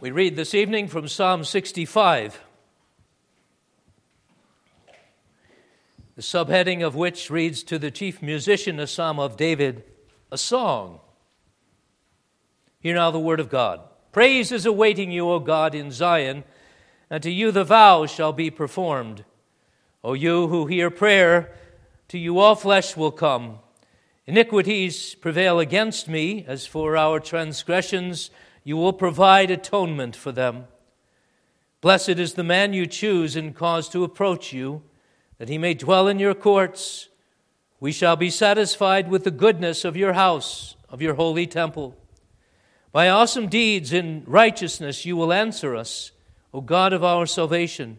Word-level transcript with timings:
We 0.00 0.12
read 0.12 0.34
this 0.34 0.54
evening 0.54 0.88
from 0.88 1.08
Psalm 1.08 1.44
65, 1.44 2.40
the 6.16 6.22
subheading 6.22 6.82
of 6.82 6.94
which 6.94 7.28
reads 7.28 7.62
To 7.64 7.78
the 7.78 7.90
chief 7.90 8.22
musician, 8.22 8.80
a 8.80 8.86
psalm 8.86 9.18
of 9.18 9.36
David, 9.36 9.84
a 10.32 10.38
song. 10.38 11.00
Hear 12.78 12.94
now 12.94 13.10
the 13.10 13.20
word 13.20 13.40
of 13.40 13.50
God. 13.50 13.82
Praise 14.10 14.50
is 14.52 14.64
awaiting 14.64 15.12
you, 15.12 15.28
O 15.28 15.38
God, 15.38 15.74
in 15.74 15.90
Zion, 15.90 16.44
and 17.10 17.22
to 17.22 17.30
you 17.30 17.52
the 17.52 17.62
vow 17.62 18.06
shall 18.06 18.32
be 18.32 18.50
performed. 18.50 19.26
O 20.02 20.14
you 20.14 20.48
who 20.48 20.64
hear 20.64 20.88
prayer, 20.88 21.54
to 22.08 22.16
you 22.16 22.38
all 22.38 22.54
flesh 22.54 22.96
will 22.96 23.12
come. 23.12 23.58
Iniquities 24.26 25.14
prevail 25.16 25.60
against 25.60 26.08
me, 26.08 26.46
as 26.48 26.64
for 26.64 26.96
our 26.96 27.20
transgressions, 27.20 28.30
you 28.64 28.76
will 28.76 28.92
provide 28.92 29.50
atonement 29.50 30.14
for 30.14 30.32
them. 30.32 30.64
Blessed 31.80 32.10
is 32.10 32.34
the 32.34 32.44
man 32.44 32.72
you 32.72 32.86
choose 32.86 33.36
and 33.36 33.54
cause 33.54 33.88
to 33.88 34.04
approach 34.04 34.52
you, 34.52 34.82
that 35.38 35.48
he 35.48 35.56
may 35.56 35.72
dwell 35.72 36.08
in 36.08 36.18
your 36.18 36.34
courts. 36.34 37.08
We 37.80 37.92
shall 37.92 38.16
be 38.16 38.28
satisfied 38.28 39.08
with 39.08 39.24
the 39.24 39.30
goodness 39.30 39.84
of 39.84 39.96
your 39.96 40.12
house, 40.12 40.76
of 40.90 41.00
your 41.00 41.14
holy 41.14 41.46
temple. 41.46 41.96
By 42.92 43.08
awesome 43.08 43.48
deeds 43.48 43.92
in 43.92 44.24
righteousness 44.26 45.06
you 45.06 45.16
will 45.16 45.32
answer 45.32 45.74
us, 45.74 46.12
O 46.52 46.60
God 46.60 46.92
of 46.92 47.02
our 47.02 47.24
salvation. 47.24 47.98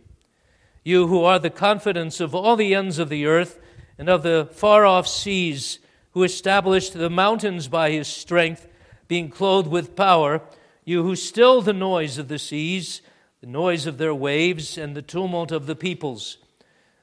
You 0.83 1.07
who 1.07 1.23
are 1.23 1.39
the 1.39 1.49
confidence 1.49 2.19
of 2.19 2.35
all 2.35 2.55
the 2.55 2.75
ends 2.75 2.99
of 2.99 3.09
the 3.09 3.25
earth 3.25 3.59
and 3.97 4.09
of 4.09 4.21
the 4.21 4.49
far 4.52 4.85
off 4.85 5.07
seas, 5.07 5.80
who 6.11 6.23
established 6.23 6.93
the 6.93 7.09
mountains 7.09 7.67
by 7.67 7.91
his 7.91 8.07
strength 8.07 8.67
being 9.11 9.27
clothed 9.27 9.67
with 9.67 9.93
power, 9.93 10.41
you 10.85 11.03
who 11.03 11.17
still 11.17 11.61
the 11.61 11.73
noise 11.73 12.17
of 12.17 12.29
the 12.29 12.39
seas, 12.39 13.02
the 13.41 13.45
noise 13.45 13.85
of 13.85 13.97
their 13.97 14.15
waves, 14.15 14.77
and 14.77 14.95
the 14.95 15.02
tumult 15.02 15.52
of 15.52 15.66
the 15.66 15.75
peoples. 15.75 16.38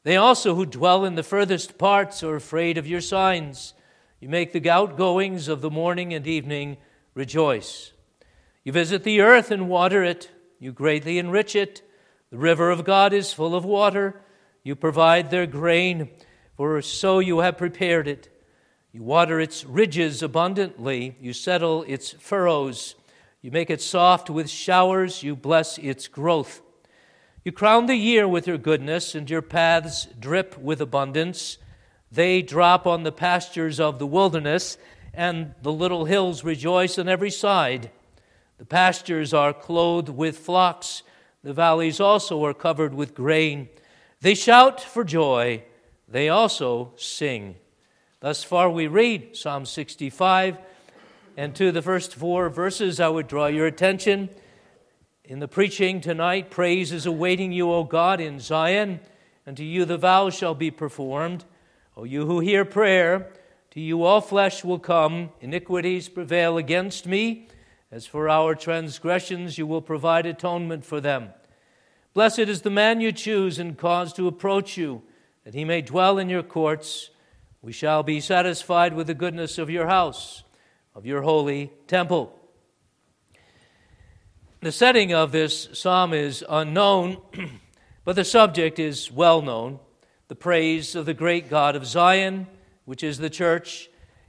They 0.04 0.16
also 0.16 0.54
who 0.54 0.64
dwell 0.64 1.04
in 1.04 1.16
the 1.16 1.22
furthest 1.22 1.76
parts 1.76 2.22
are 2.22 2.34
afraid 2.34 2.78
of 2.78 2.86
your 2.86 3.02
signs. 3.02 3.74
You 4.20 4.30
make 4.30 4.54
the 4.54 4.70
outgoings 4.70 5.48
of 5.48 5.60
the 5.60 5.68
morning 5.68 6.14
and 6.14 6.26
evening 6.26 6.78
rejoice. 7.12 7.92
You 8.64 8.72
visit 8.72 9.04
the 9.04 9.20
earth 9.20 9.50
and 9.50 9.68
water 9.68 10.02
it, 10.02 10.30
you 10.58 10.72
greatly 10.72 11.18
enrich 11.18 11.54
it. 11.54 11.82
The 12.30 12.38
river 12.38 12.70
of 12.70 12.86
God 12.86 13.12
is 13.12 13.34
full 13.34 13.54
of 13.54 13.66
water. 13.66 14.22
You 14.62 14.76
provide 14.76 15.28
their 15.30 15.46
grain, 15.46 16.08
for 16.56 16.80
so 16.80 17.18
you 17.18 17.40
have 17.40 17.58
prepared 17.58 18.08
it. 18.08 18.30
You 18.92 19.02
water 19.02 19.38
its 19.38 19.64
ridges 19.64 20.22
abundantly. 20.22 21.16
You 21.20 21.32
settle 21.32 21.82
its 21.82 22.12
furrows. 22.12 22.94
You 23.42 23.50
make 23.50 23.68
it 23.68 23.82
soft 23.82 24.30
with 24.30 24.48
showers. 24.48 25.22
You 25.22 25.36
bless 25.36 25.76
its 25.78 26.08
growth. 26.08 26.62
You 27.44 27.52
crown 27.52 27.86
the 27.86 27.96
year 27.96 28.26
with 28.26 28.46
your 28.46 28.58
goodness, 28.58 29.14
and 29.14 29.28
your 29.28 29.42
paths 29.42 30.08
drip 30.18 30.58
with 30.58 30.80
abundance. 30.80 31.58
They 32.10 32.42
drop 32.42 32.86
on 32.86 33.02
the 33.02 33.12
pastures 33.12 33.78
of 33.78 33.98
the 33.98 34.06
wilderness, 34.06 34.78
and 35.12 35.54
the 35.62 35.72
little 35.72 36.06
hills 36.06 36.42
rejoice 36.42 36.98
on 36.98 37.08
every 37.08 37.30
side. 37.30 37.90
The 38.56 38.64
pastures 38.64 39.34
are 39.34 39.52
clothed 39.52 40.08
with 40.08 40.38
flocks. 40.38 41.02
The 41.44 41.52
valleys 41.52 42.00
also 42.00 42.44
are 42.44 42.54
covered 42.54 42.94
with 42.94 43.14
grain. 43.14 43.68
They 44.20 44.34
shout 44.34 44.80
for 44.80 45.04
joy. 45.04 45.62
They 46.08 46.28
also 46.28 46.92
sing. 46.96 47.56
Thus 48.20 48.42
far, 48.42 48.68
we 48.68 48.88
read 48.88 49.36
Psalm 49.36 49.64
65. 49.64 50.58
And 51.36 51.54
to 51.54 51.70
the 51.70 51.82
first 51.82 52.16
four 52.16 52.48
verses, 52.48 52.98
I 52.98 53.08
would 53.08 53.28
draw 53.28 53.46
your 53.46 53.66
attention. 53.66 54.28
In 55.24 55.38
the 55.38 55.46
preaching 55.46 56.00
tonight, 56.00 56.50
praise 56.50 56.90
is 56.90 57.06
awaiting 57.06 57.52
you, 57.52 57.70
O 57.70 57.84
God, 57.84 58.20
in 58.20 58.40
Zion, 58.40 58.98
and 59.46 59.56
to 59.56 59.64
you 59.64 59.84
the 59.84 59.98
vow 59.98 60.30
shall 60.30 60.56
be 60.56 60.72
performed. 60.72 61.44
O 61.96 62.02
you 62.02 62.26
who 62.26 62.40
hear 62.40 62.64
prayer, 62.64 63.30
to 63.70 63.80
you 63.80 64.02
all 64.02 64.20
flesh 64.20 64.64
will 64.64 64.80
come. 64.80 65.30
Iniquities 65.40 66.08
prevail 66.08 66.58
against 66.58 67.06
me. 67.06 67.46
As 67.92 68.04
for 68.04 68.28
our 68.28 68.56
transgressions, 68.56 69.58
you 69.58 69.66
will 69.66 69.80
provide 69.80 70.26
atonement 70.26 70.84
for 70.84 71.00
them. 71.00 71.28
Blessed 72.14 72.40
is 72.40 72.62
the 72.62 72.70
man 72.70 73.00
you 73.00 73.12
choose 73.12 73.60
and 73.60 73.78
cause 73.78 74.12
to 74.14 74.26
approach 74.26 74.76
you, 74.76 75.02
that 75.44 75.54
he 75.54 75.64
may 75.64 75.82
dwell 75.82 76.18
in 76.18 76.28
your 76.28 76.42
courts. 76.42 77.10
We 77.60 77.72
shall 77.72 78.04
be 78.04 78.20
satisfied 78.20 78.94
with 78.94 79.08
the 79.08 79.14
goodness 79.14 79.58
of 79.58 79.68
your 79.68 79.88
house, 79.88 80.44
of 80.94 81.04
your 81.04 81.22
holy 81.22 81.72
temple. 81.88 82.38
The 84.60 84.70
setting 84.70 85.12
of 85.12 85.32
this 85.32 85.68
psalm 85.72 86.12
is 86.12 86.44
unknown, 86.48 87.18
but 88.04 88.14
the 88.14 88.24
subject 88.24 88.78
is 88.78 89.10
well 89.10 89.42
known 89.42 89.80
the 90.28 90.36
praise 90.36 90.94
of 90.94 91.06
the 91.06 91.14
great 91.14 91.48
God 91.48 91.74
of 91.74 91.86
Zion, 91.86 92.46
which 92.84 93.02
is 93.02 93.18
the 93.18 93.30
church, 93.30 93.88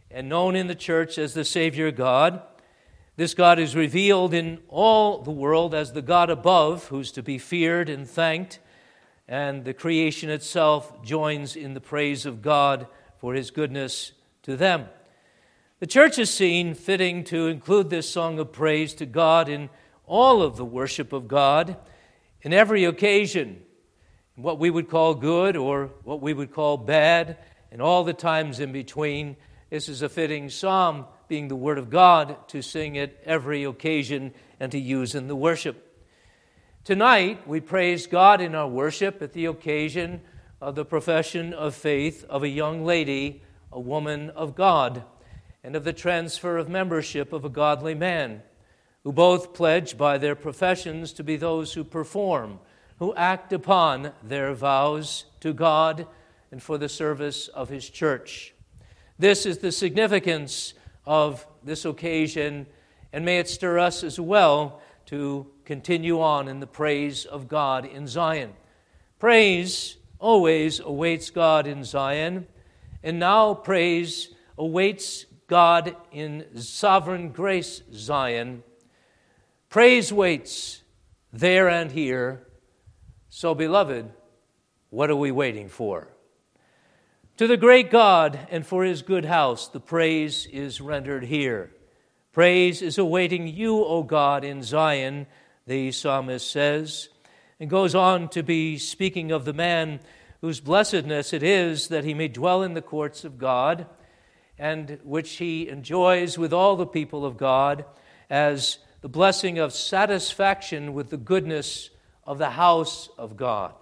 and 0.10 0.28
known 0.28 0.56
in 0.56 0.68
the 0.68 0.76
church 0.76 1.18
as 1.20 1.34
the 1.34 1.46
Savior 1.46 1.92
God. 1.92 2.42
This 3.16 3.34
God 3.34 3.60
is 3.60 3.76
revealed 3.76 4.34
in 4.34 4.60
all 4.70 5.22
the 5.22 5.30
world 5.30 5.76
as 5.76 5.92
the 5.92 6.02
God 6.02 6.30
above, 6.30 6.86
who's 6.88 7.12
to 7.12 7.22
be 7.22 7.38
feared 7.38 7.90
and 7.90 8.10
thanked, 8.10 8.60
and 9.28 9.66
the 9.66 9.74
creation 9.74 10.30
itself 10.30 11.04
joins 11.04 11.56
in 11.56 11.76
the 11.76 11.82
praise 11.82 12.26
of 12.26 12.42
God 12.42 12.88
for 13.20 13.34
his 13.34 13.52
goodness 13.52 14.14
to 14.44 14.56
them. 14.56 14.88
The 15.80 15.88
church 15.88 16.20
is 16.20 16.30
seen 16.30 16.74
fitting 16.74 17.24
to 17.26 17.48
include 17.48 17.90
this 17.90 18.10
song 18.10 18.40
of 18.40 18.52
praise 18.52 18.94
to 18.96 19.06
God 19.06 19.48
in 19.48 19.70
all 20.06 20.42
of 20.42 20.58
the 20.58 20.66
worship 20.66 21.14
of 21.14 21.28
God, 21.28 21.78
in 22.42 22.52
every 22.52 22.84
occasion, 22.84 23.62
what 24.36 24.60
we 24.60 24.70
would 24.70 24.90
call 24.90 25.14
good 25.14 25.56
or 25.56 25.92
what 26.04 26.22
we 26.22 26.34
would 26.34 26.52
call 26.52 26.78
bad, 26.78 27.38
and 27.72 27.82
all 27.82 28.04
the 28.04 28.14
times 28.14 28.60
in 28.60 28.72
between. 28.72 29.36
This 29.70 29.88
is 29.88 30.02
a 30.02 30.10
fitting 30.10 30.50
psalm, 30.50 31.06
being 31.28 31.48
the 31.48 31.56
Word 31.56 31.78
of 31.78 31.90
God, 31.90 32.48
to 32.50 32.62
sing 32.62 32.98
at 32.98 33.16
every 33.24 33.64
occasion 33.64 34.34
and 34.60 34.72
to 34.72 34.80
use 34.80 35.14
in 35.14 35.28
the 35.28 35.36
worship. 35.36 35.86
Tonight, 36.84 37.48
we 37.48 37.60
praise 37.60 38.08
God 38.08 38.42
in 38.42 38.56
our 38.56 38.68
worship 38.68 39.22
at 39.22 39.34
the 39.34 39.46
occasion 39.46 40.22
of 40.62 40.76
the 40.76 40.86
profession 40.86 41.54
of 41.54 41.74
faith 41.74 42.26
of 42.30 42.44
a 42.44 42.50
young 42.50 42.84
lady, 42.84 43.42
a 43.72 43.80
woman 43.80 44.30
of 44.32 44.56
God, 44.56 45.04
and 45.64 45.76
of 45.76 45.84
the 45.84 45.94
transfer 45.94 46.58
of 46.58 46.70
membership 46.70 47.32
of 47.32 47.46
a 47.46 47.50
godly 47.50 47.96
man, 47.96 48.42
who 49.04 49.12
both 49.12 49.54
pledge 49.54 49.98
by 49.98 50.18
their 50.18 50.36
professions 50.36 51.14
to 51.14 51.24
be 51.24 51.38
those 51.38 51.74
who 51.74 51.84
perform, 51.84 52.60
who 52.98 53.14
act 53.16 53.54
upon 53.54 54.12
their 54.22 54.54
vows 54.54 55.26
to 55.40 55.54
God 55.54 56.06
and 56.52 56.62
for 56.62 56.78
the 56.78 56.90
service 56.90 57.48
of 57.50 57.70
His 57.70 57.90
church. 57.90 58.54
This 59.18 59.46
is 59.46 59.60
the 59.60 59.72
significance 59.72 60.74
of 61.06 61.46
this 61.64 61.86
occasion, 61.86 62.66
and 63.14 63.24
may 63.24 63.40
it 63.40 63.48
stir 63.48 63.80
us 63.80 64.04
as 64.04 64.20
well 64.20 64.82
to 65.06 65.48
continue 65.66 66.22
on 66.22 66.48
in 66.48 66.60
the 66.60 66.68
praise 66.68 67.26
of 67.26 67.48
God 67.48 67.86
in 67.86 68.08
Zion. 68.08 68.54
Praise 69.20 69.98
always 70.20 70.80
awaits 70.80 71.30
God 71.30 71.66
in 71.66 71.84
Zion, 71.84 72.48
and 73.02 73.20
now 73.20 73.54
praise 73.54 74.30
awaits 74.58 75.26
God 75.48 75.96
in 76.12 76.46
sovereign 76.56 77.30
grace 77.32 77.82
Zion. 77.94 78.64
Praise 79.70 80.12
waits 80.12 80.84
there 81.32 81.70
and 81.70 81.92
here. 81.92 82.46
So, 83.30 83.56
beloved, 83.56 84.12
what 84.90 85.10
are 85.10 85.16
we 85.16 85.32
waiting 85.32 85.70
for? 85.70 86.10
To 87.38 87.48
the 87.48 87.58
great 87.58 87.90
God 87.90 88.38
and 88.52 88.66
for 88.66 88.84
his 88.84 89.02
good 89.02 89.26
house, 89.26 89.70
the 89.70 89.80
praise 89.80 90.46
is 90.48 90.82
rendered 90.82 91.24
here. 91.24 91.72
Praise 92.34 92.82
is 92.82 92.98
awaiting 92.98 93.48
you, 93.48 93.84
O 93.84 94.04
God, 94.04 94.44
in 94.44 94.62
Zion, 94.62 95.26
the 95.66 95.92
psalmist 95.92 96.52
says 96.52 97.10
and 97.60 97.70
goes 97.70 97.94
on 97.94 98.30
to 98.30 98.42
be 98.42 98.78
speaking 98.78 99.32
of 99.32 99.44
the 99.44 99.54
man 99.54 100.00
whose 100.42 100.62
blessedness 100.62 101.34
it 101.34 101.44
is 101.44 101.90
that 101.90 102.06
he 102.06 102.14
may 102.14 102.28
dwell 102.30 102.64
in 102.64 102.74
the 102.74 102.82
courts 102.82 103.26
of 103.26 103.38
God, 103.38 103.86
and 104.58 105.00
which 105.04 105.32
he 105.38 105.68
enjoys 105.68 106.38
with 106.38 106.54
all 106.54 106.76
the 106.76 106.86
people 106.86 107.26
of 107.26 107.38
God 107.38 107.84
as 108.30 108.78
the 109.02 109.10
blessing 109.10 109.58
of 109.58 109.74
satisfaction 109.74 110.94
with 110.94 111.10
the 111.10 111.18
goodness 111.18 111.90
of 112.24 112.38
the 112.38 112.52
house 112.52 113.10
of 113.18 113.36
God. 113.36 113.74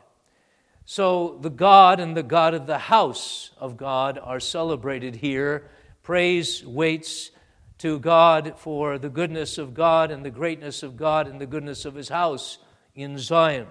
So, 0.85 1.37
the 1.41 1.49
God 1.49 1.99
and 1.99 2.15
the 2.15 2.23
God 2.23 2.53
of 2.53 2.65
the 2.65 2.77
house 2.77 3.51
of 3.57 3.75
God 3.75 4.17
are 4.23 4.39
celebrated 4.39 5.17
here. 5.17 5.69
Praise 6.01 6.65
waits 6.65 7.31
to 7.79 7.99
God 7.99 8.53
for 8.57 8.97
the 8.97 9.09
goodness 9.09 9.57
of 9.57 9.73
God 9.73 10.11
and 10.11 10.23
the 10.23 10.31
greatness 10.31 10.83
of 10.83 10.95
God 10.95 11.27
and 11.27 11.41
the 11.41 11.45
goodness 11.45 11.83
of 11.83 11.93
his 11.93 12.09
house 12.09 12.57
in 12.97 13.19
Zion. 13.19 13.67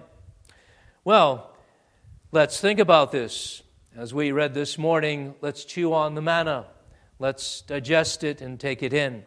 Well, 1.03 1.53
let's 2.31 2.61
think 2.61 2.79
about 2.79 3.11
this. 3.11 3.61
As 3.93 4.13
we 4.13 4.31
read 4.31 4.53
this 4.53 4.77
morning, 4.77 5.35
let's 5.41 5.65
chew 5.65 5.93
on 5.93 6.15
the 6.15 6.21
manna. 6.21 6.67
Let's 7.19 7.61
digest 7.61 8.23
it 8.23 8.39
and 8.39 8.57
take 8.57 8.81
it 8.81 8.93
in. 8.93 9.25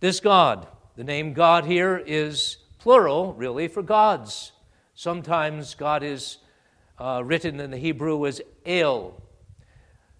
This 0.00 0.20
God, 0.20 0.68
the 0.96 1.04
name 1.04 1.32
God 1.32 1.64
here 1.64 2.02
is 2.04 2.58
plural, 2.78 3.32
really, 3.32 3.66
for 3.66 3.82
gods. 3.82 4.52
Sometimes 4.94 5.74
God 5.74 6.02
is 6.02 6.36
uh, 6.98 7.22
written 7.24 7.60
in 7.60 7.70
the 7.70 7.78
Hebrew 7.78 8.26
as 8.26 8.42
El. 8.66 9.22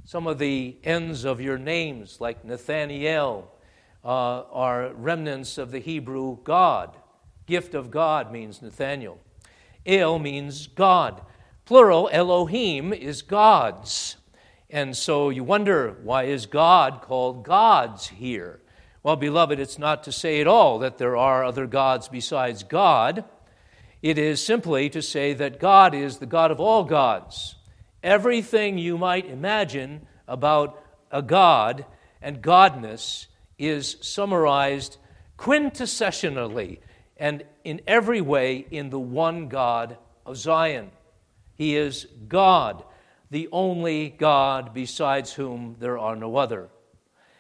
Some 0.07 0.27
of 0.27 0.39
the 0.39 0.79
ends 0.83 1.25
of 1.25 1.43
your 1.43 1.59
names, 1.59 2.23
like 2.23 2.43
Nathaniel, 2.43 3.53
uh, 4.03 4.09
are 4.51 4.95
remnants 4.95 5.59
of 5.59 5.73
the 5.73 5.81
Hebrew 5.81 6.39
God. 6.43 6.97
Gift 7.47 7.75
of 7.75 7.91
God 7.91 8.33
means 8.33 8.63
Nathaniel. 8.63 9.21
El 9.85 10.19
means 10.19 10.67
God. 10.67 11.23
Plural, 11.65 12.09
Elohim, 12.13 12.93
is 12.93 13.23
gods. 13.23 14.17
And 14.71 14.97
so 14.97 15.31
you 15.31 15.45
wonder, 15.45 15.97
why 16.03 16.25
is 16.25 16.47
God 16.47 17.03
called 17.03 17.45
gods 17.45 18.09
here? 18.09 18.61
Well, 19.03 19.17
beloved, 19.17 19.61
it's 19.61 19.79
not 19.79 20.03
to 20.05 20.13
say 20.13 20.41
at 20.41 20.47
all 20.47 20.79
that 20.79 20.97
there 20.97 21.17
are 21.17 21.45
other 21.45 21.67
gods 21.67 22.09
besides 22.09 22.63
God. 22.63 23.25
It 24.01 24.19
is 24.19 24.45
simply 24.45 24.89
to 24.91 25.03
say 25.03 25.35
that 25.35 25.61
God 25.61 25.95
is 25.95 26.19
the 26.19 26.27
God 26.27 26.51
of 26.51 26.61
all 26.61 26.85
gods. 26.85 27.57
Everything 28.03 28.79
you 28.79 28.99
might 28.99 29.27
imagine 29.27 30.07
about 30.27 30.83
a 31.11 31.23
God 31.23 31.85
and 32.21 32.43
godness 32.43 33.27
is 33.59 33.97
summarized 34.01 34.97
quintessentially 35.39 36.79
and 37.17 37.45
in 37.65 37.81
every 37.87 38.21
way 38.21 38.67
in 38.71 38.91
the 38.91 38.99
one 38.99 39.49
God 39.49 39.97
of 40.27 40.37
Zion. 40.37 40.91
He 41.57 41.77
is 41.77 42.07
God, 42.29 42.85
the 43.31 43.49
only 43.53 44.11
God 44.11 44.75
besides 44.75 45.33
whom 45.33 45.77
there 45.79 45.99
are 45.99 46.17
no 46.17 46.37
other. 46.37 46.69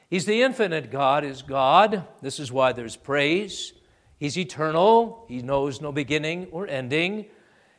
He's 0.09 0.26
the 0.26 0.43
infinite 0.43 0.91
God, 0.91 1.25
is 1.25 1.43
God. 1.43 2.05
This 2.23 2.38
is 2.38 2.53
why 2.53 2.73
there's 2.73 2.97
praise. 2.97 3.73
He's 4.19 4.38
eternal. 4.38 5.25
He 5.29 5.43
knows 5.43 5.81
no 5.81 5.91
beginning 5.91 6.49
or 6.53 6.69
ending. 6.69 7.26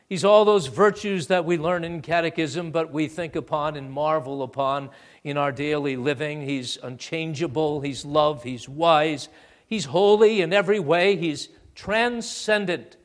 He's 0.08 0.24
all 0.24 0.44
those 0.44 0.66
virtues 0.66 1.28
that 1.28 1.44
we 1.44 1.56
learn 1.56 1.82
in 1.82 2.00
catechism, 2.02 2.70
but 2.70 2.92
we 2.92 3.08
think 3.08 3.34
upon 3.34 3.74
and 3.76 3.90
marvel 3.90 4.42
upon 4.42 4.90
in 5.24 5.36
our 5.36 5.50
daily 5.50 5.96
living. 5.96 6.42
He's 6.42 6.78
unchangeable. 6.80 7.80
He's 7.80 8.04
love. 8.04 8.44
He's 8.44 8.68
wise. 8.68 9.28
He's 9.66 9.86
holy 9.86 10.42
in 10.42 10.52
every 10.52 10.78
way. 10.78 11.16
He's 11.16 11.48
transcendent. 11.76 12.96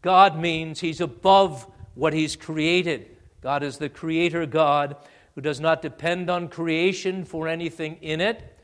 God 0.00 0.38
means 0.38 0.78
He's 0.78 1.00
above 1.00 1.66
what 1.94 2.12
He's 2.12 2.36
created. 2.36 3.16
God 3.40 3.64
is 3.64 3.78
the 3.78 3.88
creator 3.88 4.46
God 4.46 4.96
who 5.34 5.40
does 5.40 5.58
not 5.58 5.82
depend 5.82 6.30
on 6.30 6.48
creation 6.48 7.24
for 7.24 7.48
anything 7.48 7.96
in 8.00 8.20
it 8.20 8.54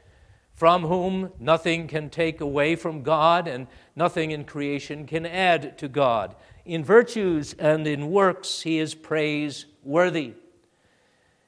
from 0.60 0.82
whom 0.82 1.32
nothing 1.40 1.88
can 1.88 2.10
take 2.10 2.38
away 2.38 2.76
from 2.76 3.02
God 3.02 3.48
and 3.48 3.66
nothing 3.96 4.30
in 4.30 4.44
creation 4.44 5.06
can 5.06 5.24
add 5.24 5.78
to 5.78 5.88
God. 5.88 6.36
In 6.66 6.84
virtues 6.84 7.54
and 7.54 7.86
in 7.86 8.10
works, 8.10 8.60
he 8.60 8.78
is 8.78 8.94
praiseworthy. 8.94 10.34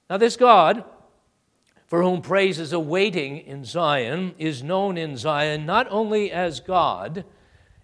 Now, 0.09 0.17
this 0.17 0.37
God, 0.37 0.87
for 1.87 2.03
whom 2.03 2.23
praise 2.23 2.59
is 2.59 2.73
awaiting 2.73 3.37
in 3.37 3.67
Zion, 3.67 4.35
is 4.39 4.63
known 4.63 4.97
in 4.97 5.19
Zion 5.19 5.67
not 5.67 5.87
only 5.91 6.33
as 6.33 6.61
God 6.61 7.27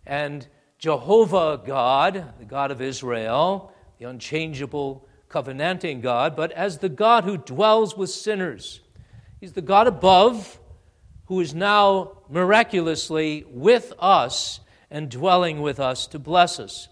and 0.08 0.46
Jehovah 0.78 1.60
God, 1.64 2.34
the 2.38 2.44
God 2.44 2.70
of 2.70 2.81
Israel, 2.81 3.72
the 3.99 4.06
unchangeable, 4.06 5.06
covenanting 5.28 6.00
God, 6.00 6.34
but 6.34 6.50
as 6.52 6.78
the 6.78 6.88
God 6.88 7.25
who 7.25 7.37
dwells 7.37 7.96
with 7.96 8.10
sinners. 8.10 8.81
He's 9.40 9.52
the 9.52 9.62
God 9.62 9.87
above 9.87 10.58
who 11.26 11.40
is 11.40 11.55
now 11.55 12.19
miraculously 12.31 13.44
with 13.50 13.93
us 13.99 14.60
and 14.90 15.10
dwelling 15.10 15.60
with 15.60 15.78
us 15.78 16.06
to 16.08 16.19
bless 16.19 16.58
us. 16.58 16.88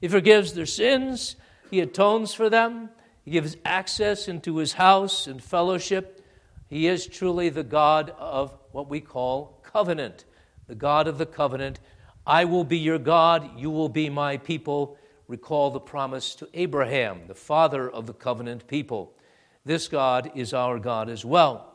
He 0.00 0.08
forgives 0.08 0.52
their 0.52 0.66
sins, 0.66 1.36
He 1.70 1.80
atones 1.80 2.34
for 2.34 2.50
them, 2.50 2.90
He 3.24 3.30
gives 3.30 3.56
access 3.64 4.28
into 4.28 4.58
His 4.58 4.74
house 4.74 5.26
and 5.26 5.42
fellowship. 5.42 6.22
He 6.68 6.86
is 6.86 7.06
truly 7.06 7.48
the 7.48 7.64
God 7.64 8.14
of 8.18 8.52
what 8.72 8.90
we 8.90 9.00
call 9.00 9.58
covenant, 9.62 10.26
the 10.66 10.74
God 10.74 11.08
of 11.08 11.16
the 11.16 11.26
covenant. 11.26 11.80
I 12.28 12.44
will 12.44 12.64
be 12.64 12.76
your 12.76 12.98
God, 12.98 13.58
you 13.58 13.70
will 13.70 13.88
be 13.88 14.10
my 14.10 14.36
people. 14.36 14.98
Recall 15.28 15.70
the 15.70 15.80
promise 15.80 16.34
to 16.34 16.48
Abraham, 16.52 17.22
the 17.26 17.34
father 17.34 17.90
of 17.90 18.06
the 18.06 18.12
covenant 18.12 18.66
people. 18.66 19.14
This 19.64 19.88
God 19.88 20.30
is 20.34 20.52
our 20.52 20.78
God 20.78 21.08
as 21.08 21.24
well. 21.24 21.74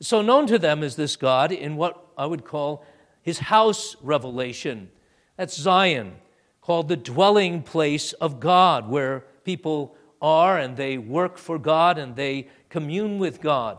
So 0.00 0.20
known 0.20 0.48
to 0.48 0.58
them 0.58 0.82
is 0.82 0.96
this 0.96 1.14
God 1.14 1.52
in 1.52 1.76
what 1.76 2.08
I 2.18 2.26
would 2.26 2.44
call 2.44 2.84
his 3.22 3.38
house 3.38 3.94
revelation. 4.02 4.90
That's 5.36 5.56
Zion, 5.56 6.16
called 6.60 6.88
the 6.88 6.96
dwelling 6.96 7.62
place 7.62 8.14
of 8.14 8.40
God, 8.40 8.88
where 8.88 9.20
people 9.44 9.96
are 10.20 10.58
and 10.58 10.76
they 10.76 10.98
work 10.98 11.38
for 11.38 11.56
God 11.56 11.98
and 11.98 12.16
they 12.16 12.48
commune 12.68 13.18
with 13.20 13.40
God. 13.40 13.78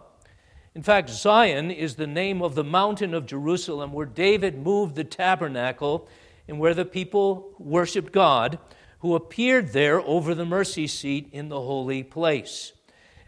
In 0.75 0.83
fact, 0.83 1.09
Zion 1.09 1.71
is 1.71 1.95
the 1.95 2.05
name 2.05 2.41
of 2.41 2.53
the 2.53 2.63
mountain 2.63 3.13
of 3.13 3.25
Jerusalem 3.25 3.93
where 3.93 4.05
David 4.05 4.61
moved 4.61 4.95
the 4.95 5.05
tabernacle 5.05 6.09
and 6.49 6.59
where 6.59 6.73
the 6.73 6.83
people 6.83 7.55
worshiped 7.57 8.11
God, 8.11 8.59
who 8.99 9.15
appeared 9.15 9.71
there 9.71 10.01
over 10.01 10.35
the 10.35 10.43
mercy 10.43 10.85
seat 10.85 11.29
in 11.31 11.47
the 11.47 11.61
holy 11.61 12.03
place. 12.03 12.73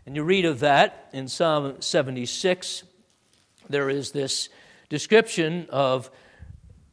And 0.06 0.14
you 0.14 0.24
read 0.24 0.44
of 0.44 0.60
that 0.60 1.10
in 1.14 1.30
Psalm 1.30 1.80
76. 1.80 2.84
There 3.70 3.90
is 3.90 4.12
this 4.12 4.50
description 4.90 5.68
of 5.70 6.12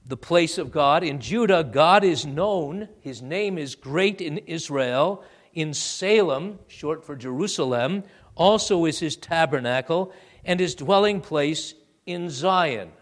the 0.06 0.16
place 0.16 0.56
of 0.56 0.70
God. 0.70 1.02
In 1.02 1.18
Judah, 1.18 1.64
God 1.64 2.04
is 2.04 2.24
known, 2.24 2.88
his 3.00 3.20
name 3.20 3.58
is 3.58 3.74
great 3.74 4.20
in 4.20 4.38
Israel. 4.38 5.24
In 5.52 5.74
Salem, 5.74 6.60
short 6.68 7.04
for 7.04 7.16
Jerusalem, 7.16 8.04
also 8.36 8.84
is 8.84 9.00
his 9.00 9.16
tabernacle 9.16 10.12
and 10.44 10.60
his 10.60 10.74
dwelling 10.74 11.20
place 11.20 11.74
in 12.06 12.30
Zion. 12.30 12.92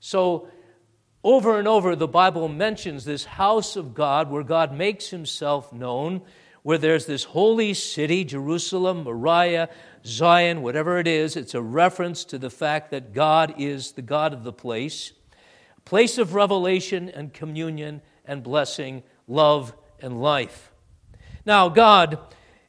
So, 0.00 0.48
over 1.22 1.58
and 1.58 1.66
over, 1.66 1.96
the 1.96 2.06
Bible 2.06 2.48
mentions 2.48 3.04
this 3.04 3.24
house 3.24 3.76
of 3.76 3.94
God 3.94 4.30
where 4.30 4.42
God 4.42 4.74
makes 4.74 5.08
himself 5.08 5.72
known 5.72 6.20
where 6.64 6.78
there's 6.78 7.04
this 7.04 7.24
holy 7.24 7.74
city, 7.74 8.24
Jerusalem, 8.24 9.04
Moriah, 9.04 9.68
Zion, 10.04 10.62
whatever 10.62 10.98
it 10.98 11.06
is, 11.06 11.36
it's 11.36 11.54
a 11.54 11.60
reference 11.60 12.24
to 12.24 12.38
the 12.38 12.48
fact 12.48 12.90
that 12.90 13.12
God 13.12 13.54
is 13.58 13.92
the 13.92 14.02
God 14.02 14.32
of 14.32 14.44
the 14.44 14.52
place, 14.52 15.12
place 15.84 16.16
of 16.16 16.34
revelation 16.34 17.10
and 17.10 17.34
communion 17.34 18.00
and 18.24 18.42
blessing, 18.42 19.02
love 19.28 19.74
and 20.00 20.22
life. 20.22 20.72
Now, 21.44 21.68
God 21.68 22.18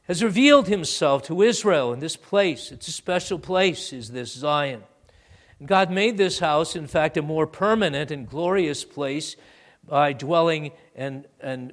has 0.06 0.22
revealed 0.22 0.68
himself 0.68 1.22
to 1.24 1.42
Israel 1.42 1.92
in 1.92 2.00
this 2.00 2.16
place. 2.16 2.70
It's 2.70 2.88
a 2.88 2.92
special 2.92 3.38
place, 3.38 3.92
is 3.92 4.10
this 4.10 4.32
Zion. 4.32 4.82
God 5.64 5.90
made 5.90 6.16
this 6.16 6.38
house, 6.38 6.76
in 6.76 6.86
fact, 6.86 7.16
a 7.16 7.22
more 7.22 7.46
permanent 7.46 8.10
and 8.10 8.28
glorious 8.28 8.84
place 8.84 9.36
by 9.86 10.12
dwelling 10.12 10.72
and, 10.94 11.26
and 11.40 11.72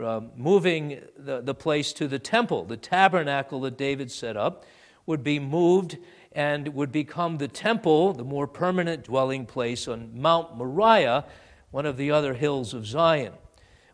uh, 0.00 0.20
moving 0.36 1.00
the, 1.16 1.40
the 1.40 1.54
place 1.54 1.92
to 1.94 2.06
the 2.06 2.18
temple, 2.18 2.64
the 2.64 2.76
tabernacle 2.76 3.60
that 3.62 3.76
David 3.76 4.10
set 4.10 4.36
up, 4.36 4.64
would 5.06 5.24
be 5.24 5.38
moved 5.38 5.98
and 6.32 6.68
would 6.68 6.92
become 6.92 7.38
the 7.38 7.48
temple, 7.48 8.12
the 8.12 8.24
more 8.24 8.46
permanent 8.46 9.04
dwelling 9.04 9.46
place 9.46 9.88
on 9.88 10.20
Mount 10.20 10.56
Moriah, 10.56 11.24
one 11.70 11.86
of 11.86 11.96
the 11.96 12.10
other 12.10 12.34
hills 12.34 12.74
of 12.74 12.86
Zion. 12.86 13.32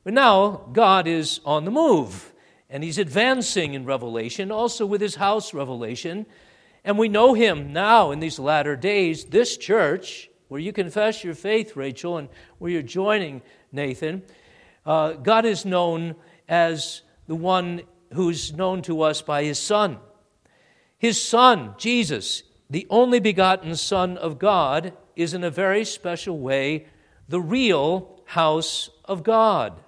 But 0.05 0.13
now 0.13 0.69
God 0.73 1.07
is 1.07 1.41
on 1.45 1.65
the 1.65 1.71
move, 1.71 2.33
and 2.73 2.83
He's 2.83 2.99
advancing 2.99 3.75
in 3.75 3.85
revelation, 3.85 4.51
also 4.51 4.87
with 4.87 5.03
His 5.03 5.17
house 5.17 5.53
revelation. 5.53 6.25
And 6.85 6.99
we 6.99 7.09
know 7.09 7.35
Him 7.35 7.73
now 7.73 8.11
in 8.11 8.19
these 8.19 8.39
latter 8.39 8.75
days. 8.75 9.27
This 9.27 9.59
church, 9.59 10.31
where 10.49 10.59
you 10.59 10.73
confess 10.73 11.23
your 11.23 11.35
faith, 11.35 11.77
Rachel, 11.77 12.17
and 12.17 12.31
where 12.59 12.71
you're 12.71 12.83
joining 12.83 13.43
Nathan, 13.71 14.23
uh, 14.87 15.13
God 15.13 15.45
is 15.45 15.67
known 15.67 16.17
as 16.49 17.03
the 17.27 17.35
one 17.35 17.83
who's 18.15 18.55
known 18.55 18.81
to 18.83 19.03
us 19.03 19.21
by 19.21 19.45
his 19.45 19.59
Son. 19.59 19.99
His 20.99 21.23
Son, 21.23 21.75
Jesus, 21.77 22.43
the 22.71 22.87
only 22.89 23.21
begotten 23.21 23.77
Son 23.77 24.17
of 24.17 24.39
God, 24.39 24.95
is 25.15 25.35
in 25.35 25.45
a 25.45 25.51
very 25.51 25.85
special 25.85 26.39
way 26.39 26.87
the 27.29 27.41
real 27.41 28.23
house 28.25 28.89
of 29.05 29.23
God. 29.23 29.79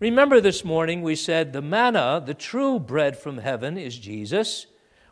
Remember 0.00 0.40
this 0.40 0.64
morning 0.64 1.02
we 1.02 1.14
said 1.14 1.52
the 1.52 1.62
manna, 1.62 2.20
the 2.24 2.34
true 2.34 2.80
bread 2.80 3.16
from 3.16 3.38
heaven, 3.38 3.78
is 3.78 3.96
Jesus. 3.96 4.66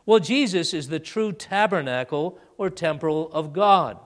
Well, 0.04 0.18
Jesus 0.18 0.74
is 0.74 0.88
the 0.88 0.98
true 0.98 1.32
tabernacle 1.32 2.36
or 2.58 2.68
temple 2.68 3.30
of 3.32 3.52
God. 3.52 3.98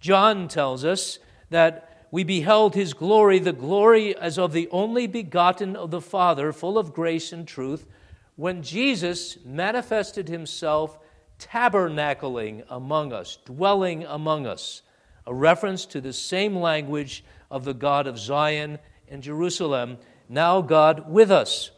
John 0.00 0.48
tells 0.48 0.84
us 0.84 1.20
that 1.50 2.08
we 2.10 2.24
beheld 2.24 2.74
his 2.74 2.92
glory, 2.92 3.38
the 3.38 3.52
glory 3.52 4.16
as 4.16 4.36
of 4.36 4.52
the 4.52 4.68
only 4.72 5.06
begotten 5.06 5.76
of 5.76 5.92
the 5.92 6.00
Father, 6.00 6.52
full 6.52 6.76
of 6.76 6.92
grace 6.92 7.32
and 7.32 7.46
truth, 7.46 7.86
when 8.34 8.62
Jesus 8.62 9.38
manifested 9.44 10.28
himself 10.28 10.98
tabernacling 11.38 12.64
among 12.68 13.12
us, 13.12 13.38
dwelling 13.44 14.02
among 14.04 14.44
us, 14.44 14.82
a 15.24 15.32
reference 15.32 15.86
to 15.86 16.00
the 16.00 16.12
same 16.12 16.56
language 16.56 17.22
of 17.48 17.64
the 17.64 17.74
God 17.74 18.08
of 18.08 18.18
Zion 18.18 18.80
and 19.10 19.22
Jerusalem, 19.22 19.98
now 20.28 20.60
God 20.60 21.10
with 21.10 21.30
us. 21.30 21.70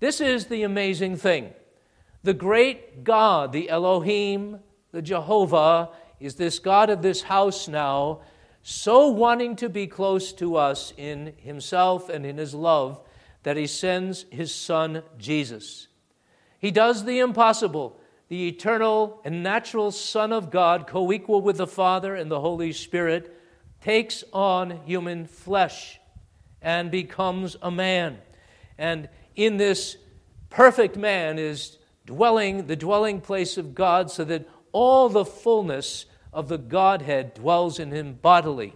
This 0.00 0.20
is 0.20 0.46
the 0.46 0.62
amazing 0.62 1.16
thing. 1.16 1.52
The 2.22 2.34
great 2.34 3.04
God, 3.04 3.52
the 3.52 3.70
Elohim, 3.70 4.60
the 4.92 5.02
Jehovah, 5.02 5.90
is 6.20 6.34
this 6.34 6.58
God 6.58 6.90
of 6.90 7.02
this 7.02 7.22
house 7.22 7.68
now, 7.68 8.20
so 8.62 9.08
wanting 9.08 9.56
to 9.56 9.68
be 9.68 9.86
close 9.86 10.32
to 10.34 10.56
us 10.56 10.92
in 10.96 11.32
himself 11.36 12.08
and 12.08 12.26
in 12.26 12.36
his 12.36 12.54
love 12.54 13.00
that 13.44 13.56
he 13.56 13.66
sends 13.66 14.26
his 14.30 14.54
son 14.54 15.02
Jesus. 15.16 15.88
He 16.58 16.70
does 16.70 17.04
the 17.04 17.20
impossible. 17.20 18.00
The 18.28 18.48
eternal 18.48 19.22
and 19.24 19.42
natural 19.42 19.90
Son 19.90 20.32
of 20.32 20.50
God, 20.50 20.86
co 20.86 21.10
equal 21.12 21.40
with 21.40 21.56
the 21.56 21.66
Father 21.66 22.14
and 22.14 22.30
the 22.30 22.40
Holy 22.40 22.72
Spirit, 22.72 23.34
takes 23.80 24.22
on 24.34 24.82
human 24.84 25.24
flesh 25.24 25.97
and 26.68 26.90
becomes 26.90 27.56
a 27.62 27.70
man. 27.70 28.18
And 28.76 29.08
in 29.34 29.56
this 29.56 29.96
perfect 30.50 30.98
man 30.98 31.38
is 31.38 31.78
dwelling, 32.04 32.66
the 32.66 32.76
dwelling 32.76 33.22
place 33.22 33.56
of 33.56 33.74
God, 33.74 34.10
so 34.10 34.22
that 34.24 34.46
all 34.70 35.08
the 35.08 35.24
fullness 35.24 36.04
of 36.30 36.48
the 36.48 36.58
Godhead 36.58 37.32
dwells 37.32 37.78
in 37.78 37.90
him 37.90 38.18
bodily. 38.20 38.74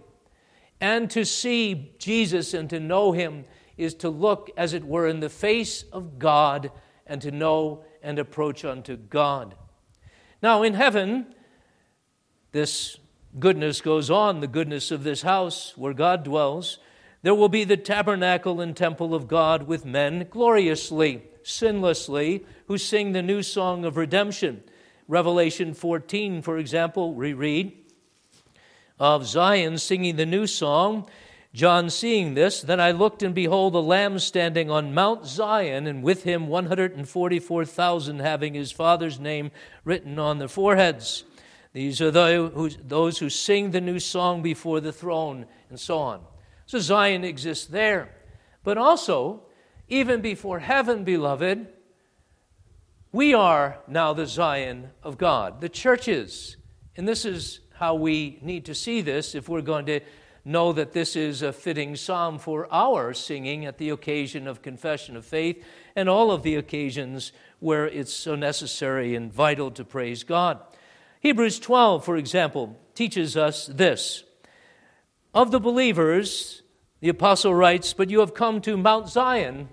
And 0.81 1.07
to 1.11 1.23
see 1.23 1.93
Jesus 1.99 2.55
and 2.55 2.67
to 2.71 2.79
know 2.79 3.11
him 3.11 3.45
is 3.77 3.93
to 3.95 4.09
look, 4.09 4.49
as 4.57 4.73
it 4.73 4.85
were, 4.85 5.07
in 5.07 5.19
the 5.19 5.29
face 5.29 5.83
of 5.93 6.17
God 6.17 6.71
and 7.05 7.21
to 7.21 7.29
know 7.29 7.85
and 8.01 8.17
approach 8.17 8.65
unto 8.65 8.97
God. 8.97 9.53
Now, 10.41 10.63
in 10.63 10.73
heaven, 10.73 11.35
this 12.53 12.97
goodness 13.37 13.81
goes 13.81 14.09
on, 14.09 14.39
the 14.39 14.47
goodness 14.47 14.89
of 14.89 15.03
this 15.03 15.21
house 15.21 15.77
where 15.77 15.93
God 15.93 16.23
dwells. 16.23 16.79
There 17.23 17.33
will 17.33 17.49
be 17.49 17.63
the 17.63 17.77
tabernacle 17.77 18.61
and 18.61 18.77
temple 18.77 19.15
of 19.15 19.27
God 19.27 19.63
with 19.63 19.85
men 19.85 20.27
gloriously, 20.29 21.23
sinlessly, 21.41 22.45
who 22.67 22.77
sing 22.77 23.13
the 23.13 23.21
new 23.21 23.41
song 23.41 23.85
of 23.85 23.97
redemption. 23.97 24.63
Revelation 25.07 25.73
14, 25.73 26.41
for 26.41 26.57
example, 26.57 27.13
we 27.13 27.33
read 27.33 27.73
of 28.99 29.25
Zion 29.25 29.77
singing 29.77 30.17
the 30.17 30.25
new 30.25 30.45
song. 30.45 31.09
John 31.53 31.89
seeing 31.89 32.33
this, 32.33 32.61
then 32.61 32.79
I 32.79 32.91
looked 32.91 33.21
and 33.21 33.35
behold 33.35 33.75
a 33.75 33.79
lamb 33.79 34.17
standing 34.19 34.71
on 34.71 34.93
Mount 34.93 35.25
Zion, 35.25 35.87
and 35.87 36.03
with 36.03 36.23
him 36.23 36.47
144,000 36.47 38.19
having 38.19 38.53
his 38.53 38.71
father's 38.71 39.19
name 39.19 39.51
written 39.85 40.17
on 40.19 40.39
their 40.39 40.47
foreheads. 40.47 41.23
These 41.71 42.01
are 42.01 42.11
those 42.11 43.17
who 43.19 43.29
sing 43.29 43.71
the 43.71 43.81
new 43.81 43.99
song 43.99 44.41
before 44.41 44.79
the 44.79 44.91
throne, 44.91 45.45
and 45.69 45.79
so 45.79 45.99
on. 45.99 46.21
So 46.65 46.79
Zion 46.79 47.23
exists 47.23 47.65
there. 47.65 48.15
But 48.63 48.77
also, 48.77 49.43
even 49.87 50.21
before 50.21 50.59
heaven, 50.59 51.03
beloved, 51.03 51.67
we 53.11 53.33
are 53.33 53.77
now 53.87 54.13
the 54.13 54.25
Zion 54.25 54.89
of 55.03 55.17
God. 55.17 55.61
The 55.61 55.69
churches. 55.69 56.57
And 56.95 57.07
this 57.07 57.25
is 57.25 57.59
how 57.75 57.95
we 57.95 58.39
need 58.41 58.65
to 58.65 58.75
see 58.75 59.01
this 59.01 59.35
if 59.35 59.49
we're 59.49 59.61
going 59.61 59.85
to 59.87 59.99
know 60.45 60.73
that 60.73 60.91
this 60.91 61.15
is 61.15 61.41
a 61.41 61.53
fitting 61.53 61.95
psalm 61.95 62.37
for 62.37 62.71
our 62.71 63.13
singing 63.13 63.65
at 63.65 63.77
the 63.77 63.89
occasion 63.89 64.47
of 64.47 64.61
confession 64.61 65.15
of 65.15 65.25
faith 65.25 65.63
and 65.95 66.09
all 66.09 66.31
of 66.31 66.43
the 66.43 66.55
occasions 66.55 67.31
where 67.59 67.87
it's 67.87 68.13
so 68.13 68.35
necessary 68.35 69.15
and 69.15 69.31
vital 69.31 69.71
to 69.71 69.85
praise 69.85 70.23
God. 70.23 70.59
Hebrews 71.21 71.59
12, 71.59 72.03
for 72.03 72.17
example, 72.17 72.77
teaches 72.93 73.37
us 73.37 73.67
this. 73.67 74.23
Of 75.33 75.51
the 75.51 75.59
believers, 75.59 76.61
the 76.99 77.09
apostle 77.09 77.55
writes, 77.55 77.93
But 77.93 78.09
you 78.09 78.19
have 78.19 78.33
come 78.33 78.61
to 78.61 78.77
Mount 78.77 79.09
Zion 79.09 79.69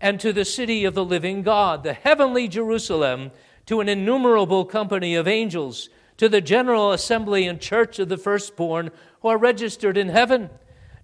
and 0.00 0.18
to 0.20 0.32
the 0.32 0.44
city 0.44 0.84
of 0.84 0.94
the 0.94 1.04
living 1.04 1.42
God, 1.42 1.84
the 1.84 1.92
heavenly 1.92 2.48
Jerusalem, 2.48 3.30
to 3.66 3.80
an 3.80 3.88
innumerable 3.88 4.64
company 4.64 5.14
of 5.14 5.28
angels, 5.28 5.88
to 6.16 6.28
the 6.28 6.40
general 6.40 6.92
assembly 6.92 7.46
and 7.46 7.60
church 7.60 7.98
of 7.98 8.08
the 8.08 8.16
firstborn 8.16 8.90
who 9.20 9.28
are 9.28 9.38
registered 9.38 9.96
in 9.96 10.08
heaven, 10.08 10.50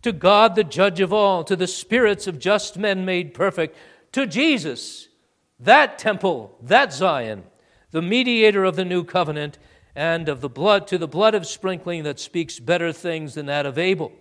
to 0.02 0.12
God 0.12 0.54
the 0.54 0.64
judge 0.64 1.00
of 1.00 1.12
all, 1.12 1.44
to 1.44 1.56
the 1.56 1.66
spirits 1.66 2.26
of 2.26 2.38
just 2.38 2.76
men 2.76 3.04
made 3.04 3.34
perfect, 3.34 3.76
to 4.12 4.26
Jesus, 4.26 5.08
that 5.58 5.98
temple, 5.98 6.56
that 6.60 6.92
Zion, 6.92 7.44
the 7.92 8.02
mediator 8.02 8.64
of 8.64 8.76
the 8.76 8.84
new 8.84 9.04
covenant, 9.04 9.58
and 9.94 10.28
of 10.28 10.40
the 10.40 10.48
blood, 10.48 10.86
to 10.88 10.98
the 10.98 11.08
blood 11.08 11.34
of 11.34 11.46
sprinkling 11.46 12.04
that 12.04 12.20
speaks 12.20 12.58
better 12.58 12.92
things 12.92 13.34
than 13.34 13.46
that 13.46 13.66
of 13.66 13.78
Abel. 13.78 14.12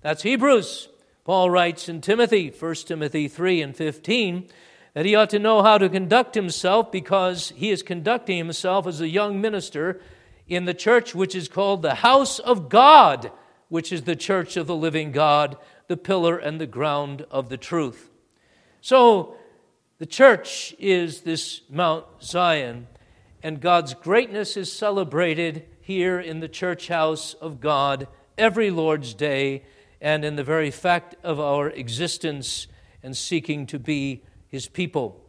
That's 0.00 0.22
Hebrews. 0.22 0.88
Paul 1.24 1.50
writes 1.50 1.88
in 1.88 2.00
Timothy, 2.00 2.50
1 2.50 2.74
Timothy 2.74 3.28
3 3.28 3.62
and 3.62 3.76
15, 3.76 4.48
that 4.94 5.04
he 5.04 5.14
ought 5.14 5.30
to 5.30 5.38
know 5.38 5.62
how 5.62 5.78
to 5.78 5.88
conduct 5.88 6.34
himself 6.34 6.90
because 6.90 7.50
he 7.50 7.70
is 7.70 7.82
conducting 7.82 8.38
himself 8.38 8.86
as 8.86 9.00
a 9.00 9.08
young 9.08 9.40
minister 9.40 10.00
in 10.46 10.64
the 10.64 10.74
church 10.74 11.14
which 11.14 11.34
is 11.34 11.48
called 11.48 11.82
the 11.82 11.96
house 11.96 12.38
of 12.38 12.68
God, 12.68 13.30
which 13.68 13.92
is 13.92 14.02
the 14.02 14.16
church 14.16 14.56
of 14.56 14.66
the 14.66 14.74
living 14.74 15.12
God, 15.12 15.56
the 15.88 15.96
pillar 15.96 16.38
and 16.38 16.60
the 16.60 16.66
ground 16.66 17.26
of 17.30 17.48
the 17.48 17.56
truth. 17.56 18.10
So, 18.80 19.36
the 19.98 20.06
church 20.06 20.74
is 20.78 21.22
this 21.22 21.62
Mount 21.68 22.06
Zion, 22.22 22.86
and 23.42 23.60
God's 23.60 23.94
greatness 23.94 24.56
is 24.56 24.72
celebrated 24.72 25.64
here 25.80 26.18
in 26.18 26.40
the 26.40 26.48
church 26.48 26.88
house 26.88 27.34
of 27.34 27.60
God 27.60 28.08
every 28.36 28.70
Lord's 28.70 29.14
Day 29.14 29.64
and 30.00 30.24
in 30.24 30.36
the 30.36 30.44
very 30.44 30.70
fact 30.70 31.16
of 31.22 31.40
our 31.40 31.70
existence 31.70 32.66
and 33.02 33.16
seeking 33.16 33.66
to 33.66 33.78
be 33.78 34.22
His 34.48 34.68
people. 34.68 35.24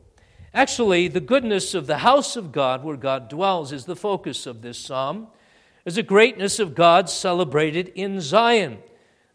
Actually, 0.53 1.07
the 1.07 1.19
goodness 1.19 1.75
of 1.75 1.87
the 1.87 1.99
house 1.99 2.35
of 2.35 2.51
God, 2.51 2.83
where 2.83 2.97
God 2.97 3.29
dwells, 3.29 3.71
is 3.71 3.85
the 3.85 3.95
focus 3.95 4.47
of 4.47 4.61
this 4.61 4.79
psalm. 4.79 5.27
There's 5.83 5.97
a 5.97 6.03
greatness 6.03 6.59
of 6.59 6.75
God 6.75 7.09
celebrated 7.09 7.89
in 7.89 8.19
Zion, 8.19 8.79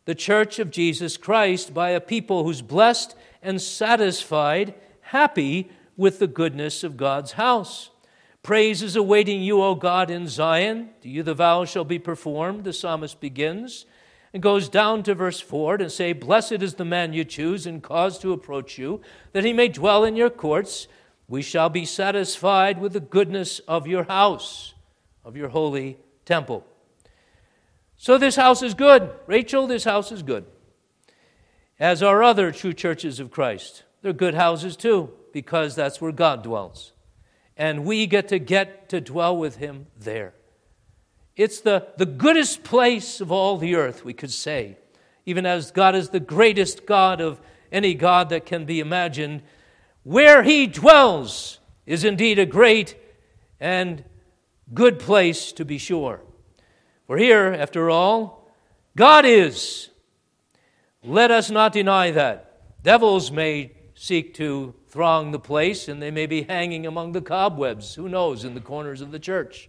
the 0.05 0.15
church 0.15 0.59
of 0.59 0.71
Jesus 0.71 1.17
Christ, 1.17 1.73
by 1.73 1.91
a 1.91 2.01
people 2.01 2.45
who's 2.45 2.63
blessed 2.63 3.15
and 3.43 3.61
satisfied, 3.61 4.75
happy 5.01 5.71
with 5.97 6.19
the 6.19 6.27
goodness 6.27 6.83
of 6.83 6.97
God's 6.97 7.33
house. 7.33 7.91
Praise 8.45 8.83
is 8.83 8.95
awaiting 8.95 9.43
you, 9.43 9.63
O 9.63 9.75
God, 9.75 10.11
in 10.11 10.29
Zion. 10.29 10.91
To 11.01 11.09
you 11.09 11.23
the 11.23 11.33
vow 11.33 11.65
shall 11.65 11.85
be 11.85 11.99
performed, 11.99 12.65
the 12.65 12.75
psalmist 12.75 13.19
begins 13.19 13.87
and 14.35 14.43
goes 14.43 14.69
down 14.69 15.03
to 15.05 15.15
verse 15.15 15.41
4 15.41 15.77
and 15.77 15.91
say, 15.91 16.13
Blessed 16.13 16.61
is 16.61 16.75
the 16.75 16.85
man 16.85 17.15
you 17.15 17.25
choose 17.25 17.67
and 17.67 17.83
cause 17.83 18.19
to 18.19 18.33
approach 18.33 18.77
you, 18.77 19.01
that 19.33 19.45
he 19.45 19.55
may 19.55 19.69
dwell 19.69 20.05
in 20.05 20.15
your 20.15 20.29
courts. 20.29 20.89
We 21.27 21.41
shall 21.41 21.71
be 21.71 21.87
satisfied 21.87 22.79
with 22.79 22.93
the 22.93 23.01
goodness 23.01 23.61
of 23.61 23.87
your 23.87 24.05
house, 24.05 24.75
of 25.25 25.37
your 25.37 25.49
holy 25.49 25.97
temple. 26.27 26.67
So 27.97 28.19
this 28.19 28.37
house 28.37 28.63
is 28.63 28.75
good. 28.75 29.11
Rachel, 29.27 29.67
this 29.67 29.85
house 29.85 30.13
is 30.13 30.23
good. 30.23 30.45
As 31.81 32.03
are 32.03 32.23
other 32.23 32.53
true 32.53 32.75
churches 32.75 33.21
of 33.21 33.31
Christ. 33.31 33.85
They're 34.03 34.13
good 34.13 34.35
houses 34.35 34.77
too, 34.77 35.11
because 35.33 35.75
that's 35.75 35.99
where 36.01 36.13
God 36.13 36.43
dwells. 36.43 36.94
And 37.57 37.85
we 37.85 38.07
get 38.07 38.29
to 38.29 38.39
get 38.39 38.89
to 38.89 39.01
dwell 39.01 39.37
with 39.37 39.57
him 39.57 39.87
there. 39.99 40.35
It's 41.37 41.61
the, 41.61 41.89
the 41.97 42.07
goodest 42.07 42.63
place 42.65 43.21
of 43.21 43.33
all 43.33 43.57
the 43.57 43.75
earth, 43.75 44.05
we 44.05 44.13
could 44.13 44.33
say. 44.33 44.79
Even 45.27 45.47
as 45.47 45.71
God 45.71 45.95
is 45.95 46.11
the 46.11 46.21
greatest 46.21 46.87
God 46.87 47.21
of 47.21 47.41
any 47.73 47.95
God 47.95 48.29
that 48.29 48.47
can 48.47 48.65
be 48.65 48.81
imagined, 48.81 49.43
where 50.03 50.43
he 50.43 50.67
dwells 50.67 51.59
is 51.87 52.05
indeed 52.05 52.39
a 52.39 52.47
great 52.47 52.97
and 53.59 54.05
good 54.73 54.99
place 54.99 55.53
to 55.53 55.65
be 55.65 55.79
sure. 55.79 56.21
For 57.07 57.17
here, 57.17 57.47
after 57.47 57.91
all, 57.91 58.51
God 58.97 59.25
is. 59.25 59.91
Let 61.03 61.31
us 61.31 61.51
not 61.51 61.73
deny 61.73 62.13
that. 62.13 62.83
Devils 62.83 63.31
may 63.31 63.73
seek 63.95 64.35
to 64.35 64.75
throng 64.95 65.33
the 65.33 65.39
place 65.39 65.89
and 65.89 66.01
they 66.01 66.11
may 66.11 66.25
be 66.25 66.43
hanging 66.43 66.87
among 66.87 67.13
the 67.13 67.21
cobwebs, 67.21 67.97
who 67.97 68.09
knows, 68.09 68.45
in 68.45 68.55
the 68.55 68.61
corners 68.61 69.03
of 69.03 69.11
the 69.11 69.19
church. 69.19 69.69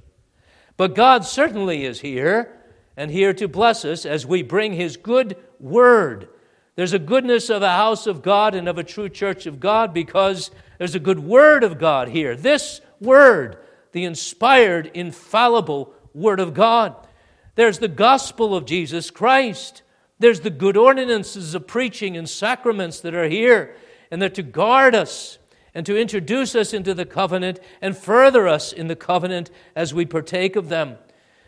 But 0.77 0.95
God 0.95 1.25
certainly 1.25 1.83
is 1.83 1.99
here 1.99 2.61
and 2.95 3.11
here 3.11 3.33
to 3.33 3.49
bless 3.49 3.83
us 3.83 4.05
as 4.05 4.25
we 4.25 4.43
bring 4.43 4.73
His 4.73 4.95
good 4.95 5.35
word 5.59 6.29
there's 6.75 6.93
a 6.93 6.99
goodness 6.99 7.49
of 7.49 7.63
a 7.63 7.69
house 7.69 8.05
of 8.05 8.21
God 8.21 8.53
and 8.53 8.67
of 8.67 8.77
a 8.77 8.83
true 8.83 9.07
church 9.07 9.45
of 9.45 9.59
God 9.59 9.93
because 9.93 10.51
there's 10.77 10.95
a 10.95 10.99
good 10.99 11.19
word 11.19 11.63
of 11.63 11.79
God 11.79 12.09
here. 12.09 12.35
This 12.35 12.81
word, 12.99 13.57
the 13.93 14.03
inspired, 14.03 14.91
infallible 14.93 15.93
word 16.13 16.41
of 16.41 16.53
God. 16.53 16.95
There's 17.55 17.79
the 17.79 17.87
gospel 17.87 18.53
of 18.53 18.65
Jesus 18.65 19.09
Christ. 19.09 19.83
There's 20.19 20.41
the 20.41 20.49
good 20.49 20.75
ordinances 20.75 21.55
of 21.55 21.65
preaching 21.65 22.17
and 22.17 22.29
sacraments 22.29 22.99
that 23.01 23.15
are 23.15 23.29
here, 23.29 23.75
and 24.11 24.21
they're 24.21 24.29
to 24.29 24.43
guard 24.43 24.95
us 24.95 25.37
and 25.73 25.85
to 25.85 25.99
introduce 25.99 26.55
us 26.55 26.73
into 26.73 26.93
the 26.93 27.05
covenant 27.05 27.59
and 27.81 27.97
further 27.97 28.47
us 28.47 28.71
in 28.71 28.87
the 28.87 28.95
covenant 28.95 29.51
as 29.75 29.93
we 29.93 30.05
partake 30.05 30.55
of 30.55 30.69
them. 30.69 30.97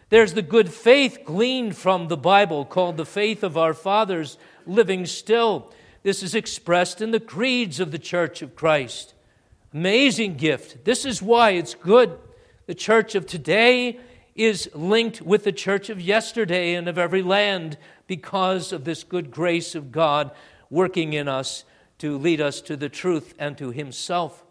There's 0.10 0.34
the 0.34 0.42
good 0.42 0.72
faith 0.72 1.20
gleaned 1.26 1.76
from 1.76 2.08
the 2.08 2.18
Bible 2.18 2.66
called 2.66 2.98
the 2.98 3.06
faith 3.06 3.44
of 3.44 3.58
our 3.58 3.74
fathers 3.74 4.38
living 4.66 5.06
still. 5.06 5.74
This 6.04 6.24
is 6.24 6.36
expressed 6.36 7.02
in 7.02 7.12
the 7.12 7.20
creeds 7.20 7.80
of 7.80 7.92
the 7.92 8.00
Church 8.00 8.42
of 8.42 8.56
Christ. 8.56 9.14
Amazing 9.74 10.36
gift. 10.36 10.86
This 10.86 11.06
is 11.06 11.22
why 11.22 11.52
it's 11.52 11.76
good. 11.76 12.18
The 12.68 12.76
church 12.76 13.16
of 13.16 13.26
today 13.26 14.00
is 14.36 14.70
linked 14.74 15.22
with 15.22 15.44
the 15.44 15.52
church 15.52 15.90
of 15.90 16.00
yesterday 16.00 16.76
and 16.76 16.88
of 16.88 16.98
every 16.98 17.22
land 17.22 17.78
because 18.08 18.72
of 18.72 18.86
this 18.86 19.04
good 19.04 19.32
grace 19.32 19.76
of 19.76 19.92
God 19.92 20.32
working 20.70 21.14
in 21.14 21.28
us 21.28 21.66
to 22.00 22.18
lead 22.18 22.42
us 22.42 22.62
to 22.62 22.76
the 22.76 22.90
truth 22.90 23.34
and 23.40 23.58
to 23.58 23.72
Himself. 23.72 24.44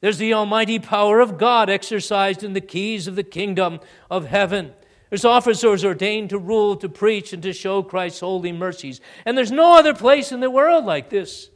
There's 0.00 0.18
the 0.18 0.34
almighty 0.34 0.78
power 0.78 1.20
of 1.20 1.38
God 1.38 1.68
exercised 1.68 2.44
in 2.44 2.52
the 2.52 2.60
keys 2.60 3.06
of 3.06 3.16
the 3.16 3.24
kingdom 3.24 3.80
of 4.10 4.26
heaven. 4.26 4.72
There's 5.10 5.24
officers 5.24 5.84
ordained 5.84 6.30
to 6.30 6.38
rule, 6.38 6.76
to 6.76 6.88
preach, 6.88 7.32
and 7.32 7.42
to 7.42 7.52
show 7.52 7.82
Christ's 7.82 8.20
holy 8.20 8.52
mercies. 8.52 9.00
And 9.24 9.36
there's 9.36 9.50
no 9.50 9.76
other 9.76 9.94
place 9.94 10.30
in 10.30 10.40
the 10.40 10.50
world 10.50 10.84
like 10.84 11.10
this. 11.10 11.50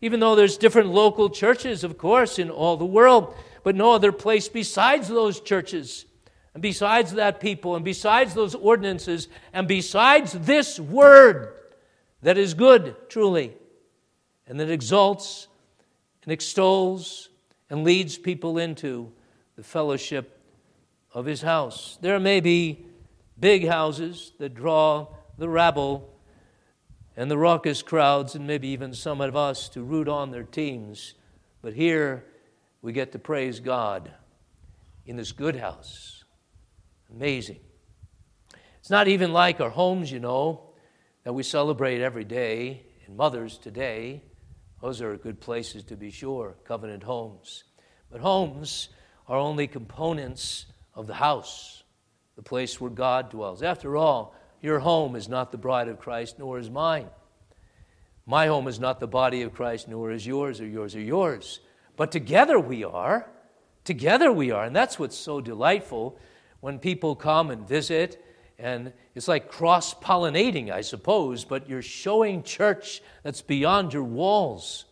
Even 0.00 0.20
though 0.20 0.34
there's 0.34 0.56
different 0.56 0.90
local 0.90 1.28
churches, 1.28 1.82
of 1.82 1.98
course, 1.98 2.38
in 2.38 2.50
all 2.50 2.76
the 2.76 2.84
world, 2.84 3.34
but 3.62 3.74
no 3.74 3.92
other 3.92 4.12
place 4.12 4.48
besides 4.48 5.08
those 5.08 5.40
churches, 5.40 6.06
and 6.52 6.62
besides 6.62 7.12
that 7.14 7.40
people, 7.40 7.74
and 7.74 7.84
besides 7.84 8.34
those 8.34 8.54
ordinances, 8.54 9.28
and 9.52 9.66
besides 9.66 10.32
this 10.32 10.78
word 10.78 11.52
that 12.22 12.38
is 12.38 12.54
good, 12.54 12.96
truly, 13.08 13.54
and 14.46 14.60
that 14.60 14.70
exalts 14.70 15.48
and 16.22 16.32
extols 16.32 17.28
and 17.70 17.84
leads 17.84 18.18
people 18.18 18.58
into 18.58 19.12
the 19.56 19.62
fellowship 19.62 20.40
of 21.12 21.24
his 21.24 21.42
house. 21.42 21.98
There 22.00 22.18
may 22.20 22.40
be 22.40 22.86
big 23.38 23.66
houses 23.66 24.32
that 24.38 24.54
draw 24.54 25.08
the 25.38 25.48
rabble 25.48 26.10
and 27.16 27.30
the 27.30 27.38
raucous 27.38 27.82
crowds, 27.82 28.34
and 28.34 28.46
maybe 28.46 28.68
even 28.68 28.92
some 28.92 29.20
of 29.20 29.36
us 29.36 29.68
to 29.70 29.82
root 29.82 30.08
on 30.08 30.32
their 30.32 30.42
teams. 30.42 31.14
But 31.62 31.74
here 31.74 32.24
we 32.82 32.92
get 32.92 33.12
to 33.12 33.20
praise 33.20 33.60
God 33.60 34.10
in 35.06 35.16
this 35.16 35.30
good 35.30 35.56
house. 35.56 36.24
Amazing. 37.10 37.60
It's 38.80 38.90
not 38.90 39.06
even 39.06 39.32
like 39.32 39.60
our 39.60 39.70
homes, 39.70 40.10
you 40.10 40.18
know, 40.18 40.70
that 41.22 41.32
we 41.32 41.44
celebrate 41.44 42.00
every 42.00 42.24
day, 42.24 42.84
and 43.06 43.16
mothers 43.16 43.58
today. 43.58 44.22
Those 44.84 45.00
are 45.00 45.16
good 45.16 45.40
places 45.40 45.82
to 45.84 45.96
be 45.96 46.10
sure, 46.10 46.56
covenant 46.64 47.04
homes. 47.04 47.64
But 48.12 48.20
homes 48.20 48.90
are 49.26 49.38
only 49.38 49.66
components 49.66 50.66
of 50.94 51.06
the 51.06 51.14
house, 51.14 51.82
the 52.36 52.42
place 52.42 52.78
where 52.78 52.90
God 52.90 53.30
dwells. 53.30 53.62
After 53.62 53.96
all, 53.96 54.34
your 54.60 54.80
home 54.80 55.16
is 55.16 55.26
not 55.26 55.52
the 55.52 55.56
bride 55.56 55.88
of 55.88 55.98
Christ, 55.98 56.38
nor 56.38 56.58
is 56.58 56.68
mine. 56.68 57.08
My 58.26 58.46
home 58.46 58.68
is 58.68 58.78
not 58.78 59.00
the 59.00 59.06
body 59.06 59.40
of 59.40 59.54
Christ, 59.54 59.88
nor 59.88 60.10
is 60.10 60.26
yours, 60.26 60.60
or 60.60 60.66
yours, 60.66 60.94
or 60.94 61.00
yours. 61.00 61.60
But 61.96 62.12
together 62.12 62.60
we 62.60 62.84
are. 62.84 63.26
Together 63.84 64.30
we 64.30 64.50
are. 64.50 64.66
And 64.66 64.76
that's 64.76 64.98
what's 64.98 65.16
so 65.16 65.40
delightful 65.40 66.18
when 66.60 66.78
people 66.78 67.16
come 67.16 67.50
and 67.50 67.66
visit. 67.66 68.22
And 68.58 68.92
it's 69.14 69.28
like 69.28 69.48
cross 69.48 69.94
pollinating, 69.94 70.70
I 70.70 70.82
suppose, 70.82 71.44
but 71.44 71.68
you're 71.68 71.82
showing 71.82 72.42
church 72.42 73.02
that's 73.22 73.42
beyond 73.42 73.92
your 73.92 74.04
walls. 74.04 74.84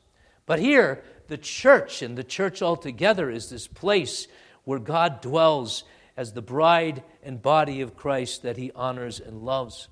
But 0.46 0.58
here, 0.58 1.02
the 1.28 1.38
church 1.38 2.02
and 2.02 2.18
the 2.18 2.24
church 2.24 2.60
altogether 2.60 3.30
is 3.30 3.48
this 3.48 3.68
place 3.68 4.26
where 4.64 4.78
God 4.78 5.20
dwells 5.20 5.84
as 6.16 6.32
the 6.32 6.42
bride 6.42 7.02
and 7.22 7.40
body 7.40 7.80
of 7.80 7.96
Christ 7.96 8.42
that 8.42 8.56
he 8.56 8.72
honors 8.74 9.20
and 9.20 9.42
loves. 9.42 9.88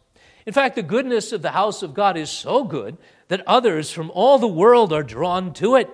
In 0.47 0.53
fact, 0.53 0.75
the 0.75 0.83
goodness 0.83 1.33
of 1.33 1.43
the 1.43 1.53
house 1.53 1.83
of 1.83 1.95
God 1.95 2.17
is 2.17 2.31
so 2.31 2.65
good 2.65 2.97
that 3.29 3.47
others 3.47 3.91
from 3.91 4.11
all 4.13 4.39
the 4.39 4.49
world 4.49 4.93
are 4.93 5.03
drawn 5.03 5.53
to 5.55 5.77
it. 5.77 5.89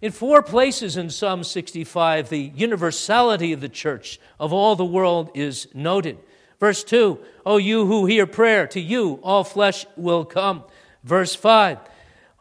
In 0.00 0.12
four 0.12 0.42
places 0.42 0.96
in 0.96 1.10
Psalm 1.10 1.42
65, 1.42 2.28
the 2.28 2.52
universality 2.54 3.52
of 3.52 3.60
the 3.60 3.68
church 3.68 4.20
of 4.38 4.52
all 4.52 4.76
the 4.76 4.84
world 4.84 5.30
is 5.34 5.68
noted. 5.74 6.18
Verse 6.60 6.82
2, 6.84 7.18
O 7.46 7.56
you 7.56 7.86
who 7.86 8.06
hear 8.06 8.26
prayer, 8.26 8.66
to 8.68 8.80
you 8.80 9.20
all 9.22 9.44
flesh 9.44 9.86
will 9.96 10.24
come. 10.24 10.64
Verse 11.04 11.34
5, 11.34 11.78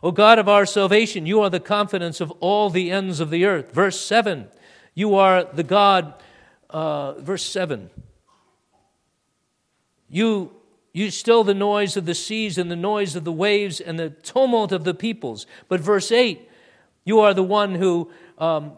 O 0.03 0.11
God 0.11 0.39
of 0.39 0.49
our 0.49 0.65
salvation, 0.65 1.25
you 1.25 1.41
are 1.41 1.49
the 1.49 1.59
confidence 1.59 2.19
of 2.19 2.31
all 2.39 2.69
the 2.69 2.91
ends 2.91 3.19
of 3.19 3.29
the 3.29 3.45
earth. 3.45 3.71
Verse 3.71 3.99
7, 3.99 4.47
you 4.95 5.15
are 5.15 5.43
the 5.43 5.63
God 5.63 6.13
uh, 6.69 7.13
verse 7.13 7.43
7. 7.43 7.89
You, 10.09 10.51
you 10.93 11.11
still 11.11 11.43
the 11.43 11.53
noise 11.53 11.97
of 11.97 12.05
the 12.05 12.15
seas 12.15 12.57
and 12.57 12.71
the 12.71 12.75
noise 12.75 13.15
of 13.15 13.23
the 13.23 13.31
waves 13.31 13.79
and 13.79 13.99
the 13.99 14.09
tumult 14.09 14.71
of 14.71 14.83
the 14.83 14.93
peoples. 14.93 15.45
But 15.67 15.79
verse 15.79 16.11
8, 16.11 16.49
you 17.03 17.19
are 17.19 17.33
the 17.33 17.43
one 17.43 17.75
who 17.75 18.11
um, 18.37 18.73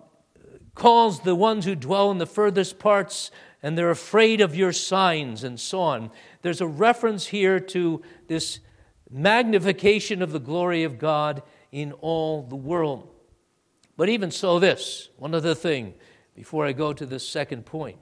calls 0.80 1.20
the 1.20 1.36
ones 1.36 1.66
who 1.66 1.76
dwell 1.76 2.10
in 2.10 2.18
the 2.18 2.26
furthest 2.26 2.80
parts 2.80 3.30
and 3.62 3.78
they're 3.78 3.92
afraid 3.92 4.42
of 4.42 4.56
your 4.56 4.72
signs 4.72 5.44
and 5.44 5.60
so 5.60 5.82
on. 5.82 6.10
There's 6.42 6.62
a 6.62 6.68
reference 6.68 7.28
here 7.28 7.60
to 7.60 8.02
this 8.28 8.60
magnification 9.10 10.22
of 10.22 10.32
the 10.32 10.40
glory 10.40 10.84
of 10.84 10.98
God 10.98 11.44
in 11.72 11.92
all 11.94 12.42
the 12.42 12.56
world. 12.56 13.10
But 13.98 14.10
even 14.10 14.32
so, 14.32 14.60
this, 14.60 15.10
one 15.18 15.36
other 15.36 15.54
thing 15.54 15.94
before 16.34 16.66
I 16.66 16.72
go 16.72 16.94
to 16.94 17.06
the 17.06 17.20
second 17.20 17.66
point. 17.66 17.98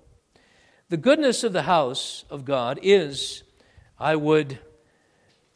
The 0.89 0.97
goodness 0.97 1.43
of 1.43 1.53
the 1.53 1.63
house 1.63 2.23
of 2.29 2.45
God 2.45 2.79
is, 2.83 3.43
I 3.99 4.15
would 4.15 4.59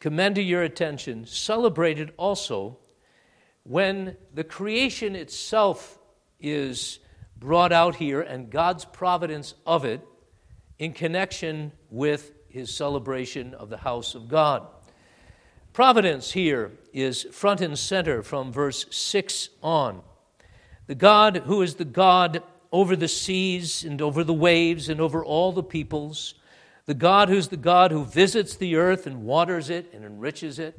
commend 0.00 0.34
to 0.34 0.42
your 0.42 0.62
attention, 0.62 1.26
celebrated 1.26 2.12
also 2.16 2.78
when 3.62 4.16
the 4.34 4.42
creation 4.42 5.14
itself 5.14 5.98
is 6.40 6.98
brought 7.42 7.72
out 7.72 7.96
here 7.96 8.20
and 8.20 8.50
God's 8.50 8.84
providence 8.84 9.54
of 9.66 9.84
it 9.84 10.00
in 10.78 10.92
connection 10.92 11.72
with 11.90 12.32
his 12.48 12.72
celebration 12.72 13.52
of 13.54 13.68
the 13.68 13.78
house 13.78 14.14
of 14.14 14.28
God. 14.28 14.64
Providence 15.72 16.30
here 16.32 16.70
is 16.92 17.24
front 17.32 17.60
and 17.60 17.76
center 17.76 18.22
from 18.22 18.52
verse 18.52 18.86
6 18.90 19.48
on. 19.60 20.02
The 20.86 20.94
God 20.94 21.38
who 21.46 21.62
is 21.62 21.74
the 21.74 21.84
God 21.84 22.44
over 22.70 22.94
the 22.94 23.08
seas 23.08 23.82
and 23.82 24.00
over 24.00 24.22
the 24.22 24.32
waves 24.32 24.88
and 24.88 25.00
over 25.00 25.24
all 25.24 25.50
the 25.50 25.64
peoples, 25.64 26.34
the 26.86 26.94
God 26.94 27.28
who's 27.28 27.48
the 27.48 27.56
God 27.56 27.90
who 27.90 28.04
visits 28.04 28.54
the 28.54 28.76
earth 28.76 29.04
and 29.04 29.24
waters 29.24 29.68
it 29.68 29.92
and 29.92 30.04
enriches 30.04 30.60
it, 30.60 30.78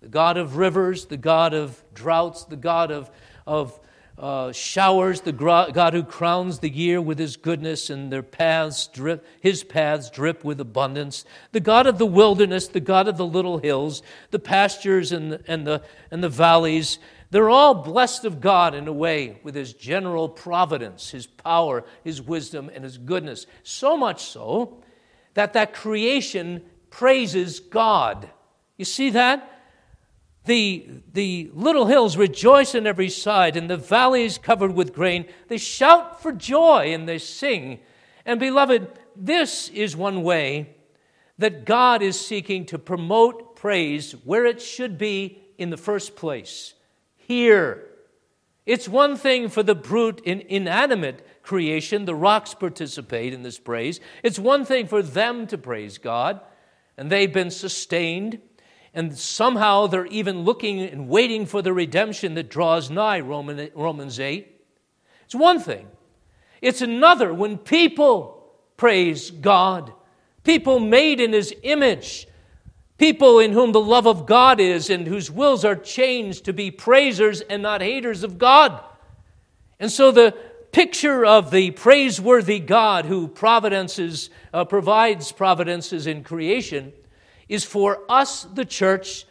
the 0.00 0.08
God 0.08 0.36
of 0.36 0.58
rivers, 0.58 1.06
the 1.06 1.16
God 1.16 1.54
of 1.54 1.82
droughts, 1.94 2.44
the 2.44 2.56
God 2.56 2.90
of, 2.90 3.10
of 3.46 3.80
uh, 4.18 4.52
showers, 4.52 5.22
the 5.22 5.32
God 5.32 5.94
who 5.94 6.02
crowns 6.02 6.58
the 6.58 6.68
year 6.68 7.00
with 7.00 7.18
his 7.18 7.36
goodness 7.36 7.90
and 7.90 8.12
their 8.12 8.22
paths 8.22 8.86
drip, 8.86 9.26
his 9.40 9.64
paths 9.64 10.10
drip 10.10 10.44
with 10.44 10.60
abundance, 10.60 11.24
the 11.52 11.60
God 11.60 11.86
of 11.86 11.98
the 11.98 12.06
wilderness, 12.06 12.68
the 12.68 12.80
God 12.80 13.08
of 13.08 13.16
the 13.16 13.26
little 13.26 13.58
hills, 13.58 14.02
the 14.30 14.38
pastures 14.38 15.12
and, 15.12 15.42
and, 15.46 15.66
the, 15.66 15.82
and 16.10 16.22
the 16.22 16.28
valleys, 16.28 16.98
they're 17.30 17.50
all 17.50 17.74
blessed 17.74 18.26
of 18.26 18.42
God 18.42 18.74
in 18.74 18.86
a 18.86 18.92
way 18.92 19.40
with 19.42 19.54
His 19.54 19.72
general 19.72 20.28
providence, 20.28 21.10
His 21.10 21.26
power, 21.26 21.82
His 22.04 22.20
wisdom, 22.20 22.70
and 22.72 22.84
His 22.84 22.98
goodness. 22.98 23.46
So 23.62 23.96
much 23.96 24.22
so 24.24 24.82
that 25.32 25.54
that 25.54 25.72
creation 25.72 26.62
praises 26.90 27.58
God. 27.58 28.28
You 28.76 28.84
see 28.84 29.10
that? 29.10 29.51
The, 30.44 30.88
the 31.12 31.50
little 31.54 31.86
hills 31.86 32.16
rejoice 32.16 32.74
on 32.74 32.86
every 32.86 33.08
side, 33.08 33.56
and 33.56 33.70
the 33.70 33.76
valleys 33.76 34.38
covered 34.38 34.74
with 34.74 34.92
grain. 34.92 35.26
They 35.48 35.58
shout 35.58 36.20
for 36.20 36.32
joy 36.32 36.92
and 36.92 37.08
they 37.08 37.18
sing. 37.18 37.78
And 38.26 38.40
beloved, 38.40 38.88
this 39.14 39.68
is 39.68 39.96
one 39.96 40.22
way 40.22 40.74
that 41.38 41.64
God 41.64 42.02
is 42.02 42.18
seeking 42.18 42.66
to 42.66 42.78
promote 42.78 43.56
praise 43.56 44.12
where 44.24 44.44
it 44.44 44.60
should 44.60 44.98
be 44.98 45.38
in 45.58 45.70
the 45.70 45.76
first 45.76 46.16
place 46.16 46.74
here. 47.16 47.88
It's 48.66 48.88
one 48.88 49.16
thing 49.16 49.48
for 49.48 49.62
the 49.62 49.74
brute 49.74 50.20
in 50.24 50.40
inanimate 50.42 51.26
creation, 51.42 52.04
the 52.04 52.14
rocks 52.14 52.54
participate 52.54 53.32
in 53.32 53.42
this 53.42 53.58
praise. 53.58 54.00
It's 54.22 54.38
one 54.38 54.64
thing 54.64 54.86
for 54.86 55.02
them 55.02 55.46
to 55.48 55.58
praise 55.58 55.98
God, 55.98 56.40
and 56.96 57.10
they've 57.10 57.32
been 57.32 57.50
sustained, 57.50 58.40
and 58.94 59.16
somehow 59.16 59.86
they're 59.86 60.06
even 60.06 60.42
looking 60.42 60.80
and 60.80 61.08
waiting 61.08 61.46
for 61.46 61.62
the 61.62 61.72
redemption 61.72 62.34
that 62.34 62.50
draws 62.50 62.90
nigh, 62.90 63.20
Romans 63.20 64.20
8. 64.20 64.60
It's 65.24 65.34
one 65.34 65.60
thing. 65.60 65.88
It's 66.60 66.82
another 66.82 67.32
when 67.32 67.58
people 67.58 68.52
praise 68.76 69.30
God, 69.30 69.92
people 70.44 70.78
made 70.78 71.20
in 71.20 71.32
His 71.32 71.54
image 71.62 72.26
People 73.02 73.40
in 73.40 73.50
whom 73.50 73.72
the 73.72 73.80
love 73.80 74.06
of 74.06 74.26
God 74.26 74.60
is 74.60 74.88
and 74.88 75.08
whose 75.08 75.28
wills 75.28 75.64
are 75.64 75.74
changed 75.74 76.44
to 76.44 76.52
be 76.52 76.70
praisers 76.70 77.40
and 77.40 77.60
not 77.60 77.80
haters 77.80 78.22
of 78.22 78.38
God. 78.38 78.80
And 79.80 79.90
so 79.90 80.12
the 80.12 80.36
picture 80.70 81.26
of 81.26 81.50
the 81.50 81.72
praiseworthy 81.72 82.60
God 82.60 83.06
who 83.06 83.26
providences, 83.26 84.30
uh, 84.54 84.64
provides 84.66 85.32
providences 85.32 86.06
in 86.06 86.22
creation 86.22 86.92
is 87.52 87.64
for 87.64 88.00
us, 88.08 88.44
the 88.44 88.64
church, 88.64 89.26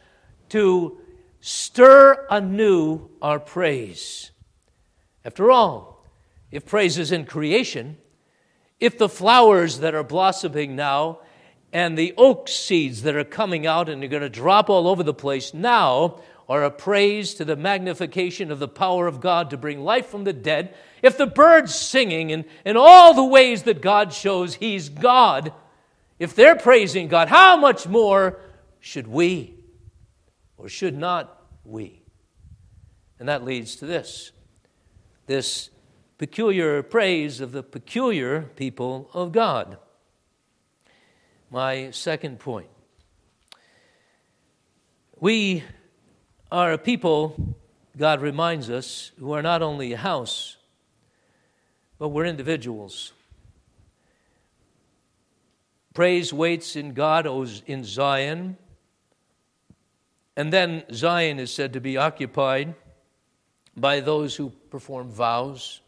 to 0.49 0.99
stir 1.39 2.27
anew 2.29 3.09
our 3.19 3.39
praise. 3.39 4.29
After 5.25 5.49
all, 5.49 6.05
if 6.51 6.67
praise 6.67 6.99
is 6.99 7.11
in 7.11 7.25
creation, 7.25 7.97
if 8.79 8.95
the 8.95 9.09
flowers 9.09 9.79
that 9.79 9.95
are 9.95 10.03
blossoming 10.03 10.75
now 10.75 11.21
and 11.73 11.97
the 11.97 12.13
oak 12.15 12.47
seeds 12.47 13.01
that 13.01 13.15
are 13.15 13.23
coming 13.23 13.65
out 13.65 13.89
and 13.89 14.03
are 14.03 14.07
going 14.07 14.21
to 14.21 14.29
drop 14.29 14.69
all 14.69 14.87
over 14.87 15.01
the 15.01 15.15
place 15.15 15.51
now 15.51 16.19
are 16.47 16.63
a 16.63 16.69
praise 16.69 17.33
to 17.35 17.45
the 17.45 17.55
magnification 17.55 18.51
of 18.51 18.59
the 18.59 18.67
power 18.67 19.07
of 19.07 19.19
God 19.19 19.49
to 19.49 19.57
bring 19.57 19.83
life 19.83 20.05
from 20.05 20.25
the 20.25 20.33
dead, 20.33 20.75
if 21.01 21.17
the 21.17 21.25
birds 21.25 21.73
singing 21.73 22.31
and, 22.31 22.45
and 22.65 22.77
all 22.77 23.15
the 23.15 23.23
ways 23.23 23.63
that 23.63 23.81
God 23.81 24.13
shows 24.13 24.55
He's 24.55 24.89
God, 24.89 25.53
if 26.21 26.35
they're 26.35 26.55
praising 26.55 27.07
God, 27.07 27.29
how 27.29 27.57
much 27.57 27.87
more 27.87 28.39
should 28.79 29.07
we 29.07 29.55
or 30.55 30.69
should 30.69 30.95
not 30.95 31.47
we? 31.65 32.03
And 33.17 33.27
that 33.27 33.43
leads 33.43 33.75
to 33.77 33.87
this 33.87 34.31
this 35.25 35.71
peculiar 36.19 36.83
praise 36.83 37.41
of 37.41 37.51
the 37.53 37.63
peculiar 37.63 38.43
people 38.55 39.09
of 39.15 39.31
God. 39.31 39.79
My 41.49 41.89
second 41.89 42.37
point. 42.37 42.69
We 45.19 45.63
are 46.51 46.73
a 46.73 46.77
people, 46.77 47.55
God 47.97 48.21
reminds 48.21 48.69
us, 48.69 49.11
who 49.17 49.31
are 49.31 49.41
not 49.41 49.63
only 49.63 49.93
a 49.93 49.97
house, 49.97 50.57
but 51.97 52.09
we're 52.09 52.25
individuals. 52.25 53.13
Praise 55.93 56.31
waits 56.31 56.75
in 56.75 56.93
God 56.93 57.27
in 57.67 57.83
Zion. 57.83 58.57
And 60.37 60.53
then 60.53 60.83
Zion 60.93 61.39
is 61.39 61.53
said 61.53 61.73
to 61.73 61.81
be 61.81 61.97
occupied 61.97 62.75
by 63.75 63.99
those 63.99 64.35
who 64.35 64.51
perform 64.69 65.09
vows, 65.09 65.81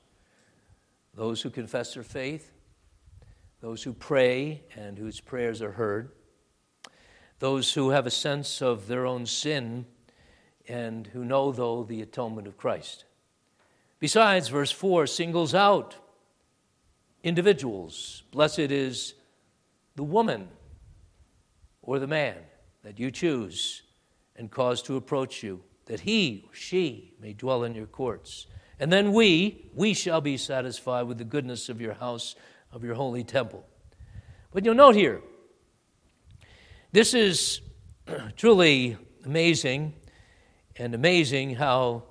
those 1.13 1.41
who 1.41 1.49
confess 1.49 1.93
their 1.93 2.03
faith, 2.03 2.51
those 3.61 3.83
who 3.83 3.93
pray 3.93 4.61
and 4.75 4.97
whose 4.97 5.21
prayers 5.21 5.61
are 5.61 5.71
heard, 5.71 6.11
those 7.39 7.73
who 7.73 7.91
have 7.91 8.05
a 8.05 8.11
sense 8.11 8.61
of 8.61 8.87
their 8.87 9.05
own 9.05 9.25
sin 9.25 9.85
and 10.67 11.07
who 11.07 11.23
know, 11.23 11.51
though, 11.51 11.83
the 11.83 12.01
atonement 12.01 12.47
of 12.47 12.57
Christ. 12.57 13.05
Besides, 13.99 14.49
verse 14.49 14.71
4 14.71 15.07
singles 15.07 15.53
out 15.53 15.95
individuals. 17.23 18.23
Blessed 18.31 18.59
is 18.59 19.13
the 19.95 20.03
woman 20.03 20.49
or 21.81 21.99
the 21.99 22.07
man 22.07 22.35
that 22.83 22.99
you 22.99 23.11
choose 23.11 23.83
and 24.35 24.49
cause 24.49 24.81
to 24.83 24.95
approach 24.95 25.43
you, 25.43 25.61
that 25.85 26.01
he 26.01 26.45
or 26.47 26.55
she 26.55 27.13
may 27.19 27.33
dwell 27.33 27.63
in 27.63 27.75
your 27.75 27.85
courts. 27.85 28.47
And 28.79 28.91
then 28.91 29.13
we, 29.13 29.69
we 29.73 29.93
shall 29.93 30.21
be 30.21 30.37
satisfied 30.37 31.03
with 31.03 31.17
the 31.17 31.23
goodness 31.23 31.69
of 31.69 31.79
your 31.79 31.93
house 31.93 32.35
of 32.71 32.83
your 32.83 32.95
holy 32.95 33.23
temple. 33.23 33.65
But 34.51 34.65
you'll 34.65 34.75
note 34.75 34.95
here, 34.95 35.21
this 36.91 37.13
is 37.13 37.61
truly 38.35 38.97
amazing, 39.25 39.93
and 40.75 40.95
amazing 40.95 41.55
how 41.55 42.03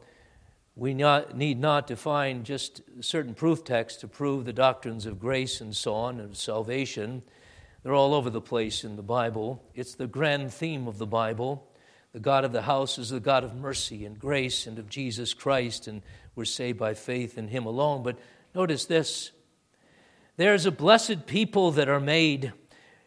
we 0.74 0.94
not, 0.94 1.36
need 1.36 1.58
not 1.60 1.88
to 1.88 1.96
find 1.96 2.44
just 2.44 2.80
certain 3.00 3.34
proof 3.34 3.64
texts 3.64 4.00
to 4.00 4.08
prove 4.08 4.44
the 4.44 4.52
doctrines 4.52 5.04
of 5.04 5.18
grace 5.18 5.60
and 5.60 5.76
so 5.76 5.94
on 5.94 6.20
and 6.20 6.36
salvation. 6.36 7.22
They're 7.82 7.94
all 7.94 8.14
over 8.14 8.30
the 8.30 8.40
place 8.40 8.84
in 8.84 8.96
the 8.96 9.02
Bible. 9.02 9.62
It's 9.74 9.94
the 9.94 10.06
grand 10.06 10.52
theme 10.52 10.86
of 10.86 10.98
the 10.98 11.06
Bible. 11.06 11.68
The 12.12 12.20
God 12.20 12.44
of 12.44 12.52
the 12.52 12.62
house 12.62 12.98
is 12.98 13.10
the 13.10 13.20
God 13.20 13.42
of 13.42 13.56
mercy 13.56 14.04
and 14.04 14.18
grace 14.18 14.66
and 14.66 14.78
of 14.78 14.88
Jesus 14.88 15.34
Christ, 15.34 15.88
and 15.88 16.02
we're 16.34 16.44
saved 16.44 16.78
by 16.78 16.94
faith 16.94 17.38
in 17.38 17.48
Him 17.48 17.66
alone. 17.66 18.02
But 18.02 18.18
notice 18.54 18.84
this 18.84 19.32
there's 20.36 20.66
a 20.66 20.70
blessed 20.70 21.26
people 21.26 21.72
that 21.72 21.88
are 21.88 22.00
made, 22.00 22.52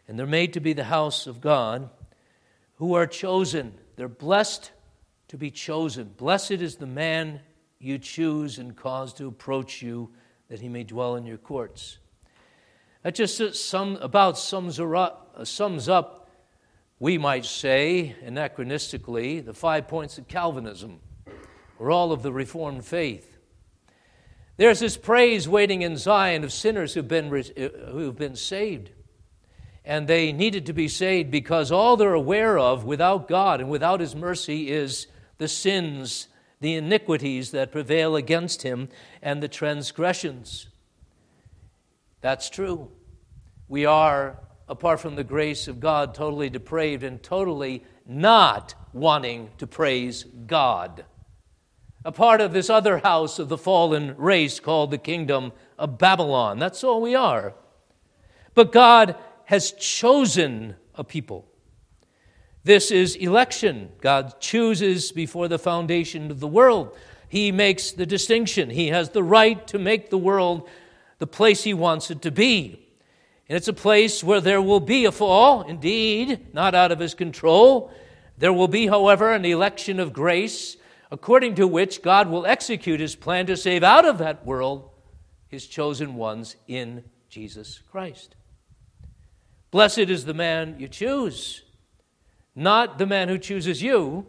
and 0.08 0.20
they're 0.20 0.26
made 0.26 0.54
to 0.54 0.60
be 0.60 0.74
the 0.74 0.84
house 0.84 1.28
of 1.28 1.40
God, 1.40 1.90
who 2.76 2.96
are 2.96 3.08
chosen. 3.08 3.74
They're 3.96 4.08
blessed 4.08 4.72
to 5.30 5.38
be 5.38 5.52
chosen. 5.52 6.12
Blessed 6.18 6.52
is 6.52 6.76
the 6.76 6.86
man 6.86 7.40
you 7.80 7.98
choose 7.98 8.60
and 8.60 8.76
cause 8.76 9.14
to 9.14 9.28
approach 9.28 9.82
you, 9.82 10.12
that 10.50 10.60
he 10.60 10.70
may 10.70 10.84
dwell 10.84 11.16
in 11.16 11.26
your 11.26 11.38
courts. 11.38 12.00
That 13.06 13.14
just 13.14 13.54
sum, 13.54 14.00
about 14.02 14.36
sums 14.36 14.80
up, 14.80 15.38
sums 15.44 15.88
up, 15.88 16.28
we 16.98 17.20
might 17.20 17.46
say, 17.46 18.16
anachronistically, 18.26 19.46
the 19.46 19.54
five 19.54 19.88
points 19.88 20.18
of 20.18 20.28
Calvinism, 20.28 21.02
or 21.78 21.92
all 21.92 22.12
of 22.12 22.24
the 22.24 22.34
Reformed 22.34 22.84
faith. 22.84 23.38
There's 24.58 24.80
this 24.80 24.98
praise 24.98 25.48
waiting 25.48 25.84
in 25.84 25.98
Zion 25.98 26.44
of 26.44 26.52
sinners 26.52 26.96
who've 26.96 27.08
been, 27.08 27.32
uh, 27.32 27.92
who've 27.92 28.18
been 28.18 28.36
saved. 28.36 28.90
And 29.86 30.08
they 30.08 30.32
needed 30.32 30.66
to 30.66 30.74
be 30.74 30.88
saved 30.88 31.30
because 31.30 31.72
all 31.72 31.98
they're 31.98 32.16
aware 32.16 32.58
of 32.58 32.86
without 32.86 33.28
God 33.28 33.62
and 33.62 33.70
without 33.70 34.00
His 34.00 34.16
mercy 34.16 34.72
is 34.72 35.06
the 35.38 35.48
sins, 35.48 36.28
the 36.60 36.74
iniquities 36.74 37.52
that 37.52 37.72
prevail 37.72 38.16
against 38.16 38.64
Him, 38.64 38.90
and 39.22 39.44
the 39.44 39.48
transgressions. 39.48 40.70
That's 42.26 42.50
true. 42.50 42.90
We 43.68 43.86
are, 43.86 44.40
apart 44.68 45.00
from 45.00 45.16
the 45.16 45.24
grace 45.24 45.68
of 45.68 45.80
God, 45.80 46.16
totally 46.16 46.50
depraved 46.50 47.04
and 47.04 47.22
totally 47.22 47.84
not 48.04 48.74
wanting 48.94 49.52
to 49.60 49.68
praise 49.68 50.24
God 50.24 51.06
a 52.06 52.12
part 52.12 52.40
of 52.40 52.54
this 52.54 52.70
other 52.70 53.00
house 53.00 53.40
of 53.40 53.50
the 53.50 53.58
fallen 53.58 54.16
race 54.16 54.60
called 54.60 54.92
the 54.92 54.98
kingdom 54.98 55.52
of 55.78 55.98
Babylon. 55.98 56.60
That's 56.60 56.84
all 56.84 57.02
we 57.02 57.16
are. 57.16 57.56
But 58.54 58.72
God 58.72 59.16
has 59.46 59.72
chosen 59.72 60.76
a 60.94 61.04
people. 61.04 61.48
This 62.64 62.92
is 62.92 63.16
election. 63.16 63.90
God 64.02 64.40
chooses 64.40 65.12
before 65.12 65.48
the 65.48 65.60
foundation 65.60 66.30
of 66.30 66.40
the 66.40 66.48
world. 66.48 66.96
He 67.28 67.52
makes 67.52 67.92
the 67.92 68.06
distinction. 68.06 68.70
He 68.70 68.90
has 68.90 69.10
the 69.10 69.24
right 69.24 69.66
to 69.68 69.80
make 69.80 70.12
the 70.12 70.18
world 70.18 70.70
the 71.20 71.28
place 71.28 71.64
He 71.64 71.74
wants 71.74 72.12
it 72.12 72.22
to 72.24 72.32
be. 72.32 72.88
And 73.48 73.56
it's 73.56 73.68
a 73.68 73.74
place 73.74 74.24
where 74.24 74.42
there 74.42 74.62
will 74.62 74.80
be 74.80 75.06
a 75.06 75.12
fall, 75.12 75.62
indeed, 75.62 76.54
not 76.54 76.74
out 76.76 76.92
of 76.92 77.00
His 77.00 77.14
control. 77.14 77.92
There 78.38 78.54
will 78.54 78.68
be, 78.68 78.88
however, 78.88 79.32
an 79.32 79.46
election 79.46 80.00
of 80.00 80.14
grace 80.14 80.78
according 81.12 81.56
to 81.56 81.68
which 81.68 82.02
God 82.02 82.30
will 82.30 82.46
execute 82.46 83.00
his 83.00 83.16
plan 83.16 83.46
to 83.48 83.58
save 83.58 83.84
out 83.84 84.06
of 84.06 84.18
that 84.18 84.46
world 84.46 84.90
his 85.48 85.68
chosen 85.68 86.16
ones 86.16 86.56
in 86.68 87.04
Jesus 87.30 87.82
Christ. 87.92 88.36
Blessed 89.72 90.00
is 90.00 90.26
the 90.26 90.34
man 90.34 90.76
you 90.80 90.88
choose, 90.88 91.64
not 92.56 92.98
the 92.98 93.06
man 93.06 93.30
who 93.30 93.38
chooses 93.38 93.82
you, 93.82 94.26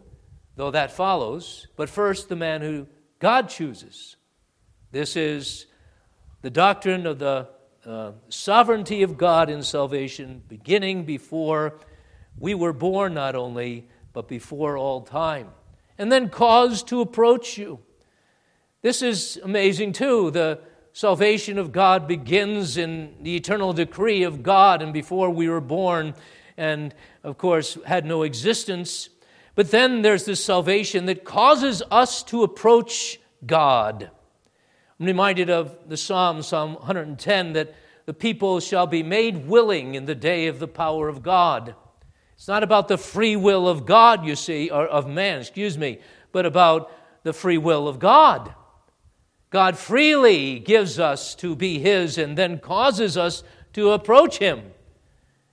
though 0.55 0.71
that 0.71 0.91
follows, 0.91 1.67
but 1.75 1.89
first 1.89 2.29
the 2.29 2.35
man 2.35 2.61
who 2.61 2.87
God 3.19 3.49
chooses. 3.49 4.15
This 4.91 5.15
is 5.15 5.65
the 6.47 6.51
doctrine 6.51 7.05
of 7.05 7.19
the 7.19 7.45
uh, 7.85 8.13
sovereignty 8.29 9.03
of 9.03 9.17
God 9.17 9.49
in 9.49 9.61
salvation, 9.61 10.41
beginning 10.47 11.03
before 11.03 11.75
we 12.39 12.53
were 12.55 12.71
born, 12.71 13.15
not 13.15 13.35
only, 13.35 13.89
but 14.13 14.29
before 14.29 14.77
all 14.77 15.01
time 15.01 15.49
and 15.97 16.09
then 16.09 16.29
cause 16.29 16.83
to 16.83 17.01
approach 17.01 17.57
you. 17.57 17.79
This 18.81 19.01
is 19.01 19.37
amazing 19.43 19.91
too. 19.91 20.31
The 20.31 20.61
salvation 20.93 21.57
of 21.57 21.73
God 21.73 22.07
begins 22.07 22.77
in 22.77 23.15
the 23.21 23.35
eternal 23.35 23.73
decree 23.73 24.23
of 24.23 24.41
God 24.41 24.81
and 24.81 24.93
before 24.93 25.29
we 25.29 25.49
were 25.49 25.59
born, 25.59 26.13
and 26.55 26.93
of 27.25 27.37
course 27.37 27.77
had 27.85 28.05
no 28.05 28.23
existence. 28.23 29.09
But 29.53 29.71
then 29.71 30.01
there's 30.01 30.23
this 30.23 30.41
salvation 30.41 31.07
that 31.07 31.25
causes 31.25 31.83
us 31.91 32.23
to 32.23 32.43
approach 32.43 33.19
God. 33.45 34.11
I'm 34.99 35.05
reminded 35.05 35.49
of 35.49 35.77
the 35.87 35.97
Psalm, 35.97 36.41
Psalm 36.41 36.73
110, 36.75 37.53
that 37.53 37.75
the 38.05 38.13
people 38.13 38.59
shall 38.59 38.87
be 38.87 39.03
made 39.03 39.47
willing 39.47 39.95
in 39.95 40.05
the 40.05 40.15
day 40.15 40.47
of 40.47 40.59
the 40.59 40.67
power 40.67 41.07
of 41.07 41.21
God. 41.21 41.75
It's 42.33 42.47
not 42.47 42.63
about 42.63 42.87
the 42.87 42.97
free 42.97 43.35
will 43.35 43.67
of 43.67 43.85
God, 43.85 44.25
you 44.25 44.35
see, 44.35 44.69
or 44.69 44.87
of 44.87 45.07
man, 45.07 45.41
excuse 45.41 45.77
me, 45.77 45.99
but 46.31 46.45
about 46.45 46.91
the 47.23 47.33
free 47.33 47.57
will 47.57 47.87
of 47.87 47.99
God. 47.99 48.53
God 49.49 49.77
freely 49.77 50.59
gives 50.59 50.99
us 50.99 51.35
to 51.35 51.55
be 51.55 51.79
His 51.79 52.17
and 52.17 52.37
then 52.37 52.59
causes 52.59 53.17
us 53.17 53.43
to 53.73 53.91
approach 53.91 54.37
Him. 54.37 54.71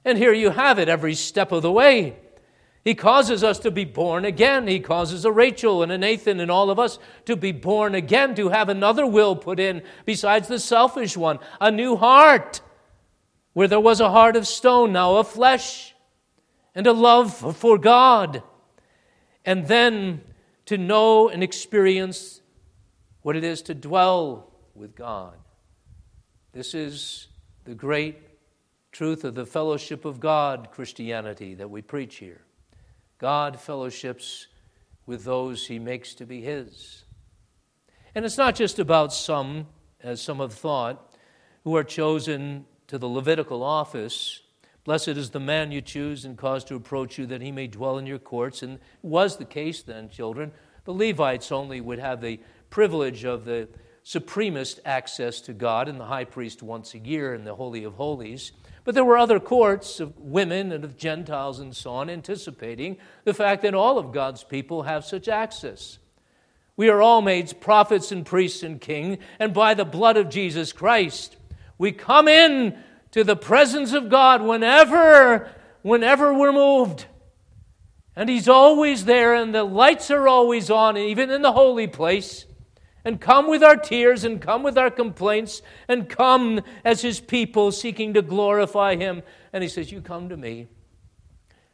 And 0.04 0.16
here 0.16 0.33
you 0.33 0.50
have 0.50 0.78
it 0.78 0.88
every 0.88 1.14
step 1.14 1.52
of 1.52 1.62
the 1.62 1.72
way. 1.72 2.16
He 2.84 2.94
causes 2.94 3.42
us 3.42 3.58
to 3.60 3.70
be 3.70 3.86
born 3.86 4.26
again. 4.26 4.68
He 4.68 4.78
causes 4.78 5.24
a 5.24 5.32
Rachel 5.32 5.82
and 5.82 5.90
a 5.90 5.96
Nathan 5.96 6.38
and 6.38 6.50
all 6.50 6.70
of 6.70 6.78
us 6.78 6.98
to 7.24 7.34
be 7.34 7.50
born 7.50 7.94
again, 7.94 8.34
to 8.34 8.50
have 8.50 8.68
another 8.68 9.06
will 9.06 9.34
put 9.34 9.58
in 9.58 9.82
besides 10.04 10.48
the 10.48 10.58
selfish 10.58 11.16
one, 11.16 11.38
a 11.62 11.70
new 11.70 11.96
heart, 11.96 12.60
where 13.54 13.68
there 13.68 13.80
was 13.80 14.00
a 14.00 14.10
heart 14.10 14.36
of 14.36 14.46
stone, 14.46 14.92
now 14.92 15.16
of 15.16 15.28
flesh, 15.28 15.94
and 16.74 16.86
a 16.86 16.92
love 16.92 17.56
for 17.56 17.78
God. 17.78 18.42
And 19.46 19.66
then 19.66 20.20
to 20.66 20.76
know 20.76 21.30
and 21.30 21.42
experience 21.42 22.42
what 23.22 23.34
it 23.34 23.44
is 23.44 23.62
to 23.62 23.74
dwell 23.74 24.52
with 24.74 24.94
God. 24.94 25.38
This 26.52 26.74
is 26.74 27.28
the 27.64 27.74
great 27.74 28.18
truth 28.92 29.24
of 29.24 29.34
the 29.34 29.46
fellowship 29.46 30.04
of 30.04 30.20
God 30.20 30.68
Christianity 30.70 31.54
that 31.54 31.70
we 31.70 31.80
preach 31.80 32.16
here. 32.16 32.42
God 33.24 33.58
fellowships 33.58 34.48
with 35.06 35.24
those 35.24 35.66
he 35.66 35.78
makes 35.78 36.12
to 36.16 36.26
be 36.26 36.42
his. 36.42 37.04
And 38.14 38.22
it's 38.22 38.37
not 38.37 38.54
just 38.54 38.78
about 38.78 39.14
some, 39.14 39.68
as 40.02 40.20
some 40.20 40.40
have 40.40 40.52
thought, 40.52 41.16
who 41.62 41.74
are 41.74 41.84
chosen 41.84 42.66
to 42.87 42.98
the 42.98 43.08
Levitical 43.08 43.62
office. 43.62 44.42
Blessed 44.84 45.08
is 45.08 45.30
the 45.30 45.40
man 45.40 45.72
you 45.72 45.80
choose 45.80 46.26
and 46.26 46.37
cause 46.37 46.64
to 46.64 46.74
approach 46.74 47.16
you 47.16 47.24
that 47.28 47.40
he 47.40 47.50
may 47.50 47.66
dwell 47.66 47.96
in 47.96 48.04
your 48.04 48.18
courts. 48.18 48.62
And 48.62 48.78
was 49.00 49.38
the 49.38 49.46
case 49.46 49.82
then, 49.82 50.10
children. 50.10 50.52
The 50.84 50.92
Levites 50.92 51.50
only 51.50 51.80
would 51.80 52.00
have 52.00 52.20
the 52.20 52.40
privilege 52.68 53.24
of 53.24 53.46
the 53.46 53.70
supremest 54.02 54.80
access 54.84 55.40
to 55.40 55.54
God 55.54 55.88
and 55.88 55.98
the 55.98 56.04
high 56.04 56.26
priest 56.26 56.62
once 56.62 56.92
a 56.92 56.98
year 56.98 57.32
in 57.32 57.44
the 57.44 57.54
Holy 57.54 57.84
of 57.84 57.94
Holies. 57.94 58.52
But 58.84 58.94
there 58.94 59.04
were 59.04 59.16
other 59.16 59.40
courts 59.40 59.98
of 59.98 60.18
women 60.18 60.70
and 60.70 60.84
of 60.84 60.96
Gentiles 60.96 61.58
and 61.58 61.74
so 61.74 61.92
on, 61.92 62.10
anticipating 62.10 62.98
the 63.24 63.34
fact 63.34 63.62
that 63.62 63.74
all 63.74 63.98
of 63.98 64.12
God's 64.12 64.44
people 64.44 64.82
have 64.82 65.04
such 65.06 65.26
access. 65.26 65.98
We 66.76 66.90
are 66.90 67.00
all 67.00 67.22
made 67.22 67.60
prophets 67.60 68.12
and 68.12 68.26
priests 68.26 68.62
and 68.62 68.80
king, 68.80 69.18
and 69.38 69.54
by 69.54 69.74
the 69.74 69.86
blood 69.86 70.18
of 70.18 70.28
Jesus 70.28 70.72
Christ, 70.72 71.36
we 71.78 71.92
come 71.92 72.28
in 72.28 72.76
to 73.12 73.24
the 73.24 73.36
presence 73.36 73.92
of 73.92 74.10
God 74.10 74.42
whenever, 74.42 75.50
whenever 75.82 76.34
we're 76.34 76.52
moved. 76.52 77.06
And 78.16 78.28
He's 78.28 78.48
always 78.48 79.06
there, 79.06 79.34
and 79.34 79.54
the 79.54 79.64
lights 79.64 80.10
are 80.10 80.28
always 80.28 80.70
on, 80.70 80.96
even 80.98 81.30
in 81.30 81.42
the 81.42 81.52
holy 81.52 81.86
place 81.86 82.44
and 83.04 83.20
come 83.20 83.48
with 83.48 83.62
our 83.62 83.76
tears 83.76 84.24
and 84.24 84.40
come 84.40 84.62
with 84.62 84.78
our 84.78 84.90
complaints 84.90 85.62
and 85.88 86.08
come 86.08 86.60
as 86.84 87.02
his 87.02 87.20
people 87.20 87.70
seeking 87.70 88.14
to 88.14 88.22
glorify 88.22 88.96
him. 88.96 89.22
And 89.52 89.62
he 89.62 89.68
says, 89.68 89.92
You 89.92 90.00
come 90.00 90.28
to 90.30 90.36
me, 90.36 90.68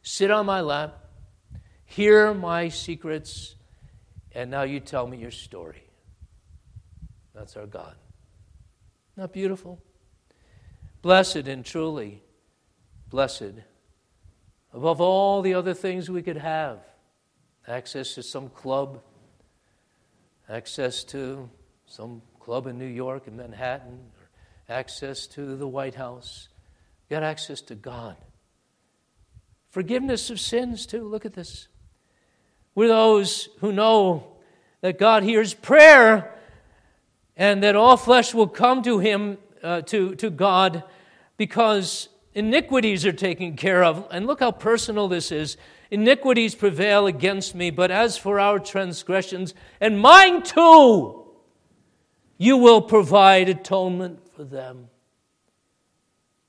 sit 0.01 0.29
on 0.29 0.45
my 0.45 0.61
lap, 0.61 1.05
hear 1.85 2.33
my 2.33 2.69
secrets, 2.69 3.55
and 4.33 4.51
now 4.51 4.63
you 4.63 4.79
tell 4.79 5.07
me 5.07 5.17
your 5.17 5.31
story. 5.31 5.83
That's 7.33 7.55
our 7.55 7.65
God. 7.65 7.95
Not 9.15 9.33
beautiful? 9.33 9.81
Blessed 11.01 11.47
and 11.47 11.65
truly 11.65 12.21
blessed 13.09 13.53
above 14.73 15.01
all 15.01 15.41
the 15.41 15.53
other 15.53 15.73
things 15.73 16.09
we 16.09 16.21
could 16.21 16.37
have 16.37 16.79
access 17.67 18.15
to 18.15 18.23
some 18.23 18.49
club 18.49 19.01
access 20.51 21.05
to 21.05 21.49
some 21.85 22.21
club 22.39 22.67
in 22.67 22.77
New 22.77 22.85
York 22.85 23.27
in 23.27 23.37
Manhattan, 23.37 23.99
or 24.19 24.75
access 24.75 25.25
to 25.27 25.55
the 25.55 25.67
White 25.67 25.95
House. 25.95 26.49
You 27.09 27.15
got 27.15 27.23
access 27.23 27.61
to 27.61 27.75
God. 27.75 28.17
Forgiveness 29.69 30.29
of 30.29 30.39
sins, 30.39 30.85
too. 30.85 31.03
Look 31.07 31.25
at 31.25 31.33
this. 31.33 31.69
We're 32.75 32.89
those 32.89 33.47
who 33.59 33.71
know 33.71 34.27
that 34.81 34.99
God 34.99 35.23
hears 35.23 35.53
prayer 35.53 36.35
and 37.37 37.63
that 37.63 37.77
all 37.77 37.95
flesh 37.95 38.33
will 38.33 38.47
come 38.47 38.83
to 38.83 38.99
Him, 38.99 39.37
uh, 39.63 39.81
to, 39.83 40.15
to 40.15 40.29
God, 40.29 40.83
because 41.37 42.09
iniquities 42.33 43.05
are 43.05 43.13
taken 43.13 43.55
care 43.55 43.83
of. 43.83 44.05
And 44.11 44.27
look 44.27 44.41
how 44.41 44.51
personal 44.51 45.07
this 45.07 45.31
is. 45.31 45.55
Iniquities 45.91 46.55
prevail 46.55 47.05
against 47.05 47.53
me, 47.53 47.69
but 47.69 47.91
as 47.91 48.17
for 48.17 48.39
our 48.39 48.59
transgressions, 48.59 49.53
and 49.81 49.99
mine 49.99 50.41
too, 50.41 51.25
you 52.37 52.55
will 52.57 52.81
provide 52.81 53.49
atonement 53.49 54.25
for 54.33 54.45
them. 54.45 54.87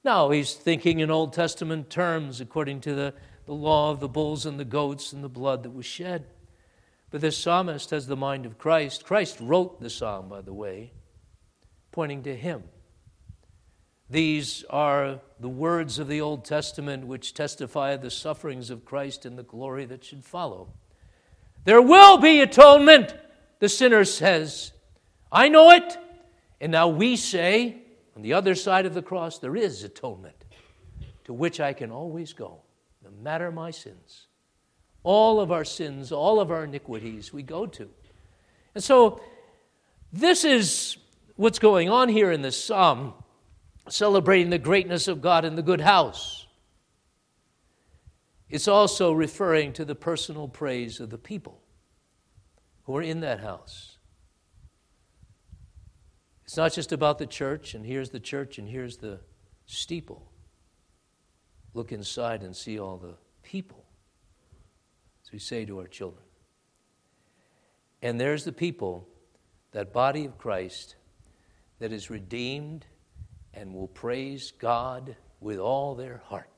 Now, 0.05 0.31
he's 0.31 0.55
thinking 0.55 1.01
in 1.01 1.11
Old 1.11 1.33
Testament 1.33 1.91
terms 1.91 2.41
according 2.41 2.81
to 2.83 2.95
the, 2.95 3.15
the 3.47 3.53
law 3.53 3.91
of 3.91 3.99
the 3.99 4.09
bulls 4.09 4.47
and 4.47 4.61
the 4.61 4.65
goats 4.65 5.13
and 5.13 5.25
the 5.25 5.29
blood 5.29 5.65
that 5.65 5.71
was 5.71 5.87
shed. 5.87 6.25
But 7.11 7.21
this 7.21 7.37
psalmist 7.37 7.91
has 7.91 8.07
the 8.07 8.17
mind 8.17 8.47
of 8.47 8.59
Christ. 8.59 9.05
Christ 9.05 9.39
wrote 9.41 9.81
the 9.81 9.91
psalm, 9.91 10.29
by 10.29 10.41
the 10.41 10.55
way, 10.55 10.93
pointing 11.91 12.23
to 12.23 12.35
him. 12.35 12.63
These 14.11 14.65
are 14.69 15.21
the 15.41 15.49
words 15.49 15.99
of 15.99 16.09
the 16.09 16.21
Old 16.21 16.45
Testament 16.45 17.07
which 17.07 17.35
testify 17.35 17.97
the 17.97 18.11
sufferings 18.11 18.71
of 18.71 18.85
Christ 18.85 19.25
and 19.25 19.39
the 19.39 19.43
glory 19.43 19.85
that 19.87 20.05
should 20.05 20.25
follow. 20.25 20.69
There 21.65 21.83
will 21.83 22.19
be 22.19 22.41
atonement, 22.41 23.15
the 23.59 23.69
sinner 23.69 24.05
says. 24.05 24.73
I 25.31 25.49
know 25.49 25.71
it. 25.71 25.97
And 26.61 26.73
now 26.73 26.89
we 26.89 27.17
say, 27.17 27.83
on 28.15 28.23
the 28.23 28.35
other 28.35 28.55
side 28.55 28.87
of 28.87 28.95
the 28.95 29.03
cross, 29.03 29.39
there 29.39 29.57
is 29.57 29.83
atonement 29.83 30.45
to 31.25 31.33
which 31.33 31.61
I 31.61 31.73
can 31.73 31.91
always 31.91 32.33
go, 32.33 32.61
no 33.03 33.11
matter 33.23 33.51
my 33.51 33.71
sins. 33.71 34.27
All 35.03 35.41
of 35.41 35.51
our 35.51 35.65
sins, 35.65 36.13
all 36.13 36.39
of 36.39 36.51
our 36.51 36.65
iniquities, 36.65 37.33
we 37.33 37.43
go 37.43 37.67
to. 37.67 37.89
And 38.75 38.85
so, 38.85 39.21
this 40.13 40.45
is 40.45 40.97
what's 41.37 41.59
going 41.59 41.89
on 41.89 42.09
here 42.09 42.31
in 42.31 42.43
this 42.43 42.63
psalm 42.63 43.15
celebrating 43.89 44.51
the 44.51 44.59
greatness 44.59 45.09
of 45.09 45.21
God 45.21 45.45
in 45.45 45.57
the 45.57 45.63
good 45.63 45.81
house. 45.81 46.47
It's 48.49 48.69
also 48.69 49.13
referring 49.13 49.73
to 49.75 49.85
the 49.85 49.95
personal 49.95 50.47
praise 50.47 51.01
of 51.01 51.11
the 51.11 51.19
people 51.19 51.61
who 52.85 52.97
are 52.97 53.03
in 53.03 53.21
that 53.21 53.41
house. 53.41 53.97
It's 56.45 56.57
not 56.57 56.73
just 56.73 56.93
about 56.93 57.19
the 57.19 57.27
church, 57.27 57.75
and 57.75 57.87
here's 57.87 58.11
the 58.11 58.21
church, 58.21 58.59
and 58.59 58.69
here's 58.69 58.99
the 58.99 59.21
steeple. 59.65 60.31
Look 61.73 61.93
inside 61.93 62.43
and 62.43 62.55
see 62.55 62.79
all 62.79 62.99
the 62.99 63.15
people, 63.43 63.87
as 65.25 65.33
we 65.33 65.39
say 65.39 65.65
to 65.65 65.79
our 65.79 65.87
children. 65.87 66.25
And 68.03 68.21
there's 68.21 68.45
the 68.45 68.53
people, 68.53 69.09
that 69.71 69.95
body 69.95 70.27
of 70.27 70.37
Christ, 70.37 70.97
that 71.79 71.91
is 71.91 72.11
redeemed 72.11 72.85
and 73.55 73.75
will 73.75 73.89
praise 73.89 74.53
God 74.59 75.17
with 75.41 75.59
all 75.59 75.95
their 75.95 76.23
heart. 76.27 76.49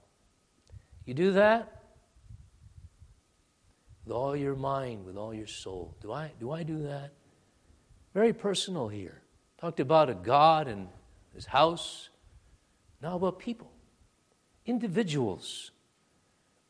You 1.05 1.15
do 1.15 1.33
that 1.33 1.83
with 4.05 4.15
all 4.15 4.37
your 4.37 4.55
mind, 4.55 5.05
with 5.05 5.17
all 5.17 5.35
your 5.35 5.47
soul. 5.47 5.97
Do 6.01 6.13
I 6.13 6.33
do 6.39 6.51
I 6.51 6.63
do 6.63 6.83
that? 6.85 7.13
Very 8.13 8.33
personal 8.33 8.89
here. 8.89 9.23
Talked 9.59 9.81
about 9.81 10.11
a 10.11 10.15
God 10.15 10.69
and 10.69 10.89
his 11.35 11.47
house. 11.47 12.11
Now 13.01 13.17
about 13.17 13.39
people. 13.39 13.71
Individuals. 14.67 15.73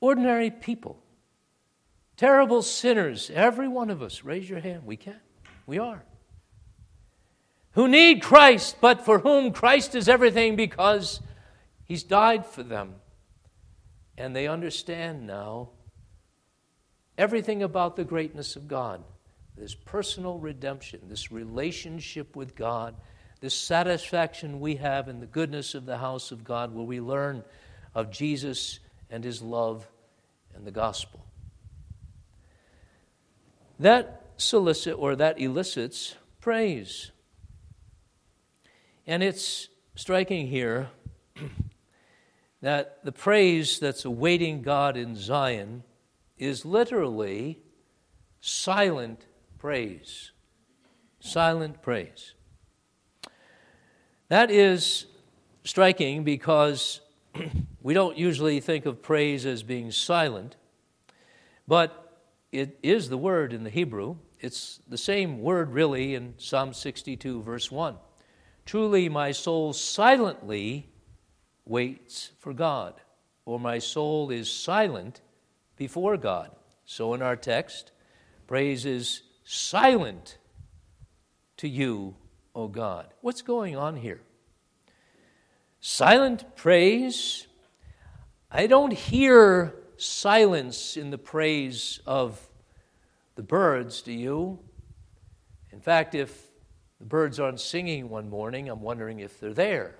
Ordinary 0.01 0.51
people. 0.51 1.03
Terrible 2.17 2.63
sinners. 2.63 3.31
Every 3.35 3.69
one 3.69 3.91
of 3.91 4.03
us. 4.03 4.25
Raise 4.25 4.49
your 4.49 4.61
hand. 4.61 4.85
We 4.85 4.97
can. 4.97 5.21
We 5.67 5.79
are 5.79 6.05
who 7.75 7.89
need 7.89 8.23
Christ, 8.23 8.77
but 8.81 9.05
for 9.05 9.21
whom 9.21 9.53
Christ 9.53 9.95
is 9.95 10.09
everything 10.09 10.57
because 10.57 11.21
he's 11.85 12.03
died 12.03 12.47
for 12.47 12.63
them. 12.63 12.97
And 14.17 14.35
they 14.35 14.47
understand 14.47 15.27
now 15.27 15.71
everything 17.19 17.63
about 17.63 17.97
the 17.97 18.05
greatness 18.05 18.57
of 18.57 18.69
God 18.69 19.03
this 19.57 19.75
personal 19.75 20.39
redemption, 20.39 21.01
this 21.09 21.31
relationship 21.31 22.35
with 22.35 22.57
God, 22.57 22.97
this 23.41 23.55
satisfaction 23.55 24.61
we 24.61 24.77
have 24.77 25.09
in 25.09 25.21
the 25.21 25.27
goodness 25.27 25.75
of 25.75 25.87
the 25.87 25.99
house 25.99 26.33
of 26.33 26.43
God, 26.43 26.75
where 26.75 26.85
we 26.85 27.01
learn 27.01 27.45
of 27.95 28.11
Jesus 28.11 28.81
and 29.11 29.23
his 29.23 29.41
love 29.41 29.87
and 30.55 30.67
the 30.67 30.73
gospel. 30.73 31.25
That 33.79 34.23
solicit 34.37 34.97
or 34.99 35.15
that 35.17 35.41
elicits 35.41 36.17
praise. 36.41 37.13
And 39.07 39.23
it's 39.23 39.69
striking 39.95 40.47
here 40.47 40.89
that 42.63 43.05
the 43.05 43.13
praise 43.13 43.79
that's 43.79 44.05
awaiting 44.05 44.63
God 44.63 44.97
in 44.97 45.15
Zion 45.17 45.85
is 46.39 46.65
literally 46.65 47.61
silent 48.41 49.27
praise. 49.59 50.33
Silent 51.21 51.83
praise. 51.83 52.35
That 54.29 54.51
is 54.51 55.07
striking 55.65 56.25
because 56.25 57.01
we 57.83 57.95
don't 57.95 58.17
usually 58.17 58.61
think 58.61 58.87
of 58.87 59.03
praise 59.03 59.47
as 59.47 59.63
being 59.63 59.91
silent. 59.91 60.57
but 61.67 62.01
it 62.53 62.79
is 62.85 63.09
the 63.09 63.19
word 63.19 63.53
in 63.53 63.65
the 63.65 63.71
Hebrew. 63.71 64.17
It's 64.39 64.79
the 64.87 64.97
same 64.97 65.41
word, 65.41 65.73
really, 65.73 66.15
in 66.15 66.35
Psalm 66.39 66.73
62, 66.73 67.43
verse 67.43 67.69
1. 67.69 67.97
Truly, 68.65 69.09
my 69.09 69.33
soul 69.33 69.73
silently 69.73 70.89
waits 71.67 72.31
for 72.39 72.53
God, 72.53 72.95
or 73.45 73.61
my 73.61 73.79
soul 73.79 74.31
is 74.31 74.51
silent 74.51 75.21
before 75.77 76.17
God. 76.17 76.51
So, 76.85 77.15
in 77.15 77.23
our 77.23 77.37
text, 77.37 77.93
praise 78.47 78.87
is 78.87 79.23
silent 79.45 80.39
to 81.59 81.69
you, 81.69 82.17
O 82.55 82.69
God. 82.69 83.09
What's 83.21 83.43
going 83.43 83.77
on 83.77 83.97
here? 83.97 84.21
Silent 85.81 86.57
praise. 86.57 87.47
I 88.51 88.67
don't 88.67 88.93
hear 88.93 89.75
silence 89.97 90.97
in 90.97 91.11
the 91.11 91.19
praise 91.19 92.01
of 92.07 92.41
the 93.35 93.43
birds, 93.43 94.03
do 94.03 94.13
you? 94.13 94.59
In 95.73 95.81
fact, 95.81 96.15
if 96.15 96.54
the 96.99 97.07
birds 97.07 97.41
aren't 97.41 97.61
singing 97.61 98.09
one 98.09 98.29
morning, 98.31 98.69
I'm 98.69 98.83
wondering 98.83 99.21
if 99.21 99.41
they're 99.41 99.55
there. 99.55 99.97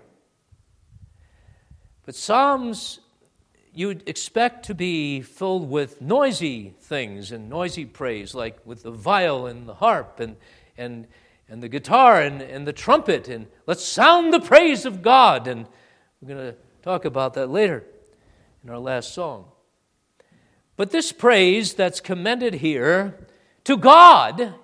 But 2.05 2.15
Psalms 2.15 3.01
you'd 3.75 4.09
expect 4.09 4.67
to 4.67 4.75
be 4.75 5.21
filled 5.21 5.69
with 5.69 6.01
noisy 6.01 6.75
things 6.81 7.33
and 7.33 7.49
noisy 7.51 7.85
praise, 7.85 8.35
like 8.35 8.65
with 8.65 8.85
the 8.85 8.91
viol 8.91 9.47
and 9.47 9.69
the 9.69 9.75
harp 9.75 10.21
and, 10.21 10.37
and, 10.79 11.07
and 11.49 11.63
the 11.63 11.69
guitar 11.69 12.23
and, 12.23 12.41
and 12.41 12.67
the 12.67 12.73
trumpet, 12.73 13.29
and 13.29 13.47
let's 13.67 13.85
sound 13.85 14.33
the 14.33 14.41
praise 14.41 14.87
of 14.87 15.03
God. 15.03 15.49
And 15.49 15.67
we're 16.21 16.35
going 16.35 16.53
to 16.53 16.57
talk 16.83 17.05
about 17.05 17.35
that 17.35 17.51
later 17.51 17.85
in 18.63 18.71
our 18.71 18.79
last 18.79 19.13
song. 19.13 19.47
But 20.77 20.91
this 20.91 21.13
praise 21.13 21.75
that's 21.75 22.01
commended 22.01 22.55
here 22.55 23.27
to 23.65 23.77
God 23.77 24.55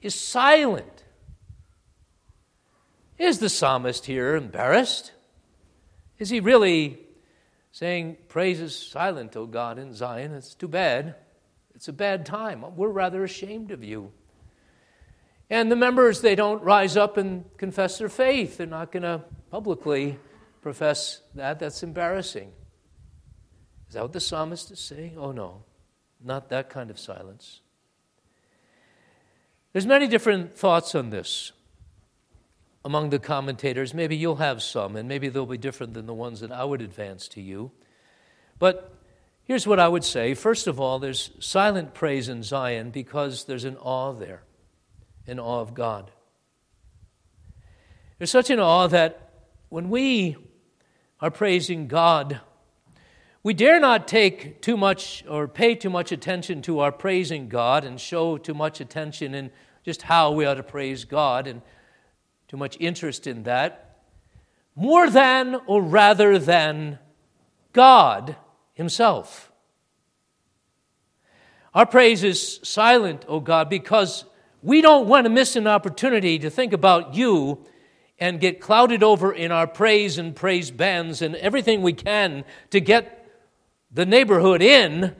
is 0.00 0.14
silent. 0.14 0.93
Is 3.18 3.38
the 3.38 3.48
psalmist 3.48 4.06
here 4.06 4.34
embarrassed? 4.34 5.12
Is 6.18 6.30
he 6.30 6.40
really 6.40 6.98
saying, 7.70 8.16
Praise 8.28 8.60
is 8.60 8.76
silent, 8.76 9.36
O 9.36 9.46
God, 9.46 9.78
in 9.78 9.94
Zion? 9.94 10.32
It's 10.32 10.54
too 10.54 10.68
bad. 10.68 11.14
It's 11.74 11.88
a 11.88 11.92
bad 11.92 12.26
time. 12.26 12.64
We're 12.76 12.88
rather 12.88 13.24
ashamed 13.24 13.70
of 13.70 13.84
you. 13.84 14.12
And 15.50 15.70
the 15.70 15.76
members, 15.76 16.20
they 16.20 16.34
don't 16.34 16.62
rise 16.62 16.96
up 16.96 17.16
and 17.16 17.44
confess 17.58 17.98
their 17.98 18.08
faith. 18.08 18.56
They're 18.56 18.66
not 18.66 18.90
going 18.90 19.02
to 19.02 19.22
publicly 19.50 20.18
profess 20.62 21.20
that. 21.34 21.58
That's 21.58 21.82
embarrassing. 21.82 22.50
Is 23.88 23.94
that 23.94 24.02
what 24.02 24.12
the 24.12 24.20
psalmist 24.20 24.70
is 24.70 24.80
saying? 24.80 25.16
Oh, 25.18 25.32
no, 25.32 25.62
not 26.22 26.48
that 26.48 26.70
kind 26.70 26.90
of 26.90 26.98
silence. 26.98 27.60
There's 29.72 29.86
many 29.86 30.06
different 30.06 30.54
thoughts 30.54 30.94
on 30.94 31.10
this 31.10 31.52
among 32.84 33.10
the 33.10 33.18
commentators. 33.18 33.94
Maybe 33.94 34.16
you'll 34.16 34.36
have 34.36 34.62
some, 34.62 34.96
and 34.96 35.08
maybe 35.08 35.28
they'll 35.28 35.46
be 35.46 35.58
different 35.58 35.94
than 35.94 36.06
the 36.06 36.14
ones 36.14 36.40
that 36.40 36.52
I 36.52 36.64
would 36.64 36.82
advance 36.82 37.28
to 37.28 37.40
you. 37.40 37.72
But 38.58 38.92
here's 39.44 39.66
what 39.66 39.80
I 39.80 39.88
would 39.88 40.04
say 40.04 40.34
first 40.34 40.66
of 40.66 40.78
all, 40.78 40.98
there's 40.98 41.30
silent 41.40 41.94
praise 41.94 42.28
in 42.28 42.42
Zion 42.42 42.90
because 42.90 43.44
there's 43.44 43.64
an 43.64 43.76
awe 43.76 44.12
there, 44.12 44.42
an 45.26 45.40
awe 45.40 45.60
of 45.60 45.74
God. 45.74 46.10
There's 48.18 48.30
such 48.30 48.50
an 48.50 48.60
awe 48.60 48.86
that 48.88 49.30
when 49.70 49.90
we 49.90 50.36
are 51.20 51.30
praising 51.30 51.88
God, 51.88 52.40
we 53.42 53.54
dare 53.54 53.80
not 53.80 54.08
take 54.08 54.62
too 54.62 54.76
much 54.76 55.24
or 55.28 55.48
pay 55.48 55.74
too 55.74 55.90
much 55.90 56.12
attention 56.12 56.62
to 56.62 56.80
our 56.80 56.92
praising 56.92 57.48
God 57.48 57.84
and 57.84 58.00
show 58.00 58.38
too 58.38 58.54
much 58.54 58.80
attention 58.80 59.34
in 59.34 59.50
just 59.84 60.02
how 60.02 60.30
we 60.30 60.46
ought 60.46 60.54
to 60.54 60.62
praise 60.62 61.04
God 61.04 61.46
and 61.46 61.60
too 62.54 62.58
much 62.58 62.76
interest 62.78 63.26
in 63.26 63.42
that, 63.42 63.96
more 64.76 65.10
than 65.10 65.56
or 65.66 65.82
rather 65.82 66.38
than 66.38 67.00
God 67.72 68.36
Himself. 68.74 69.50
Our 71.74 71.84
praise 71.84 72.22
is 72.22 72.60
silent, 72.62 73.24
O 73.26 73.40
God, 73.40 73.68
because 73.68 74.24
we 74.62 74.82
don't 74.82 75.08
want 75.08 75.24
to 75.24 75.30
miss 75.30 75.56
an 75.56 75.66
opportunity 75.66 76.38
to 76.38 76.48
think 76.48 76.72
about 76.72 77.16
you 77.16 77.66
and 78.20 78.38
get 78.38 78.60
clouded 78.60 79.02
over 79.02 79.32
in 79.32 79.50
our 79.50 79.66
praise 79.66 80.16
and 80.16 80.36
praise 80.36 80.70
bands 80.70 81.22
and 81.22 81.34
everything 81.34 81.82
we 81.82 81.92
can 81.92 82.44
to 82.70 82.80
get 82.80 83.28
the 83.90 84.06
neighborhood 84.06 84.62
in. 84.62 85.16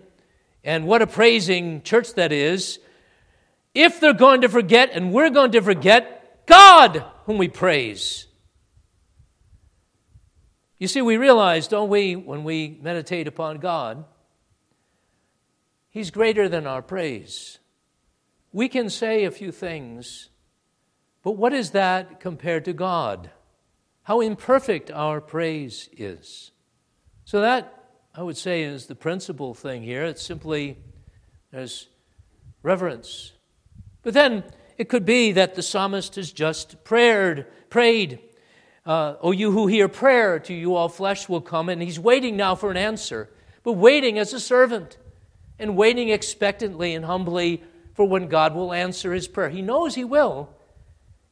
And 0.63 0.87
what 0.87 1.03
a 1.03 1.09
praising 1.09 1.83
church 1.83 2.15
that 2.15 2.31
is. 2.31 2.79
If 3.75 3.99
they're 3.99 4.13
going 4.13 4.43
to 4.43 4.49
forget, 4.49 4.91
and 4.93 5.13
we're 5.13 5.31
going 5.31 5.51
to 5.51 5.63
forget, 5.63 6.14
God 6.47 7.05
whom 7.25 7.39
we 7.39 7.49
praise. 7.49 8.27
You 10.79 10.89
see, 10.89 11.03
we 11.03 11.17
realize, 11.17 11.69
don't 11.69 11.89
we, 11.89 12.17
when 12.17 12.45
we 12.45 12.79
meditate 12.83 13.27
upon 13.27 13.59
God, 13.59 14.05
He's 15.89 16.11
greater 16.11 16.49
than 16.49 16.67
our 16.67 16.83
praise. 16.83 17.59
We 18.53 18.69
can 18.69 18.91
say 18.91 19.25
a 19.25 19.31
few 19.31 19.53
things, 19.53 20.29
but 21.23 21.33
what 21.33 21.53
is 21.53 21.71
that 21.71 22.21
compared 22.21 22.65
to 22.67 22.73
God? 22.73 23.31
How 24.03 24.21
imperfect 24.21 24.91
our 24.91 25.21
praise 25.21 25.89
is. 25.97 26.51
So, 27.25 27.41
that, 27.41 27.85
I 28.15 28.23
would 28.23 28.37
say, 28.37 28.63
is 28.63 28.87
the 28.87 28.95
principal 28.95 29.55
thing 29.55 29.83
here. 29.83 30.05
It's 30.05 30.23
simply 30.23 30.77
there's 31.51 31.89
reverence. 32.63 33.33
But 34.03 34.13
then, 34.13 34.45
it 34.77 34.89
could 34.89 35.05
be 35.05 35.33
that 35.33 35.55
the 35.55 35.63
psalmist 35.63 36.17
has 36.17 36.33
just 36.33 36.83
prayed, 36.85 37.47
prayed. 37.71 38.19
Uh, 38.85 39.17
oh, 39.21 39.31
you 39.31 39.51
who 39.51 39.67
hear 39.67 39.89
prayer, 39.89 40.39
to 40.41 40.53
you 40.53 40.75
all 40.75 40.89
flesh 40.89 41.29
will 41.29 41.41
come. 41.41 41.69
And 41.69 41.81
he's 41.81 41.99
waiting 41.99 42.37
now 42.37 42.55
for 42.55 42.71
an 42.71 42.77
answer, 42.77 43.31
but 43.63 43.73
waiting 43.73 44.19
as 44.19 44.33
a 44.33 44.41
servant 44.41 44.99
and 45.59 45.77
waiting 45.77 46.09
expectantly 46.09 46.95
and 46.95 47.05
humbly 47.05 47.63
for 47.95 48.05
when 48.05 48.29
God 48.29 48.55
will 48.55 48.73
answer 48.73 49.13
his 49.13 49.29
prayer. 49.29 49.49
He 49.49 49.63
knows 49.63 49.95
he 49.95 50.05
will. 50.05 50.51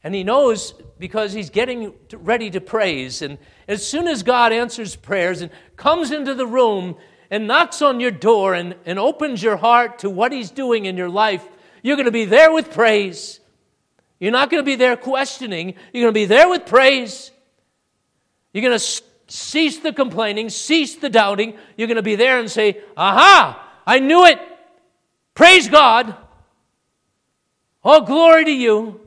And 0.03 0.13
he 0.13 0.23
knows 0.23 0.73
because 0.99 1.31
he's 1.31 1.49
getting 1.49 1.93
ready 2.11 2.49
to 2.51 2.59
praise. 2.59 3.21
And 3.21 3.37
as 3.67 3.87
soon 3.87 4.07
as 4.07 4.23
God 4.23 4.51
answers 4.51 4.95
prayers 4.95 5.41
and 5.41 5.51
comes 5.77 6.11
into 6.11 6.33
the 6.33 6.47
room 6.47 6.97
and 7.29 7.47
knocks 7.47 7.81
on 7.81 7.99
your 7.99 8.11
door 8.11 8.53
and, 8.53 8.75
and 8.85 8.99
opens 8.99 9.41
your 9.41 9.57
heart 9.57 9.99
to 9.99 10.09
what 10.09 10.31
he's 10.31 10.51
doing 10.51 10.85
in 10.85 10.97
your 10.97 11.09
life, 11.09 11.47
you're 11.83 11.97
going 11.97 12.05
to 12.05 12.11
be 12.11 12.25
there 12.25 12.51
with 12.51 12.71
praise. 12.71 13.39
You're 14.19 14.31
not 14.31 14.49
going 14.49 14.63
to 14.63 14.65
be 14.65 14.77
there 14.77 14.95
questioning. 14.95 15.75
You're 15.91 16.03
going 16.05 16.13
to 16.13 16.19
be 16.19 16.25
there 16.25 16.49
with 16.49 16.65
praise. 16.65 17.29
You're 18.53 18.63
going 18.63 18.79
to 18.79 19.01
cease 19.27 19.79
the 19.79 19.91
complaining, 19.91 20.49
cease 20.49 20.95
the 20.95 21.09
doubting. 21.09 21.57
You're 21.77 21.89
going 21.89 21.97
to 21.97 22.01
be 22.01 22.15
there 22.15 22.39
and 22.39 22.49
say, 22.49 22.81
Aha, 22.95 23.61
I 23.85 23.99
knew 23.99 24.25
it. 24.25 24.39
Praise 25.35 25.67
God. 25.67 26.15
All 27.83 28.01
glory 28.01 28.45
to 28.45 28.51
you. 28.51 29.01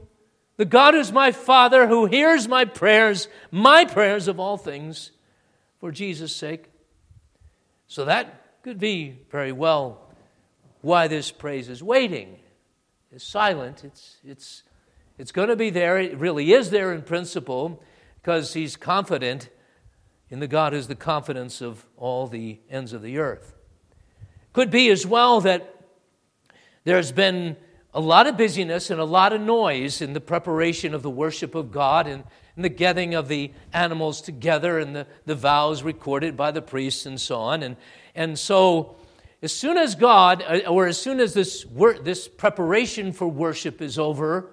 The 0.58 0.66
God 0.66 0.94
who's 0.94 1.12
my 1.12 1.32
Father, 1.32 1.86
who 1.86 2.06
hears 2.06 2.46
my 2.46 2.66
prayers, 2.66 3.28
my 3.50 3.86
prayers 3.86 4.28
of 4.28 4.38
all 4.38 4.58
things, 4.58 5.12
for 5.80 5.90
Jesus' 5.90 6.34
sake. 6.34 6.64
So 7.86 8.04
that 8.04 8.62
could 8.62 8.78
be 8.78 9.18
very 9.30 9.52
well 9.52 10.00
why 10.82 11.08
this 11.08 11.30
praise 11.30 11.68
is 11.70 11.82
waiting 11.82 12.36
is 13.12 13.22
silent. 13.22 13.84
It's, 13.84 14.18
it's, 14.24 14.62
it's 15.18 15.32
going 15.32 15.48
to 15.48 15.56
be 15.56 15.70
there. 15.70 15.98
It 15.98 16.18
really 16.18 16.52
is 16.52 16.70
there 16.70 16.92
in 16.92 17.02
principle 17.02 17.82
because 18.20 18.54
he's 18.54 18.76
confident 18.76 19.48
in 20.30 20.40
the 20.40 20.48
God 20.48 20.72
who's 20.72 20.88
the 20.88 20.94
confidence 20.96 21.60
of 21.60 21.86
all 21.96 22.26
the 22.26 22.58
ends 22.68 22.92
of 22.92 23.02
the 23.02 23.18
earth. 23.18 23.54
Could 24.52 24.70
be 24.70 24.90
as 24.90 25.06
well 25.06 25.40
that 25.42 25.72
there's 26.84 27.12
been 27.12 27.56
a 27.94 28.00
lot 28.00 28.26
of 28.26 28.36
busyness 28.36 28.90
and 28.90 29.00
a 29.00 29.04
lot 29.04 29.32
of 29.32 29.40
noise 29.40 30.02
in 30.02 30.12
the 30.12 30.20
preparation 30.20 30.94
of 30.94 31.02
the 31.02 31.10
worship 31.10 31.54
of 31.54 31.70
God 31.70 32.06
and, 32.06 32.24
and 32.56 32.64
the 32.64 32.68
getting 32.68 33.14
of 33.14 33.28
the 33.28 33.52
animals 33.72 34.20
together 34.20 34.78
and 34.78 34.94
the, 34.94 35.06
the 35.24 35.34
vows 35.34 35.82
recorded 35.82 36.36
by 36.36 36.50
the 36.50 36.62
priests 36.62 37.06
and 37.06 37.20
so 37.20 37.38
on. 37.38 37.62
And, 37.62 37.76
and 38.14 38.38
so 38.38 38.96
as 39.46 39.54
soon 39.54 39.78
as 39.78 39.94
God, 39.94 40.42
uh, 40.42 40.68
or 40.68 40.88
as 40.88 41.00
soon 41.00 41.20
as 41.20 41.32
this, 41.32 41.64
wor- 41.64 42.00
this 42.00 42.26
preparation 42.26 43.12
for 43.12 43.28
worship 43.28 43.80
is 43.80 43.96
over 43.96 44.50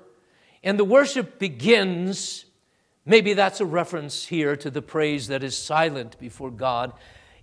and 0.63 0.77
the 0.77 0.85
worship 0.85 1.39
begins, 1.39 2.45
maybe 3.03 3.33
that's 3.33 3.59
a 3.59 3.65
reference 3.65 4.27
here 4.27 4.55
to 4.55 4.69
the 4.69 4.83
praise 4.83 5.29
that 5.29 5.43
is 5.43 5.57
silent 5.57 6.19
before 6.19 6.51
God 6.51 6.93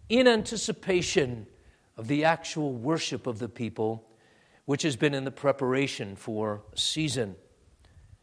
in 0.09 0.29
anticipation 0.29 1.49
of 1.97 2.07
the 2.07 2.25
actual 2.25 2.73
worship 2.73 3.27
of 3.27 3.41
the 3.41 3.49
people, 3.49 4.09
which 4.67 4.83
has 4.83 4.95
been 4.95 5.13
in 5.13 5.25
the 5.25 5.33
preparation 5.33 6.15
for 6.15 6.63
a 6.73 6.79
season. 6.79 7.35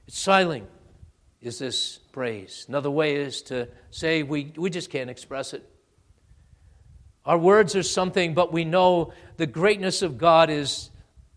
It's 0.07 0.17
silent, 0.17 0.69
is 1.41 1.59
this 1.59 1.97
praise. 2.13 2.65
Another 2.69 2.89
way 2.89 3.17
is 3.17 3.41
to 3.41 3.67
say 3.91 4.23
we, 4.23 4.53
we 4.55 4.69
just 4.69 4.89
can't 4.89 5.09
express 5.09 5.53
it. 5.53 5.69
Our 7.28 7.38
words 7.38 7.75
are 7.75 7.84
something, 7.84 8.34
but 8.34 8.53
we 8.53 8.63
know 8.63 9.11
the 9.36 9.45
greatness 9.45 10.01
of 10.01 10.17
God 10.17 10.49
is 10.49 10.91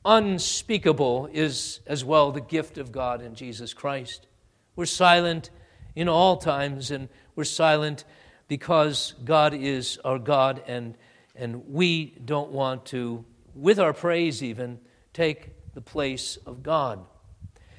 unspeakable, 0.04 1.28
is 1.32 1.80
as 1.84 2.04
well 2.04 2.30
the 2.30 2.40
gift 2.40 2.78
of 2.78 2.92
God 2.92 3.20
in 3.22 3.34
Jesus 3.34 3.74
Christ. 3.74 4.28
We're 4.76 4.86
silent 4.86 5.50
in 5.96 6.08
all 6.08 6.36
times, 6.36 6.92
and 6.92 7.08
we're 7.34 7.42
silent 7.42 8.04
because 8.46 9.14
God 9.24 9.52
is 9.52 9.98
our 10.04 10.20
God, 10.20 10.62
and, 10.68 10.96
and 11.34 11.66
we 11.66 12.16
don't 12.24 12.52
want 12.52 12.86
to, 12.86 13.24
with 13.56 13.80
our 13.80 13.92
praise 13.92 14.44
even, 14.44 14.78
take 15.12 15.74
the 15.74 15.80
place 15.80 16.38
of 16.46 16.62
God. 16.62 17.04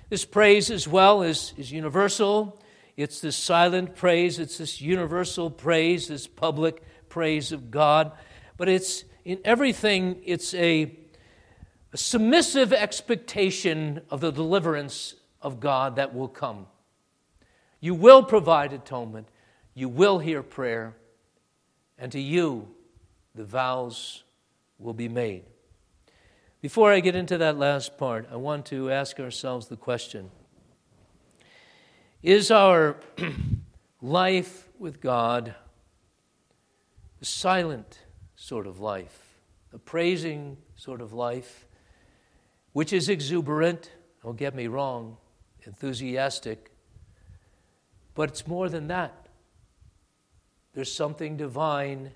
This 0.09 0.26
praise, 0.26 0.70
as 0.70 0.86
well, 0.86 1.22
is, 1.22 1.53
is 1.55 1.72
universal. 1.72 2.62
It's 2.97 3.22
this 3.22 3.38
silent 3.38 3.95
praise, 3.95 4.38
it's 4.38 4.57
this 4.57 4.82
universal 4.82 5.49
praise, 5.49 6.09
this 6.09 6.28
public 6.28 6.84
praise 7.12 7.51
of 7.51 7.70
God. 7.70 8.14
But 8.57 8.70
it's 8.70 9.03
in 9.24 9.39
everything, 9.45 10.22
it's 10.26 10.53
a, 10.55 10.97
a 11.93 11.97
submissive 11.97 12.74
expectation 12.74 14.01
of 14.09 14.22
the 14.22 14.32
deliverance 14.32 15.16
of 15.41 15.59
God 15.59 15.97
that 15.97 16.16
will 16.16 16.28
come. 16.28 16.66
You 17.80 17.93
will 17.93 18.24
provide 18.24 18.74
atonement, 18.74 19.28
you 19.74 19.89
will 19.89 20.20
hear 20.20 20.41
prayer, 20.41 20.95
and 21.97 22.12
to 22.12 22.20
you 22.20 22.68
the 23.36 23.43
vows 23.43 24.24
will 24.80 24.93
be 24.93 25.09
made. 25.09 25.43
Before 26.62 26.91
I 26.91 26.99
get 26.99 27.16
into 27.16 27.38
that 27.39 27.57
last 27.57 27.97
part, 27.97 28.28
I 28.32 28.36
want 28.36 28.66
to 28.68 28.91
ask 28.91 29.20
ourselves 29.20 29.68
the 29.68 29.78
question 29.78 30.32
Is 32.24 32.51
our 32.51 32.97
life 34.01 34.70
with 34.80 35.01
God 35.01 35.55
a 37.22 37.26
silent 37.26 38.00
sort 38.36 38.66
of 38.66 38.80
life, 38.80 39.36
a 39.74 39.78
praising 39.78 40.58
sort 40.76 41.02
of 41.02 41.14
life, 41.14 41.68
which 42.74 42.92
is 42.92 43.10
exuberant, 43.10 43.92
don't 44.24 44.38
get 44.38 44.56
me 44.56 44.68
wrong, 44.68 45.18
enthusiastic, 45.64 46.72
but 48.16 48.30
it's 48.30 48.48
more 48.48 48.70
than 48.70 48.88
that. 48.88 49.28
There's 50.74 50.92
something 50.92 51.38
divine 51.38 52.12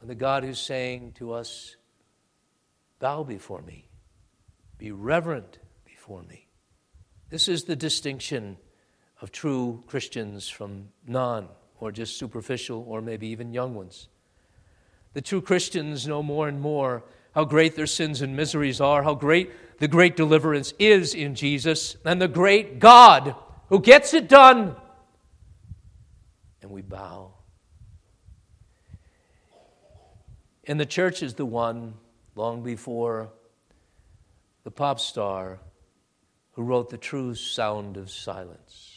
in 0.00 0.08
the 0.08 0.14
God 0.14 0.44
who's 0.44 0.60
saying 0.60 1.12
to 1.16 1.32
us, 1.32 1.76
Bow 3.00 3.24
before 3.24 3.60
me, 3.62 3.88
be 4.78 4.92
reverent 4.92 5.58
before 5.84 6.22
me. 6.22 6.46
This 7.28 7.48
is 7.48 7.64
the 7.64 7.76
distinction 7.76 8.56
of 9.20 9.32
true 9.32 9.82
Christians 9.86 10.48
from 10.48 10.90
non 11.06 11.48
or 11.80 11.92
just 11.92 12.18
superficial 12.18 12.84
or 12.88 13.00
maybe 13.00 13.28
even 13.28 13.52
young 13.52 13.74
ones. 13.74 14.08
The 15.12 15.22
true 15.22 15.40
Christians 15.40 16.06
know 16.06 16.22
more 16.22 16.48
and 16.48 16.60
more 16.60 17.04
how 17.34 17.44
great 17.44 17.74
their 17.74 17.86
sins 17.86 18.22
and 18.22 18.36
miseries 18.36 18.80
are, 18.80 19.02
how 19.02 19.14
great 19.14 19.50
the 19.78 19.88
great 19.88 20.16
deliverance 20.16 20.72
is 20.78 21.14
in 21.14 21.34
Jesus, 21.34 21.96
and 22.04 22.22
the 22.22 22.28
great 22.28 22.78
God 22.78 23.34
who 23.68 23.80
gets 23.80 24.14
it 24.14 24.28
done. 24.28 24.76
And 26.62 26.70
we 26.70 26.80
bow. 26.82 27.34
And 30.66 30.78
the 30.78 30.86
church 30.86 31.22
is 31.22 31.34
the 31.34 31.44
one, 31.44 31.94
long 32.36 32.62
before 32.62 33.30
the 34.62 34.70
pop 34.70 34.98
star, 34.98 35.60
who 36.52 36.62
wrote 36.62 36.88
the 36.88 36.98
true 36.98 37.34
sound 37.34 37.96
of 37.96 38.10
silence. 38.10 38.93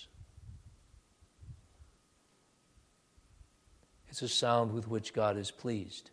It's 4.09 4.21
a 4.21 4.29
sound 4.29 4.71
with 4.71 4.87
which 4.87 5.13
God 5.13 5.37
is 5.37 5.51
pleased. 5.51 6.11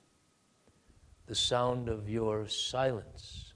The 1.26 1.34
sound 1.34 1.88
of 1.88 2.08
your 2.08 2.48
silence. 2.48 3.52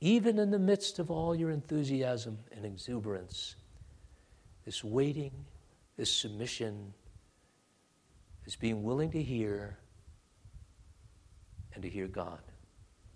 Even 0.00 0.38
in 0.38 0.50
the 0.50 0.58
midst 0.58 0.98
of 0.98 1.10
all 1.10 1.34
your 1.34 1.50
enthusiasm 1.50 2.38
and 2.50 2.64
exuberance, 2.64 3.54
this 4.64 4.82
waiting, 4.82 5.32
this 5.96 6.12
submission, 6.12 6.92
this 8.44 8.56
being 8.56 8.82
willing 8.82 9.10
to 9.12 9.22
hear 9.22 9.78
and 11.74 11.82
to 11.82 11.88
hear 11.88 12.08
God. 12.08 12.40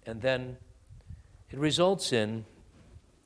And 0.07 0.23
then 0.23 0.57
it 1.51 1.59
results 1.59 2.13
in 2.13 2.45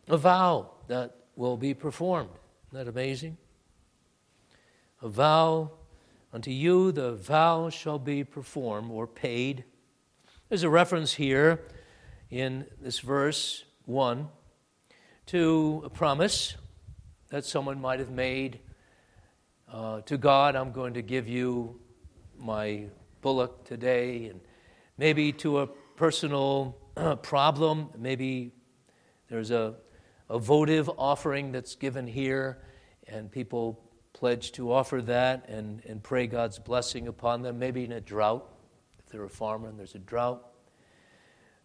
a 0.08 0.16
vow 0.16 0.70
that 0.88 1.14
will 1.36 1.56
be 1.56 1.74
performed. 1.74 2.30
Isn't 2.68 2.84
that 2.84 2.90
amazing? 2.90 3.36
A 5.02 5.08
vow 5.08 5.72
unto 6.32 6.50
you, 6.50 6.92
the 6.92 7.12
vow 7.12 7.70
shall 7.70 7.98
be 7.98 8.24
performed 8.24 8.90
or 8.90 9.06
paid. 9.06 9.64
There's 10.48 10.62
a 10.62 10.70
reference 10.70 11.14
here 11.14 11.62
in 12.30 12.66
this 12.80 13.00
verse 13.00 13.64
1 13.86 14.28
to 15.26 15.82
a 15.84 15.90
promise 15.90 16.56
that 17.30 17.44
someone 17.44 17.80
might 17.80 17.98
have 17.98 18.10
made 18.10 18.60
uh, 19.72 20.00
to 20.00 20.18
God, 20.18 20.56
I'm 20.56 20.72
going 20.72 20.94
to 20.94 21.02
give 21.02 21.28
you 21.28 21.78
my 22.36 22.86
bullock 23.20 23.64
today, 23.64 24.26
and 24.26 24.40
maybe 24.98 25.32
to 25.34 25.60
a 25.60 25.66
personal 25.66 26.76
uh, 26.96 27.14
problem, 27.14 27.90
maybe 27.96 28.52
there's 29.28 29.52
a, 29.52 29.76
a 30.28 30.40
votive 30.40 30.90
offering 30.98 31.52
that's 31.52 31.76
given 31.76 32.08
here, 32.08 32.58
and 33.06 33.30
people 33.30 33.80
pledge 34.20 34.52
to 34.52 34.70
offer 34.70 35.00
that 35.00 35.48
and, 35.48 35.82
and 35.86 36.02
pray 36.02 36.26
God's 36.26 36.58
blessing 36.58 37.08
upon 37.08 37.40
them, 37.40 37.58
maybe 37.58 37.84
in 37.84 37.92
a 37.92 38.02
drought, 38.02 38.46
if 38.98 39.10
they're 39.10 39.24
a 39.24 39.30
farmer 39.30 39.66
and 39.68 39.78
there's 39.78 39.94
a 39.94 39.98
drought. 39.98 40.46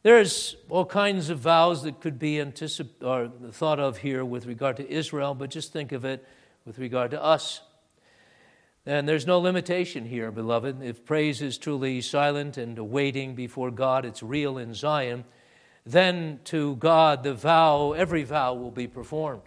There's 0.03 0.55
all 0.69 0.85
kinds 0.85 1.29
of 1.29 1.39
vows 1.39 1.83
that 1.83 1.99
could 1.99 2.17
be 2.17 2.35
anticip- 2.35 3.03
or 3.03 3.29
thought 3.51 3.81
of 3.81 3.97
here 3.97 4.23
with 4.23 4.45
regard 4.45 4.77
to 4.77 4.89
Israel, 4.89 5.35
but 5.35 5.49
just 5.49 5.73
think 5.73 5.91
of 5.91 6.05
it 6.05 6.25
with 6.65 6.79
regard 6.79 7.11
to 7.11 7.21
us. 7.21 7.61
And 8.85 9.09
there's 9.09 9.27
no 9.27 9.39
limitation 9.39 10.05
here, 10.05 10.31
beloved. 10.31 10.81
If 10.81 11.03
praise 11.03 11.41
is 11.41 11.57
truly 11.57 11.99
silent 11.99 12.55
and 12.55 12.79
waiting 12.89 13.35
before 13.35 13.69
God, 13.69 14.05
it's 14.05 14.23
real 14.23 14.57
in 14.57 14.73
Zion, 14.73 15.25
then 15.85 16.39
to 16.45 16.77
God 16.77 17.23
the 17.23 17.33
vow, 17.33 17.91
every 17.91 18.23
vow 18.23 18.53
will 18.53 18.71
be 18.71 18.87
performed, 18.87 19.41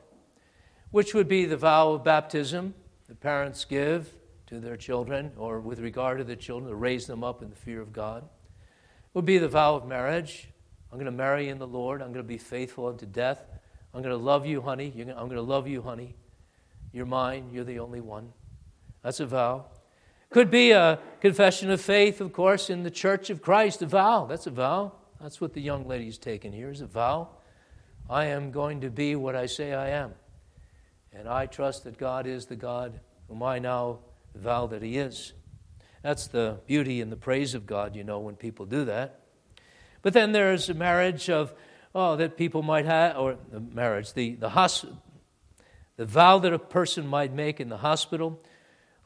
which 0.91 1.15
would 1.15 1.29
be 1.29 1.47
the 1.47 1.57
vow 1.57 1.93
of 1.93 2.05
baptism 2.05 2.75
the 3.09 3.15
parents 3.15 3.65
give 3.65 4.13
to 4.47 4.61
their 4.61 4.77
children, 4.77 5.33
or 5.37 5.61
with 5.61 5.81
regard 5.81 6.19
to 6.19 6.25
the 6.25 6.37
children, 6.37 6.71
to 6.71 6.77
raise 6.77 7.07
them 7.07 7.25
up 7.25 7.43
in 7.43 7.51
the 7.51 7.57
fear 7.57 7.81
of 7.81 7.93
God 7.93 8.29
would 9.15 9.25
be 9.25 9.39
the 9.39 9.49
vow 9.49 9.75
of 9.75 9.87
marriage. 9.87 10.49
I'm 10.93 10.99
going 10.99 11.07
to 11.07 11.11
marry 11.11 11.49
in 11.49 11.59
the 11.59 11.67
Lord. 11.67 12.03
I'm 12.03 12.13
going 12.13 12.25
to 12.25 12.29
be 12.29 12.39
faithful 12.39 12.87
unto 12.87 13.05
death. 13.05 13.45
I'm 13.93 14.01
going 14.03 14.17
to 14.17 14.23
love 14.23 14.47
you, 14.47 14.61
honey. 14.61 14.93
I'm 14.97 15.27
going 15.27 15.31
to 15.31 15.43
love 15.43 15.67
you, 15.67 15.83
honey. 15.83 16.15
You're 16.93 17.07
mine. 17.07 17.51
You're 17.53 17.65
the 17.65 17.81
only 17.81 18.01
one. 18.01 18.33
That's 19.03 19.21
a 19.21 19.27
vow. 19.27 19.67
Could 20.31 20.51
be 20.51 20.71
a 20.71 21.01
confession 21.21 21.71
of 21.71 21.81
faith, 21.81 22.21
of 22.21 22.33
course, 22.33 22.71
in 22.71 22.83
the 22.83 22.91
church 22.91 23.29
of 23.29 23.43
Christ. 23.43 23.83
A 23.83 23.87
vow. 23.87 24.27
That's 24.27 24.47
a 24.47 24.51
vow. 24.51 24.93
That's 25.21 25.41
what 25.41 25.53
the 25.53 25.63
young 25.63 25.89
lady's 25.89 26.17
taken 26.17 26.53
here 26.53 26.71
is 26.71 26.81
a 26.81 26.87
vow. 26.87 27.29
I 28.09 28.27
am 28.27 28.53
going 28.53 28.83
to 28.83 28.91
be 28.91 29.17
what 29.17 29.35
I 29.35 29.47
say 29.47 29.73
I 29.73 29.89
am. 29.91 30.15
And 31.13 31.29
I 31.29 31.47
trust 31.47 31.85
that 31.85 31.99
God 31.99 32.27
is 32.27 32.47
the 32.47 32.57
God 32.57 33.01
whom 33.29 33.43
I 33.43 33.59
now 33.59 34.01
vow 34.35 34.67
that 34.67 34.83
He 34.83 34.99
is. 34.99 35.33
That's 36.03 36.29
the 36.29 36.61
beauty 36.67 37.01
and 37.01 37.11
the 37.11 37.17
praise 37.17 37.55
of 37.55 37.67
God, 37.67 37.97
you 37.97 38.05
know, 38.05 38.21
when 38.21 38.37
people 38.37 38.67
do 38.67 38.85
that. 38.85 39.21
But 40.03 40.13
then 40.13 40.33
there's 40.33 40.69
a 40.69 40.75
marriage 40.75 41.29
of, 41.29 41.53
oh, 41.95 42.17
that 42.17 42.37
people 42.37 42.63
might 42.63 42.87
have, 42.87 43.17
or 43.17 43.37
the 43.51 43.61
marriage, 43.61 44.13
the, 44.13 44.37
the, 44.37 44.51
hosp- 44.51 44.97
the 45.97 46.07
vow 46.07 46.39
that 46.39 46.53
a 46.53 46.59
person 46.59 47.07
might 47.07 47.33
make 47.33 47.61
in 47.61 47.69
the 47.69 47.79
hospital 47.79 48.41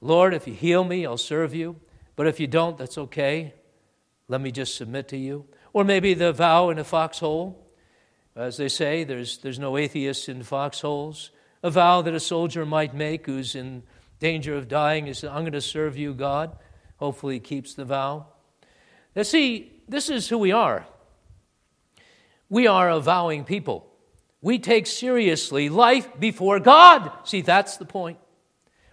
Lord, 0.02 0.34
if 0.34 0.48
you 0.48 0.52
heal 0.52 0.82
me, 0.82 1.06
I'll 1.06 1.16
serve 1.16 1.54
you. 1.54 1.76
But 2.16 2.26
if 2.26 2.40
you 2.40 2.48
don't, 2.48 2.76
that's 2.76 2.98
okay. 2.98 3.54
Let 4.26 4.40
me 4.40 4.50
just 4.50 4.74
submit 4.74 5.08
to 5.08 5.16
you. 5.16 5.46
Or 5.72 5.84
maybe 5.84 6.12
the 6.12 6.32
vow 6.32 6.70
in 6.70 6.78
a 6.78 6.84
foxhole. 6.84 7.56
As 8.34 8.56
they 8.56 8.68
say, 8.68 9.04
there's, 9.04 9.38
there's 9.38 9.60
no 9.60 9.76
atheists 9.76 10.28
in 10.28 10.42
foxholes. 10.42 11.30
A 11.62 11.70
vow 11.70 12.02
that 12.02 12.14
a 12.14 12.20
soldier 12.20 12.66
might 12.66 12.94
make 12.94 13.26
who's 13.26 13.54
in 13.54 13.82
danger 14.18 14.54
of 14.54 14.68
dying 14.68 15.06
is, 15.06 15.22
I'm 15.24 15.42
going 15.42 15.52
to 15.52 15.60
serve 15.60 15.96
you, 15.96 16.14
God. 16.14 16.56
Hopefully, 16.96 17.34
he 17.34 17.40
keeps 17.40 17.74
the 17.74 17.84
vow. 17.84 18.26
Now, 19.14 19.22
see, 19.22 19.72
this 19.88 20.08
is 20.08 20.28
who 20.28 20.38
we 20.38 20.52
are. 20.52 20.86
We 22.48 22.66
are 22.66 22.88
a 22.90 23.00
vowing 23.00 23.44
people. 23.44 23.88
We 24.40 24.58
take 24.58 24.86
seriously 24.86 25.68
life 25.68 26.08
before 26.18 26.58
God. 26.60 27.12
See, 27.24 27.42
that's 27.42 27.76
the 27.76 27.84
point. 27.84 28.18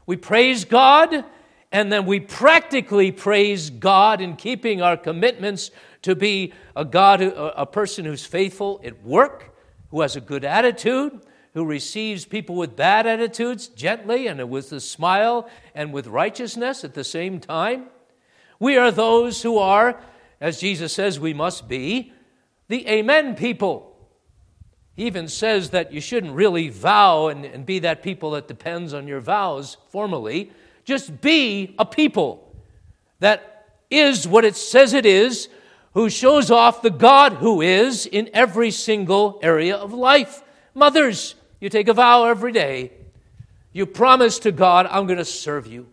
We 0.06 0.16
praise 0.16 0.66
God, 0.66 1.26
and 1.72 1.92
then 1.92 2.06
we 2.06 2.20
practically 2.20 3.12
praise 3.12 3.70
God 3.70 4.22
in 4.22 4.36
keeping 4.36 4.82
our 4.82 4.98
commitments 4.98 5.72
to 6.04 6.16
be 6.16 6.54
a 6.76 6.86
God, 6.86 7.22
a 7.22 7.66
person 7.66 8.06
who's 8.06 8.26
faithful 8.26 8.80
at 8.84 9.04
work, 9.04 9.56
who 9.92 10.02
has 10.02 10.16
a 10.16 10.22
good 10.22 10.46
attitude, 10.46 11.20
who 11.60 11.66
receives 11.66 12.24
people 12.24 12.56
with 12.56 12.78
bad 12.78 13.06
attitudes 13.06 13.68
gently 13.68 14.28
and 14.28 14.50
with 14.50 14.72
a 14.72 14.80
smile 14.80 15.46
and 15.76 15.92
with 15.92 16.08
righteousness 16.08 16.86
at 16.86 16.94
the 16.94 17.04
same 17.04 17.38
time. 17.38 17.84
We 18.62 18.78
are 18.78 18.92
those 18.92 19.42
who 19.42 19.58
are, 19.58 20.00
as 20.40 20.62
Jesus 20.62 20.94
says 20.94 21.20
we 21.20 21.34
must 21.34 21.68
be, 21.68 22.14
the 22.70 22.88
Amen 22.88 23.36
people. 23.36 23.94
He 24.96 25.06
even 25.06 25.28
says 25.28 25.72
that 25.72 25.92
you 25.92 26.00
shouldn't 26.00 26.34
really 26.34 26.70
vow 26.70 27.28
and, 27.28 27.44
and 27.44 27.66
be 27.66 27.80
that 27.80 28.04
people 28.04 28.32
that 28.32 28.48
depends 28.48 28.94
on 28.94 29.06
your 29.06 29.20
vows 29.20 29.76
formally. 29.90 30.54
Just 30.86 31.20
be 31.20 31.76
a 31.78 31.86
people 31.86 32.56
that 33.20 33.82
is 33.90 34.26
what 34.26 34.46
it 34.46 34.56
says 34.56 34.94
it 34.94 35.06
is, 35.06 35.50
who 35.94 36.10
shows 36.10 36.52
off 36.52 36.82
the 36.82 36.90
God 36.90 37.34
who 37.34 37.60
is 37.60 38.06
in 38.06 38.30
every 38.34 38.72
single 38.72 39.42
area 39.44 39.76
of 39.76 39.92
life. 39.92 40.42
Mothers, 40.74 41.36
you 41.60 41.70
take 41.70 41.88
a 41.88 41.94
vow 41.94 42.26
every 42.26 42.52
day. 42.52 42.92
You 43.72 43.86
promise 43.86 44.40
to 44.40 44.52
God, 44.52 44.88
I'm 44.90 45.06
going 45.06 45.20
to 45.20 45.26
serve 45.26 45.68
you. 45.68 45.88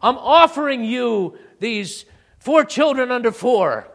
I'm 0.00 0.16
offering 0.18 0.84
you 0.84 1.38
these 1.58 2.04
four 2.38 2.64
children 2.64 3.10
under 3.10 3.32
four 3.32 3.88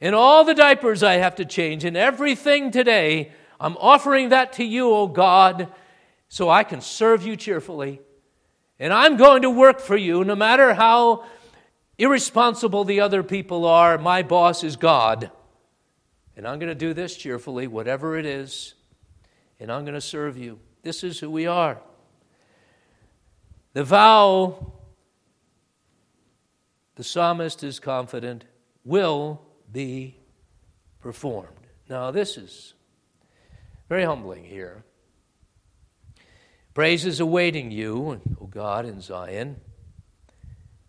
and 0.00 0.14
all 0.14 0.44
the 0.44 0.54
diapers 0.54 1.02
I 1.02 1.14
have 1.14 1.36
to 1.36 1.44
change 1.44 1.84
and 1.84 1.96
everything 1.96 2.70
today. 2.70 3.32
I'm 3.60 3.76
offering 3.78 4.30
that 4.30 4.54
to 4.54 4.64
you, 4.64 4.90
O 4.90 5.06
God, 5.06 5.72
so 6.28 6.50
I 6.50 6.64
can 6.64 6.80
serve 6.80 7.26
you 7.26 7.36
cheerfully. 7.36 8.00
And 8.78 8.92
I'm 8.92 9.16
going 9.16 9.42
to 9.42 9.50
work 9.50 9.80
for 9.80 9.96
you 9.96 10.24
no 10.24 10.34
matter 10.34 10.74
how 10.74 11.24
irresponsible 11.96 12.84
the 12.84 13.00
other 13.00 13.22
people 13.22 13.64
are. 13.66 13.96
My 13.98 14.22
boss 14.22 14.64
is 14.64 14.76
God. 14.76 15.30
And 16.36 16.46
I'm 16.46 16.58
going 16.58 16.70
to 16.70 16.74
do 16.74 16.92
this 16.92 17.16
cheerfully, 17.16 17.66
whatever 17.66 18.18
it 18.18 18.26
is, 18.26 18.73
and 19.64 19.72
I'm 19.72 19.86
going 19.86 19.94
to 19.94 20.00
serve 20.02 20.36
you. 20.36 20.58
This 20.82 21.02
is 21.02 21.18
who 21.18 21.30
we 21.30 21.46
are. 21.46 21.80
The 23.72 23.82
vow, 23.82 24.74
the 26.96 27.02
psalmist 27.02 27.64
is 27.64 27.80
confident, 27.80 28.44
will 28.84 29.40
be 29.72 30.18
performed. 31.00 31.48
Now, 31.88 32.10
this 32.10 32.36
is 32.36 32.74
very 33.88 34.04
humbling 34.04 34.44
here. 34.44 34.84
Praise 36.74 37.06
is 37.06 37.20
awaiting 37.20 37.70
you, 37.70 38.20
O 38.42 38.44
God, 38.44 38.84
in 38.84 39.00
Zion. 39.00 39.56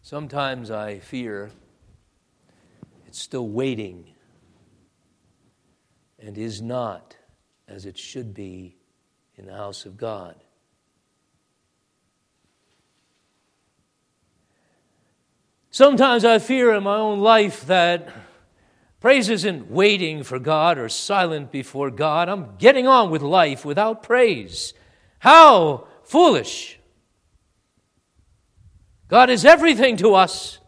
Sometimes 0.02 0.70
I 0.70 1.00
fear 1.00 1.50
it's 3.08 3.22
still 3.22 3.48
waiting 3.48 4.08
and 6.20 6.38
is 6.38 6.62
not 6.62 7.16
as 7.68 7.86
it 7.86 7.98
should 7.98 8.34
be 8.34 8.76
in 9.38 9.46
the 9.46 9.54
house 9.54 9.86
of 9.86 9.98
God. 9.98 10.36
Sometimes 15.72 16.24
I 16.24 16.40
fear 16.40 16.74
in 16.74 16.84
my 16.84 16.96
own 16.96 17.20
life 17.20 17.66
that 17.66 18.08
praise 19.02 19.28
isn't 19.28 19.70
waiting 19.70 20.24
for 20.24 20.40
God 20.40 20.78
or 20.78 20.88
silent 20.88 21.52
before 21.52 21.92
God. 21.92 22.30
I'm 22.30 22.56
getting 22.58 22.88
on 22.88 23.10
with 23.10 23.22
life 23.22 23.66
without 23.66 24.02
praise. 24.02 24.74
How 25.20 25.88
foolish! 26.04 26.80
God 29.08 29.30
is 29.30 29.44
everything 29.44 29.98
to 29.98 30.16
us. 30.16 30.60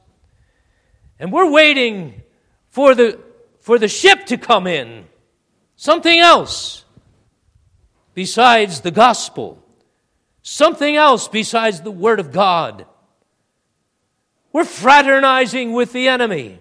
And 1.19 1.31
we're 1.31 1.49
waiting 1.49 2.21
for 2.69 2.93
the, 2.93 3.19
for 3.61 3.79
the 3.79 3.87
ship 3.87 4.25
to 4.27 4.37
come 4.37 4.67
in. 4.67 5.05
Something 5.75 6.19
else 6.19 6.85
besides 8.17 8.81
the 8.81 8.89
gospel. 8.89 9.63
Something 10.41 10.95
else 10.95 11.27
besides 11.27 11.81
the 11.81 11.91
Word 11.91 12.19
of 12.19 12.31
God. 12.31 12.87
We're 14.51 14.65
fraternizing 14.65 15.71
with 15.73 15.93
the 15.93 16.07
enemy 16.07 16.59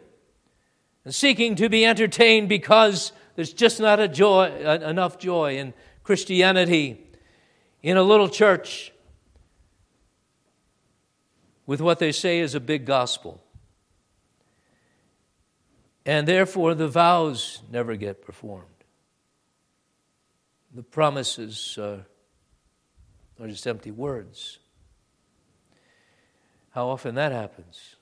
and 1.07 1.15
seeking 1.15 1.55
to 1.55 1.71
be 1.71 1.87
entertained 1.87 2.51
because 2.51 3.13
there's 3.37 3.55
just 3.55 3.81
not 3.81 4.05
joy, 4.13 4.51
enough 4.83 5.19
joy 5.19 5.57
in 5.57 5.73
Christianity 6.05 7.03
in 7.83 7.97
a 7.97 8.03
little 8.03 8.29
church 8.29 8.93
with 11.65 11.81
what 11.81 11.99
they 11.99 12.13
say 12.13 12.41
is 12.41 12.55
a 12.55 12.61
big 12.61 12.85
gospel. 12.85 13.43
And 16.05 16.29
therefore, 16.29 16.75
the 16.75 16.87
vows 16.87 17.63
never 17.73 17.97
get 17.97 18.21
performed. 18.21 18.76
The 20.77 20.83
promises 20.83 21.79
are 21.79 22.05
just 23.47 23.67
empty 23.67 23.91
words. 23.91 24.59
How 26.69 26.89
often 26.89 27.15
that 27.15 27.33
happens. 27.33 27.97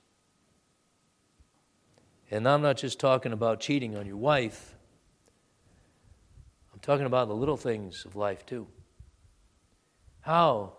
And 2.29 2.45
I'm 2.45 2.61
not 2.61 2.75
just 2.75 2.99
talking 2.99 3.31
about 3.31 3.61
cheating 3.61 3.95
on 3.95 4.05
your 4.05 4.17
wife, 4.17 4.75
I'm 6.73 6.79
talking 6.81 7.05
about 7.05 7.29
the 7.29 7.33
little 7.33 7.55
things 7.55 8.03
of 8.03 8.17
life 8.17 8.45
too. 8.45 8.67
How 10.19 10.73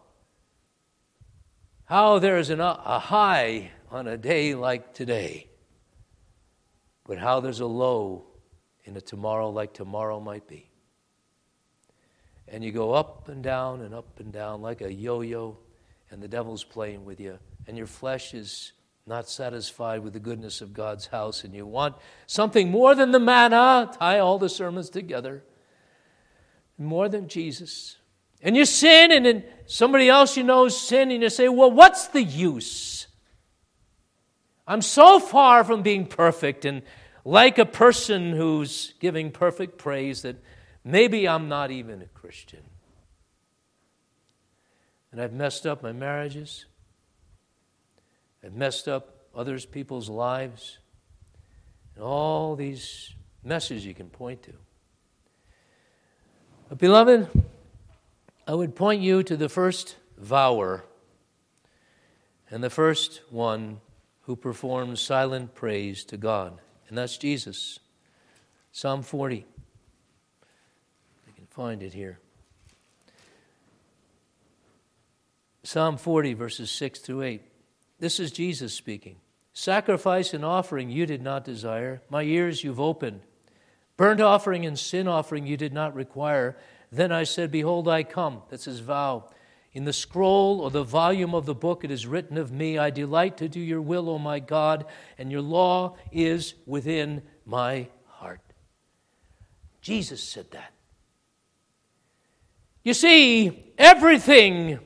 how 1.86 2.18
there 2.18 2.36
is 2.36 2.51
an, 2.51 2.61
a 2.61 2.99
high 2.99 3.70
on 3.90 4.07
a 4.07 4.18
day 4.18 4.55
like 4.55 4.92
today, 4.92 5.49
but 7.07 7.16
how 7.16 7.40
there's 7.40 7.61
a 7.61 7.66
low 7.66 8.26
in 8.84 8.99
a 8.99 9.01
tomorrow 9.01 9.49
like 9.49 9.72
tomorrow 9.72 10.20
might 10.20 10.47
be. 10.47 10.68
And 12.49 12.64
you 12.64 12.72
go 12.72 12.92
up 12.92 13.28
and 13.28 13.42
down 13.42 13.80
and 13.80 13.94
up 13.94 14.20
and 14.20 14.32
down 14.32 14.62
like 14.62 14.80
a 14.80 14.92
yo 14.92 15.20
yo, 15.20 15.59
and 16.11 16.22
the 16.22 16.28
devil's 16.28 16.64
playing 16.64 17.05
with 17.05 17.20
you, 17.20 17.38
and 17.66 17.76
your 17.76 17.86
flesh 17.86 18.34
is 18.34 18.72
not 19.07 19.28
satisfied 19.28 20.03
with 20.03 20.12
the 20.12 20.20
goodness 20.20 20.61
of 20.61 20.72
God's 20.72 21.07
house, 21.07 21.44
and 21.44 21.55
you 21.55 21.66
want 21.66 21.97
something 22.26 22.70
more 22.70 22.94
than 22.94 23.12
the 23.12 23.20
manna, 23.20 23.90
tie 23.99 24.18
all 24.18 24.38
the 24.38 24.49
sermons 24.49 24.90
together, 24.90 25.44
more 26.78 27.09
than 27.09 27.28
Jesus. 27.28 27.97
And 28.42 28.57
you 28.57 28.64
sin, 28.64 29.12
and 29.12 29.24
then 29.24 29.44
somebody 29.66 30.09
else 30.09 30.36
you 30.36 30.42
know 30.42 30.66
is 30.66 30.76
sin, 30.76 31.11
and 31.11 31.22
you 31.22 31.30
say, 31.30 31.49
Well, 31.49 31.70
what's 31.70 32.09
the 32.09 32.22
use? 32.22 33.07
I'm 34.66 34.82
so 34.82 35.20
far 35.20 35.62
from 35.62 35.82
being 35.82 36.07
perfect 36.07 36.64
and 36.64 36.82
like 37.24 37.59
a 37.59 37.66
person 37.66 38.32
who's 38.32 38.94
giving 39.01 39.30
perfect 39.30 39.78
praise 39.78 40.22
that 40.22 40.36
maybe 40.87 41.28
I'm 41.28 41.49
not 41.49 41.70
even 41.70 42.01
a 42.01 42.07
Christian. 42.07 42.62
And 45.11 45.20
I've 45.20 45.32
messed 45.32 45.66
up 45.66 45.82
my 45.82 45.93
marriages, 45.93 46.66
I've 48.45 48.55
messed 48.55 48.87
up 48.87 49.16
others 49.34 49.66
people's 49.66 50.09
lives, 50.09 50.78
and 51.95 52.05
all 52.05 52.55
these 52.55 53.12
messes 53.43 53.84
you 53.84 53.95
can 53.95 54.09
point 54.09 54.43
to. 54.45 54.53
But, 56.68 56.78
beloved, 56.78 57.28
I 58.47 58.55
would 58.55 58.74
point 58.74 59.03
you 59.03 59.22
to 59.22 59.37
the 59.37 59.49
first 59.49 59.97
vower 60.18 60.84
and 62.51 62.62
the 62.62 62.70
first 62.70 63.22
one 63.30 63.80
who 64.22 64.37
performs 64.37 65.01
silent 65.01 65.55
praise 65.55 66.05
to 66.05 66.16
God, 66.16 66.59
and 66.89 66.99
that's 66.99 67.16
Jesus. 67.16 67.78
Psalm 68.72 69.03
40. 69.03 69.47
Find 71.57 71.82
it 71.82 71.94
here. 71.94 72.18
Psalm 75.62 75.96
40, 75.96 76.34
verses 76.34 76.70
6 76.70 76.98
through 76.98 77.22
8. 77.22 77.42
This 77.98 78.20
is 78.20 78.30
Jesus 78.30 78.74
speaking. 78.74 79.16
Sacrifice 79.54 80.34
and 80.34 80.44
offering 80.44 80.90
you 80.90 81.07
did 81.07 81.22
not 81.22 81.46
desire, 81.46 82.02
my 82.11 82.24
ears 82.24 82.62
you've 82.62 82.78
opened. 82.78 83.22
Burnt 83.96 84.20
offering 84.20 84.66
and 84.66 84.78
sin 84.78 85.09
offering 85.09 85.46
you 85.46 85.57
did 85.57 85.72
not 85.72 85.94
require. 85.94 86.59
Then 86.92 87.11
I 87.11 87.24
said, 87.24 87.50
Behold, 87.50 87.88
I 87.88 88.02
come. 88.02 88.42
That's 88.50 88.66
his 88.66 88.80
vow. 88.80 89.30
In 89.72 89.84
the 89.84 89.94
scroll 89.94 90.61
or 90.61 90.70
the 90.70 90.84
volume 90.84 91.34
of 91.34 91.46
the 91.46 91.54
book 91.54 91.84
it 91.84 91.90
is 91.90 92.07
written 92.07 92.36
of 92.36 92.52
me, 92.52 92.76
I 92.76 92.90
delight 92.90 93.38
to 93.38 93.48
do 93.48 93.61
your 93.61 93.80
will, 93.80 94.11
O 94.11 94.18
my 94.18 94.40
God, 94.40 94.84
and 95.16 95.32
your 95.32 95.40
law 95.40 95.96
is 96.12 96.52
within 96.66 97.22
my 97.46 97.88
heart. 98.04 98.42
Jesus 99.80 100.22
said 100.22 100.50
that. 100.50 100.74
You 102.87 102.95
see, 102.95 103.72
everything 103.76 104.78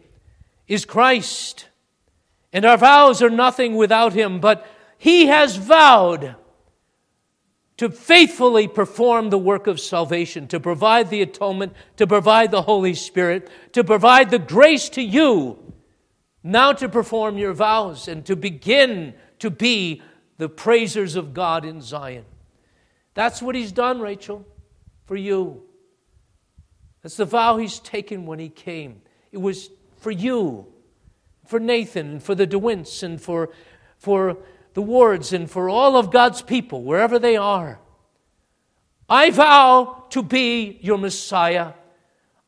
is 0.66 0.86
Christ, 0.86 1.66
and 2.50 2.64
our 2.64 2.78
vows 2.78 3.20
are 3.20 3.28
nothing 3.28 3.76
without 3.76 4.14
him, 4.14 4.40
but 4.40 4.66
he 4.96 5.26
has 5.26 5.56
vowed 5.56 6.34
to 7.76 7.90
faithfully 7.90 8.66
perform 8.66 9.28
the 9.28 9.36
work 9.36 9.66
of 9.66 9.78
salvation, 9.78 10.48
to 10.48 10.58
provide 10.58 11.10
the 11.10 11.20
atonement, 11.20 11.74
to 11.98 12.06
provide 12.06 12.50
the 12.50 12.62
Holy 12.62 12.94
Spirit, 12.94 13.50
to 13.74 13.84
provide 13.84 14.30
the 14.30 14.38
grace 14.38 14.88
to 14.88 15.02
you 15.02 15.58
now 16.42 16.72
to 16.72 16.88
perform 16.88 17.36
your 17.36 17.52
vows 17.52 18.08
and 18.08 18.24
to 18.24 18.34
begin 18.34 19.12
to 19.40 19.50
be 19.50 20.00
the 20.38 20.48
praisers 20.48 21.16
of 21.16 21.34
God 21.34 21.66
in 21.66 21.82
Zion. 21.82 22.24
That's 23.12 23.42
what 23.42 23.54
He's 23.54 23.72
done, 23.72 24.00
Rachel, 24.00 24.46
for 25.04 25.16
you. 25.16 25.64
That's 27.02 27.16
the 27.16 27.24
vow 27.24 27.56
He's 27.56 27.78
taken 27.78 28.26
when 28.26 28.38
He 28.38 28.48
came. 28.48 29.02
It 29.32 29.38
was 29.38 29.70
for 29.98 30.10
you, 30.10 30.66
for 31.46 31.60
Nathan, 31.60 32.10
and 32.10 32.22
for 32.22 32.34
the 32.34 32.46
DeWints, 32.46 33.02
and 33.02 33.20
for, 33.20 33.50
for 33.98 34.38
the 34.74 34.82
wards 34.82 35.32
and 35.32 35.50
for 35.50 35.68
all 35.68 35.96
of 35.96 36.10
God's 36.10 36.42
people, 36.42 36.82
wherever 36.82 37.18
they 37.18 37.36
are. 37.36 37.80
I 39.08 39.30
vow 39.30 40.04
to 40.10 40.22
be 40.22 40.78
your 40.80 40.98
Messiah. 40.98 41.72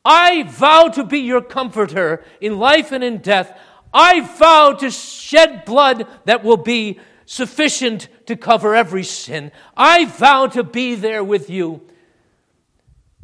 I 0.04 0.44
vow 0.44 0.88
to 0.88 1.04
be 1.04 1.20
your 1.20 1.42
comforter 1.42 2.24
in 2.40 2.58
life 2.58 2.92
and 2.92 3.02
in 3.02 3.18
death. 3.18 3.58
I 3.92 4.20
vow 4.20 4.72
to 4.74 4.90
shed 4.90 5.64
blood 5.64 6.06
that 6.24 6.44
will 6.44 6.56
be 6.56 6.98
sufficient 7.26 8.08
to 8.26 8.36
cover 8.36 8.74
every 8.74 9.04
sin. 9.04 9.52
I 9.76 10.04
vow 10.04 10.46
to 10.48 10.62
be 10.62 10.94
there 10.94 11.24
with 11.24 11.50
you 11.50 11.82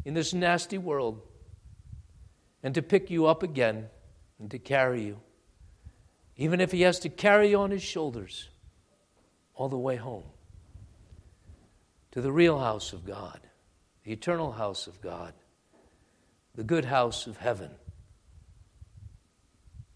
in 0.09 0.15
this 0.15 0.33
nasty 0.33 0.79
world 0.79 1.21
and 2.63 2.73
to 2.73 2.81
pick 2.81 3.11
you 3.11 3.27
up 3.27 3.43
again 3.43 3.87
and 4.39 4.49
to 4.49 4.57
carry 4.57 5.03
you, 5.03 5.19
even 6.35 6.59
if 6.59 6.71
he 6.71 6.81
has 6.81 6.97
to 6.97 7.09
carry 7.09 7.51
you 7.51 7.59
on 7.59 7.69
his 7.69 7.83
shoulders 7.83 8.49
all 9.53 9.69
the 9.69 9.77
way 9.77 9.97
home 9.97 10.23
to 12.09 12.21
the 12.21 12.31
real 12.31 12.57
house 12.57 12.91
of 12.91 13.05
God, 13.05 13.39
the 14.03 14.11
eternal 14.11 14.51
house 14.51 14.87
of 14.87 14.99
God, 14.99 15.31
the 16.55 16.63
good 16.63 16.85
house 16.85 17.27
of 17.27 17.37
heaven. 17.37 17.69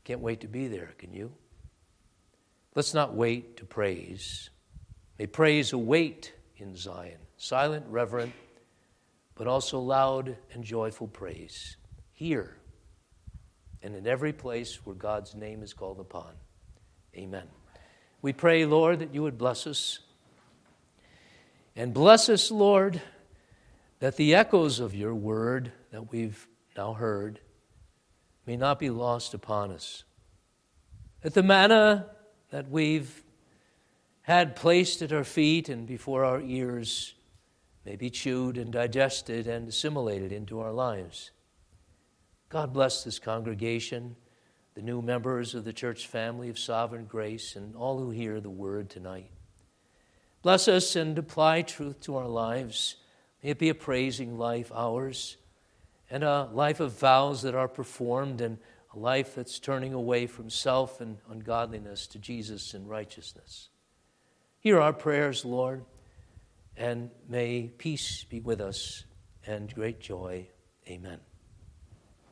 Can't 0.03 0.21
wait 0.21 0.41
to 0.41 0.47
be 0.47 0.67
there, 0.67 0.93
can 0.99 1.11
you? 1.11 1.31
Let's 2.75 2.93
not 2.93 3.15
wait 3.15 3.57
to 3.57 3.65
praise. 3.65 4.51
May 5.17 5.25
praise 5.25 5.73
await 5.73 6.33
in 6.57 6.75
Zion, 6.75 7.17
silent, 7.35 7.87
reverent, 7.89 8.33
but 9.35 9.47
also 9.47 9.79
loud 9.79 10.37
and 10.53 10.63
joyful 10.63 11.07
praise. 11.07 11.77
Here 12.11 12.57
and 13.83 13.95
in 13.95 14.07
every 14.07 14.31
place 14.31 14.85
where 14.85 14.95
God's 14.95 15.35
name 15.35 15.61
is 15.61 15.73
called 15.73 15.99
upon. 15.99 16.33
Amen. 17.15 17.47
We 18.21 18.31
pray, 18.31 18.65
Lord, 18.65 18.99
that 18.99 19.13
you 19.13 19.21
would 19.23 19.37
bless 19.37 19.67
us. 19.67 19.99
And 21.75 21.93
bless 21.93 22.29
us, 22.29 22.49
Lord, 22.49 23.01
that 23.99 24.15
the 24.15 24.35
echoes 24.35 24.79
of 24.79 24.95
your 24.95 25.13
word 25.13 25.71
that 25.91 26.11
we've 26.11 26.47
now 26.77 26.93
heard 26.93 27.39
may 28.45 28.55
not 28.55 28.79
be 28.79 28.89
lost 28.89 29.33
upon 29.33 29.71
us. 29.71 30.05
That 31.21 31.33
the 31.33 31.43
manna 31.43 32.07
that 32.51 32.69
we've 32.69 33.23
had 34.21 34.55
placed 34.55 35.01
at 35.01 35.11
our 35.11 35.23
feet 35.23 35.67
and 35.67 35.85
before 35.85 36.23
our 36.23 36.39
ears 36.41 37.13
may 37.85 37.95
be 37.95 38.09
chewed 38.09 38.57
and 38.57 38.71
digested 38.71 39.47
and 39.47 39.67
assimilated 39.67 40.31
into 40.31 40.59
our 40.59 40.71
lives. 40.71 41.31
God 42.49 42.71
bless 42.71 43.03
this 43.03 43.19
congregation, 43.19 44.15
the 44.75 44.81
new 44.81 45.01
members 45.01 45.55
of 45.55 45.65
the 45.65 45.73
church 45.73 46.07
family 46.07 46.49
of 46.49 46.59
sovereign 46.59 47.05
grace, 47.05 47.55
and 47.55 47.75
all 47.75 47.99
who 47.99 48.11
hear 48.11 48.39
the 48.39 48.49
word 48.49 48.89
tonight. 48.89 49.31
Bless 50.41 50.67
us 50.67 50.95
and 50.95 51.17
apply 51.17 51.61
truth 51.61 52.01
to 52.01 52.15
our 52.15 52.27
lives. 52.27 52.97
May 53.41 53.51
it 53.51 53.59
be 53.59 53.69
a 53.69 53.75
praising 53.75 54.37
life, 54.37 54.71
ours, 54.73 55.37
and 56.09 56.23
a 56.23 56.49
life 56.53 56.79
of 56.79 56.99
vows 56.99 57.41
that 57.41 57.55
are 57.55 57.67
performed 57.67 58.39
and 58.41 58.57
a 58.93 58.99
life 58.99 59.35
that's 59.35 59.57
turning 59.57 59.93
away 59.93 60.27
from 60.27 60.49
self 60.49 61.01
and 61.01 61.17
ungodliness 61.29 62.07
to 62.07 62.19
Jesus 62.19 62.73
and 62.73 62.87
righteousness. 62.87 63.69
Hear 64.59 64.79
our 64.79 64.93
prayers, 64.93 65.43
Lord, 65.43 65.83
and 66.77 67.09
may 67.27 67.67
peace 67.77 68.23
be 68.23 68.39
with 68.39 68.61
us 68.61 69.03
and 69.45 69.73
great 69.73 69.99
joy. 69.99 70.47
Amen. 70.87 71.19